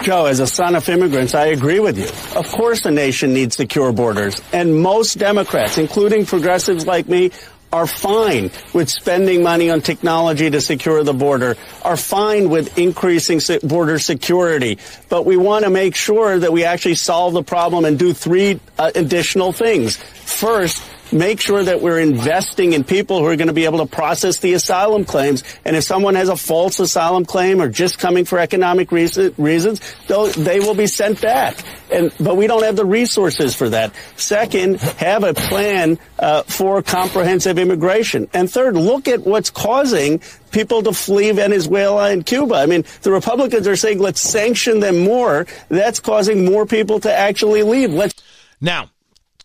Joe, 0.02 0.26
as 0.26 0.40
a 0.40 0.46
son 0.46 0.76
of 0.76 0.88
immigrants, 0.88 1.35
I 1.35 1.46
agree 1.46 1.81
with 1.81 1.98
you. 1.98 2.09
Of 2.38 2.46
course 2.48 2.85
a 2.85 2.90
nation 2.90 3.33
needs 3.33 3.57
secure 3.57 3.92
borders. 3.92 4.40
And 4.52 4.81
most 4.81 5.18
Democrats, 5.18 5.79
including 5.79 6.26
progressives 6.26 6.87
like 6.87 7.09
me, 7.09 7.31
are 7.72 7.87
fine 7.87 8.50
with 8.72 8.88
spending 8.88 9.42
money 9.42 9.70
on 9.70 9.81
technology 9.81 10.50
to 10.50 10.61
secure 10.61 11.02
the 11.02 11.12
border, 11.12 11.57
are 11.83 11.96
fine 11.96 12.48
with 12.48 12.79
increasing 12.79 13.40
border 13.62 13.98
security. 13.98 14.79
But 15.09 15.26
we 15.26 15.37
want 15.37 15.64
to 15.64 15.70
make 15.70 15.94
sure 15.94 16.38
that 16.38 16.52
we 16.52 16.64
actually 16.64 16.94
solve 16.94 17.35
the 17.35 17.42
problem 17.42 17.85
and 17.85 17.98
do 17.98 18.12
three 18.12 18.61
uh, 18.79 18.92
additional 18.94 19.52
things. 19.52 19.96
First, 19.96 20.83
make 21.12 21.40
sure 21.40 21.62
that 21.62 21.81
we're 21.81 21.99
investing 21.99 22.73
in 22.73 22.85
people 22.85 23.19
who 23.19 23.27
are 23.27 23.37
going 23.37 23.49
to 23.49 23.55
be 23.55 23.64
able 23.64 23.79
to 23.79 23.87
process 23.87 24.38
the 24.38 24.55
asylum 24.55 25.05
claims. 25.05 25.45
And 25.64 25.77
if 25.77 25.85
someone 25.85 26.14
has 26.14 26.29
a 26.29 26.37
false 26.37 26.81
asylum 26.81 27.25
claim 27.25 27.61
or 27.61 27.69
just 27.69 27.99
coming 27.99 28.25
for 28.25 28.38
economic 28.38 28.92
reason, 28.92 29.35
reasons, 29.38 29.81
they 30.09 30.61
will 30.61 30.75
be 30.75 30.87
sent 30.87 31.21
back. 31.21 31.57
And 31.90 32.12
but 32.19 32.37
we 32.37 32.47
don't 32.47 32.64
have 32.64 32.77
the 32.77 32.85
resources 32.85 33.55
for 33.55 33.69
that. 33.71 33.92
Second, 34.16 34.81
have 34.81 35.23
a 35.23 35.35
plan 35.35 35.99
uh, 36.19 36.42
for 36.42 36.83
comprehensive 36.83 37.59
immigration. 37.59 38.29
And 38.33 38.51
third, 38.51 38.75
look 38.75 39.09
at 39.09 39.21
what's 39.21 39.51
causing 39.51 40.21
people 40.51 40.83
to 40.83 40.92
flee 40.92 41.31
Venezuela 41.33 42.11
and 42.11 42.25
Cuba. 42.25 42.57
I 42.57 42.66
mean, 42.66 42.85
the 43.03 43.12
Republicans 43.12 43.69
are 43.69 43.77
saying 43.77 43.99
let's 43.99 44.21
sanction 44.21 44.81
them 44.81 44.99
more. 45.01 45.47
That's 45.69 46.01
causing 46.01 46.45
more 46.45 46.66
people 46.66 47.01
to 47.01 47.12
actually 47.12 47.62
leave. 47.62 47.92
Let's 47.92 48.14
now 48.61 48.90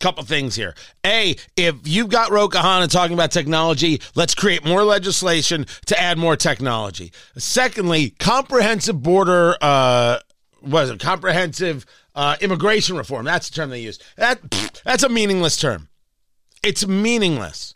couple 0.02 0.24
things 0.24 0.56
here. 0.56 0.76
A, 1.06 1.36
if 1.56 1.76
you've 1.86 2.10
got 2.10 2.32
Ro 2.32 2.50
Khanna 2.50 2.90
talking 2.90 3.14
about 3.14 3.32
technology, 3.32 4.02
let's 4.16 4.36
create 4.36 4.66
more 4.66 4.84
legislation 4.84 5.66
to 5.86 6.00
add 6.00 6.18
more 6.18 6.36
technology. 6.36 7.14
Secondly, 7.38 8.10
comprehensive 8.20 9.02
border, 9.02 9.56
uh, 9.62 10.20
was 10.62 10.90
it 10.90 11.00
comprehensive 11.00 11.86
uh, 12.16 12.36
immigration 12.42 12.98
reform? 12.98 13.26
That's 13.26 13.50
the 13.50 13.56
term 13.56 13.70
they 13.70 13.82
use. 13.82 14.00
That 14.18 14.40
that's 14.84 15.04
a 15.04 15.10
meaningless 15.10 15.58
term. 15.58 15.88
It's 16.64 16.86
meaningless. 16.86 17.76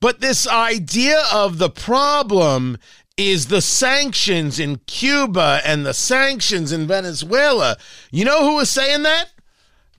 But 0.00 0.20
this 0.20 0.46
idea 0.46 1.22
of 1.32 1.58
the 1.58 1.70
problem 1.70 2.78
is 3.16 3.46
the 3.48 3.60
sanctions 3.60 4.60
in 4.60 4.76
Cuba 4.86 5.60
and 5.64 5.84
the 5.84 5.94
sanctions 5.94 6.70
in 6.70 6.86
Venezuela. 6.86 7.76
You 8.12 8.24
know 8.24 8.48
who 8.48 8.56
was 8.56 8.70
saying 8.70 9.02
that? 9.02 9.30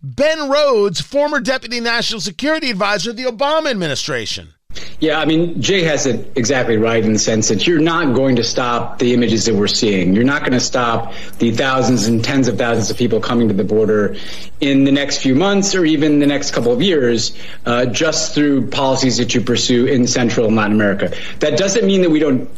Ben 0.02 0.50
Rhodes, 0.50 1.02
former 1.02 1.40
deputy 1.40 1.80
national 1.80 2.22
security 2.22 2.70
advisor 2.70 3.10
of 3.10 3.18
the 3.18 3.26
Obama 3.26 3.70
administration. 3.70 4.54
Yeah, 5.00 5.20
I 5.20 5.26
mean, 5.26 5.62
Jay 5.62 5.84
has 5.84 6.06
it 6.06 6.32
exactly 6.36 6.78
right 6.78 7.04
in 7.04 7.14
the 7.14 7.20
sense 7.20 7.48
that 7.50 7.66
you're 7.66 7.80
not 7.80 8.14
going 8.14 8.36
to 8.36 8.44
stop 8.44 9.00
the 9.00 9.14
images 9.14 9.46
that 9.46 9.56
we're 9.56 9.68
seeing. 9.68 10.14
You're 10.14 10.26
not 10.26 10.42
going 10.42 10.54
to 10.54 10.60
stop 10.60 11.14
the 11.40 11.52
thousands 11.52 12.06
and 12.06 12.24
tens 12.24 12.48
of 12.48 12.58
thousands 12.58 12.90
of 12.92 12.98
people 12.98 13.20
coming 13.20 13.48
to 13.48 13.54
the 13.54 13.64
border 13.64 14.16
in 14.60 14.84
the 14.84 14.92
next 14.92 15.20
few 15.20 15.36
months 15.36 15.74
or 15.74 15.86
even 15.86 16.20
the 16.20 16.28
next 16.28 16.52
couple 16.52 16.72
of 16.72 16.82
years 16.82 17.36
uh, 17.66 17.86
just 17.88 18.36
through 18.36 18.70
policies 18.70 19.18
that 19.18 19.34
you 19.34 19.42
pursue 19.42 19.86
in 19.86 20.06
Central 20.06 20.48
and 20.48 20.56
Latin 20.56 20.74
America. 20.74 21.14
That 21.40 21.58
doesn't 21.58 21.86
mean 21.86 22.02
that 22.02 22.12
we 22.12 22.20
don't 22.20 22.50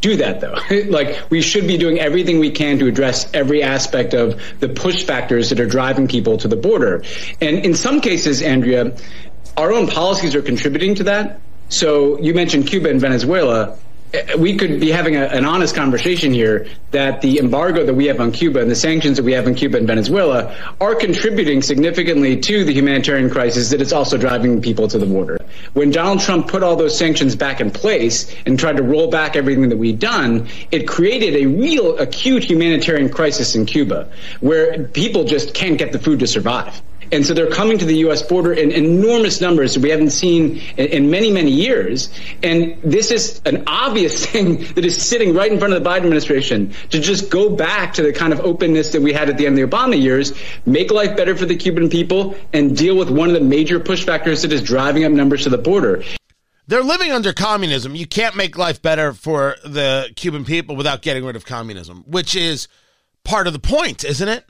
do 0.00 0.16
that 0.16 0.40
though. 0.40 0.56
like 0.90 1.30
we 1.30 1.40
should 1.42 1.66
be 1.66 1.76
doing 1.76 1.98
everything 1.98 2.38
we 2.38 2.50
can 2.50 2.78
to 2.78 2.86
address 2.86 3.28
every 3.34 3.62
aspect 3.62 4.14
of 4.14 4.40
the 4.60 4.68
push 4.68 5.04
factors 5.04 5.50
that 5.50 5.60
are 5.60 5.66
driving 5.66 6.08
people 6.08 6.38
to 6.38 6.48
the 6.48 6.56
border. 6.56 7.02
And 7.40 7.64
in 7.64 7.74
some 7.74 8.00
cases, 8.00 8.42
Andrea, 8.42 8.96
our 9.56 9.72
own 9.72 9.88
policies 9.88 10.34
are 10.34 10.42
contributing 10.42 10.94
to 10.96 11.04
that. 11.04 11.40
So 11.68 12.18
you 12.20 12.32
mentioned 12.34 12.66
Cuba 12.66 12.90
and 12.90 13.00
Venezuela. 13.00 13.78
We 14.38 14.56
could 14.56 14.80
be 14.80 14.90
having 14.90 15.16
a, 15.16 15.24
an 15.24 15.44
honest 15.44 15.74
conversation 15.74 16.32
here 16.32 16.66
that 16.92 17.20
the 17.20 17.38
embargo 17.38 17.84
that 17.84 17.94
we 17.94 18.06
have 18.06 18.20
on 18.20 18.32
Cuba 18.32 18.60
and 18.60 18.70
the 18.70 18.76
sanctions 18.76 19.18
that 19.18 19.22
we 19.22 19.32
have 19.32 19.46
on 19.46 19.54
Cuba 19.54 19.76
and 19.76 19.86
Venezuela 19.86 20.56
are 20.80 20.94
contributing 20.94 21.60
significantly 21.60 22.38
to 22.40 22.64
the 22.64 22.72
humanitarian 22.72 23.28
crisis 23.28 23.70
that 23.70 23.82
is 23.82 23.92
also 23.92 24.16
driving 24.16 24.62
people 24.62 24.88
to 24.88 24.98
the 24.98 25.04
border. 25.04 25.38
When 25.74 25.90
Donald 25.90 26.20
Trump 26.20 26.48
put 26.48 26.62
all 26.62 26.76
those 26.76 26.96
sanctions 26.96 27.36
back 27.36 27.60
in 27.60 27.70
place 27.70 28.34
and 28.46 28.58
tried 28.58 28.78
to 28.78 28.82
roll 28.82 29.10
back 29.10 29.36
everything 29.36 29.68
that 29.68 29.76
we'd 29.76 29.98
done, 29.98 30.48
it 30.70 30.88
created 30.88 31.36
a 31.36 31.46
real 31.46 31.98
acute 31.98 32.44
humanitarian 32.44 33.10
crisis 33.10 33.54
in 33.54 33.66
Cuba 33.66 34.10
where 34.40 34.84
people 34.84 35.24
just 35.24 35.52
can't 35.52 35.76
get 35.76 35.92
the 35.92 35.98
food 35.98 36.20
to 36.20 36.26
survive. 36.26 36.80
And 37.12 37.26
so 37.26 37.34
they're 37.34 37.50
coming 37.50 37.78
to 37.78 37.84
the 37.84 37.96
U.S. 37.98 38.22
border 38.22 38.52
in 38.52 38.70
enormous 38.70 39.40
numbers 39.40 39.74
that 39.74 39.82
we 39.82 39.90
haven't 39.90 40.10
seen 40.10 40.60
in, 40.76 40.86
in, 40.86 41.10
many, 41.10 41.30
many 41.30 41.50
years. 41.50 42.10
And 42.42 42.80
this 42.82 43.10
is 43.10 43.40
an 43.44 43.64
obvious 43.66 44.26
thing 44.30 44.64
that 44.74 44.84
is 44.84 45.00
sitting 45.00 45.34
right 45.34 45.50
in 45.50 45.58
front 45.58 45.74
of 45.74 45.82
the 45.82 45.88
Biden 45.88 45.98
administration 45.98 46.74
to 46.90 47.00
just 47.00 47.30
go 47.30 47.50
back 47.50 47.94
to 47.94 48.02
the 48.02 48.12
kind 48.12 48.32
of 48.32 48.40
openness 48.40 48.92
that 48.92 49.02
we 49.02 49.12
had 49.12 49.28
at 49.28 49.38
the 49.38 49.46
end 49.46 49.58
of 49.58 49.70
the 49.70 49.76
Obama 49.76 50.00
years, 50.00 50.32
make 50.66 50.90
life 50.90 51.16
better 51.16 51.36
for 51.36 51.46
the 51.46 51.56
Cuban 51.56 51.88
people, 51.88 52.36
and 52.52 52.76
deal 52.76 52.96
with 52.96 53.10
one 53.10 53.28
of 53.28 53.34
the 53.34 53.40
major 53.40 53.80
push 53.80 54.04
factors 54.04 54.42
that 54.42 54.52
is 54.52 54.62
driving 54.62 55.04
up 55.04 55.12
numbers 55.12 55.44
to 55.44 55.50
the 55.50 55.58
border. 55.58 56.02
They're 56.66 56.82
living 56.82 57.12
under 57.12 57.32
communism. 57.32 57.94
You 57.94 58.06
can't 58.06 58.36
make 58.36 58.58
life 58.58 58.82
better 58.82 59.14
for 59.14 59.56
the 59.64 60.12
Cuban 60.16 60.44
people 60.44 60.76
without 60.76 61.00
getting 61.00 61.24
rid 61.24 61.34
of 61.34 61.46
communism, 61.46 62.04
which 62.06 62.36
is 62.36 62.68
part 63.24 63.46
of 63.46 63.54
the 63.54 63.58
point, 63.58 64.04
isn't 64.04 64.28
it? 64.28 64.44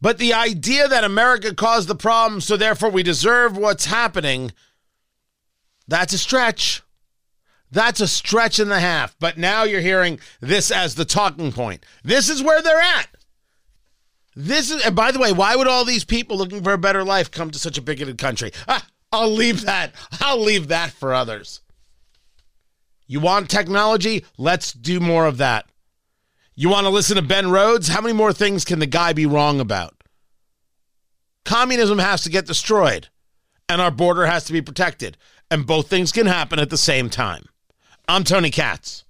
But 0.00 0.18
the 0.18 0.32
idea 0.32 0.88
that 0.88 1.04
America 1.04 1.54
caused 1.54 1.88
the 1.88 1.94
problem, 1.94 2.40
so 2.40 2.56
therefore 2.56 2.90
we 2.90 3.02
deserve 3.02 3.56
what's 3.56 3.84
happening, 3.84 4.52
that's 5.86 6.12
a 6.12 6.18
stretch. 6.18 6.82
That's 7.70 8.00
a 8.00 8.08
stretch 8.08 8.58
and 8.58 8.72
a 8.72 8.80
half. 8.80 9.14
But 9.18 9.38
now 9.38 9.64
you're 9.64 9.80
hearing 9.80 10.18
this 10.40 10.70
as 10.70 10.94
the 10.94 11.04
talking 11.04 11.52
point. 11.52 11.84
This 12.02 12.28
is 12.28 12.42
where 12.42 12.62
they're 12.62 12.80
at. 12.80 13.08
This 14.34 14.70
is, 14.70 14.84
and 14.84 14.96
by 14.96 15.12
the 15.12 15.18
way, 15.18 15.32
why 15.32 15.54
would 15.56 15.66
all 15.66 15.84
these 15.84 16.04
people 16.04 16.36
looking 16.36 16.62
for 16.62 16.72
a 16.72 16.78
better 16.78 17.04
life 17.04 17.30
come 17.30 17.50
to 17.50 17.58
such 17.58 17.76
a 17.76 17.82
bigoted 17.82 18.16
country? 18.16 18.52
Ah, 18.66 18.86
I'll 19.12 19.30
leave 19.30 19.62
that. 19.62 19.92
I'll 20.20 20.40
leave 20.40 20.68
that 20.68 20.90
for 20.92 21.12
others. 21.12 21.60
You 23.06 23.20
want 23.20 23.50
technology? 23.50 24.24
Let's 24.38 24.72
do 24.72 25.00
more 25.00 25.26
of 25.26 25.38
that. 25.38 25.66
You 26.60 26.68
want 26.68 26.84
to 26.84 26.90
listen 26.90 27.16
to 27.16 27.22
Ben 27.22 27.50
Rhodes? 27.50 27.88
How 27.88 28.02
many 28.02 28.12
more 28.12 28.34
things 28.34 28.66
can 28.66 28.80
the 28.80 28.86
guy 28.86 29.14
be 29.14 29.24
wrong 29.24 29.60
about? 29.60 29.94
Communism 31.46 31.98
has 31.98 32.20
to 32.24 32.28
get 32.28 32.44
destroyed, 32.44 33.08
and 33.66 33.80
our 33.80 33.90
border 33.90 34.26
has 34.26 34.44
to 34.44 34.52
be 34.52 34.60
protected. 34.60 35.16
And 35.50 35.66
both 35.66 35.88
things 35.88 36.12
can 36.12 36.26
happen 36.26 36.58
at 36.58 36.68
the 36.68 36.76
same 36.76 37.08
time. 37.08 37.46
I'm 38.06 38.24
Tony 38.24 38.50
Katz. 38.50 39.04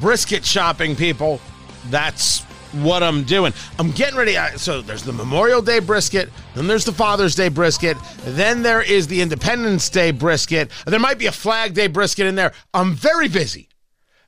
Brisket 0.00 0.44
shopping, 0.44 0.96
people. 0.96 1.40
That's 1.88 2.40
what 2.82 3.02
I'm 3.02 3.24
doing. 3.24 3.52
I'm 3.78 3.90
getting 3.90 4.16
ready. 4.16 4.36
So 4.56 4.82
there's 4.82 5.02
the 5.02 5.12
Memorial 5.12 5.62
Day 5.62 5.78
brisket, 5.78 6.30
then 6.54 6.66
there's 6.66 6.84
the 6.84 6.92
Father's 6.92 7.34
Day 7.34 7.48
brisket, 7.48 7.96
then 8.24 8.62
there 8.62 8.82
is 8.82 9.06
the 9.06 9.20
Independence 9.20 9.88
Day 9.88 10.10
brisket. 10.10 10.70
There 10.86 11.00
might 11.00 11.18
be 11.18 11.26
a 11.26 11.32
Flag 11.32 11.74
Day 11.74 11.86
brisket 11.86 12.26
in 12.26 12.34
there. 12.34 12.52
I'm 12.74 12.94
very 12.94 13.28
busy. 13.28 13.68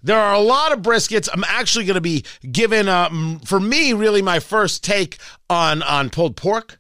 There 0.02 0.18
are 0.18 0.34
a 0.34 0.40
lot 0.40 0.72
of 0.72 0.80
briskets. 0.80 1.28
I'm 1.32 1.44
actually 1.44 1.84
going 1.84 1.96
to 1.96 2.00
be 2.00 2.24
giving, 2.52 2.88
um, 2.88 3.40
for 3.44 3.58
me, 3.58 3.92
really 3.92 4.22
my 4.22 4.38
first 4.38 4.84
take 4.84 5.18
on 5.50 5.82
on 5.82 6.10
pulled 6.10 6.36
pork. 6.36 6.78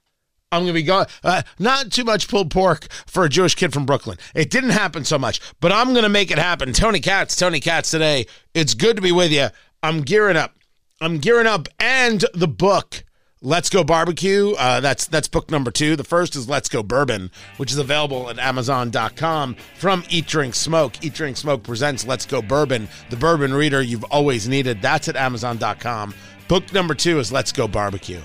I'm 0.50 0.62
going 0.62 0.68
to 0.68 0.72
be 0.72 0.82
going, 0.82 1.06
uh, 1.22 1.42
not 1.58 1.92
too 1.92 2.04
much 2.04 2.28
pulled 2.28 2.50
pork 2.50 2.86
for 3.06 3.24
a 3.24 3.28
Jewish 3.28 3.54
kid 3.54 3.72
from 3.72 3.84
Brooklyn. 3.84 4.18
It 4.34 4.50
didn't 4.50 4.70
happen 4.70 5.04
so 5.04 5.18
much, 5.18 5.40
but 5.60 5.72
I'm 5.72 5.90
going 5.90 6.04
to 6.04 6.08
make 6.08 6.30
it 6.30 6.38
happen. 6.38 6.72
Tony 6.72 7.00
Katz, 7.00 7.36
Tony 7.36 7.60
Katz 7.60 7.90
today. 7.90 8.26
It's 8.54 8.72
good 8.74 8.96
to 8.96 9.02
be 9.02 9.12
with 9.12 9.30
you. 9.30 9.48
I'm 9.82 10.00
gearing 10.02 10.36
up. 10.36 10.57
I'm 11.00 11.18
gearing 11.18 11.46
up, 11.46 11.68
and 11.78 12.24
the 12.34 12.48
book 12.48 13.04
Let's 13.40 13.70
Go 13.70 13.84
Barbecue. 13.84 14.54
Uh, 14.58 14.80
that's 14.80 15.06
that's 15.06 15.28
book 15.28 15.48
number 15.48 15.70
two. 15.70 15.94
The 15.94 16.02
first 16.02 16.34
is 16.34 16.48
Let's 16.48 16.68
Go 16.68 16.82
Bourbon, 16.82 17.30
which 17.56 17.70
is 17.70 17.78
available 17.78 18.28
at 18.28 18.38
Amazon.com 18.40 19.54
from 19.76 20.02
Eat 20.10 20.26
Drink 20.26 20.56
Smoke. 20.56 21.04
Eat 21.04 21.14
Drink 21.14 21.36
Smoke 21.36 21.62
presents 21.62 22.04
Let's 22.04 22.26
Go 22.26 22.42
Bourbon, 22.42 22.88
the 23.10 23.16
bourbon 23.16 23.54
reader 23.54 23.80
you've 23.80 24.02
always 24.04 24.48
needed. 24.48 24.82
That's 24.82 25.08
at 25.08 25.14
Amazon.com. 25.14 26.14
Book 26.48 26.72
number 26.72 26.94
two 26.94 27.20
is 27.20 27.30
Let's 27.30 27.52
Go 27.52 27.68
Barbecue, 27.68 28.22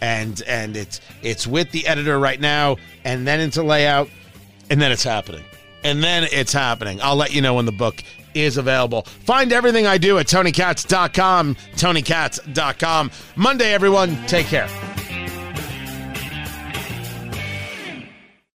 and 0.00 0.40
and 0.46 0.76
it's 0.76 1.00
it's 1.22 1.48
with 1.48 1.72
the 1.72 1.84
editor 1.88 2.20
right 2.20 2.40
now, 2.40 2.76
and 3.02 3.26
then 3.26 3.40
into 3.40 3.64
layout, 3.64 4.08
and 4.70 4.80
then 4.80 4.92
it's 4.92 5.02
happening, 5.02 5.42
and 5.82 6.04
then 6.04 6.28
it's 6.30 6.52
happening. 6.52 7.00
I'll 7.02 7.16
let 7.16 7.34
you 7.34 7.42
know 7.42 7.54
when 7.54 7.66
the 7.66 7.72
book 7.72 8.04
is 8.34 8.56
available. 8.56 9.02
Find 9.02 9.52
everything 9.52 9.86
I 9.86 9.98
do 9.98 10.18
at 10.18 10.26
TonyKatz.com. 10.26 11.54
TonyKatz.com. 11.54 13.10
Monday, 13.36 13.72
everyone. 13.72 14.26
Take 14.26 14.46
care. 14.46 14.93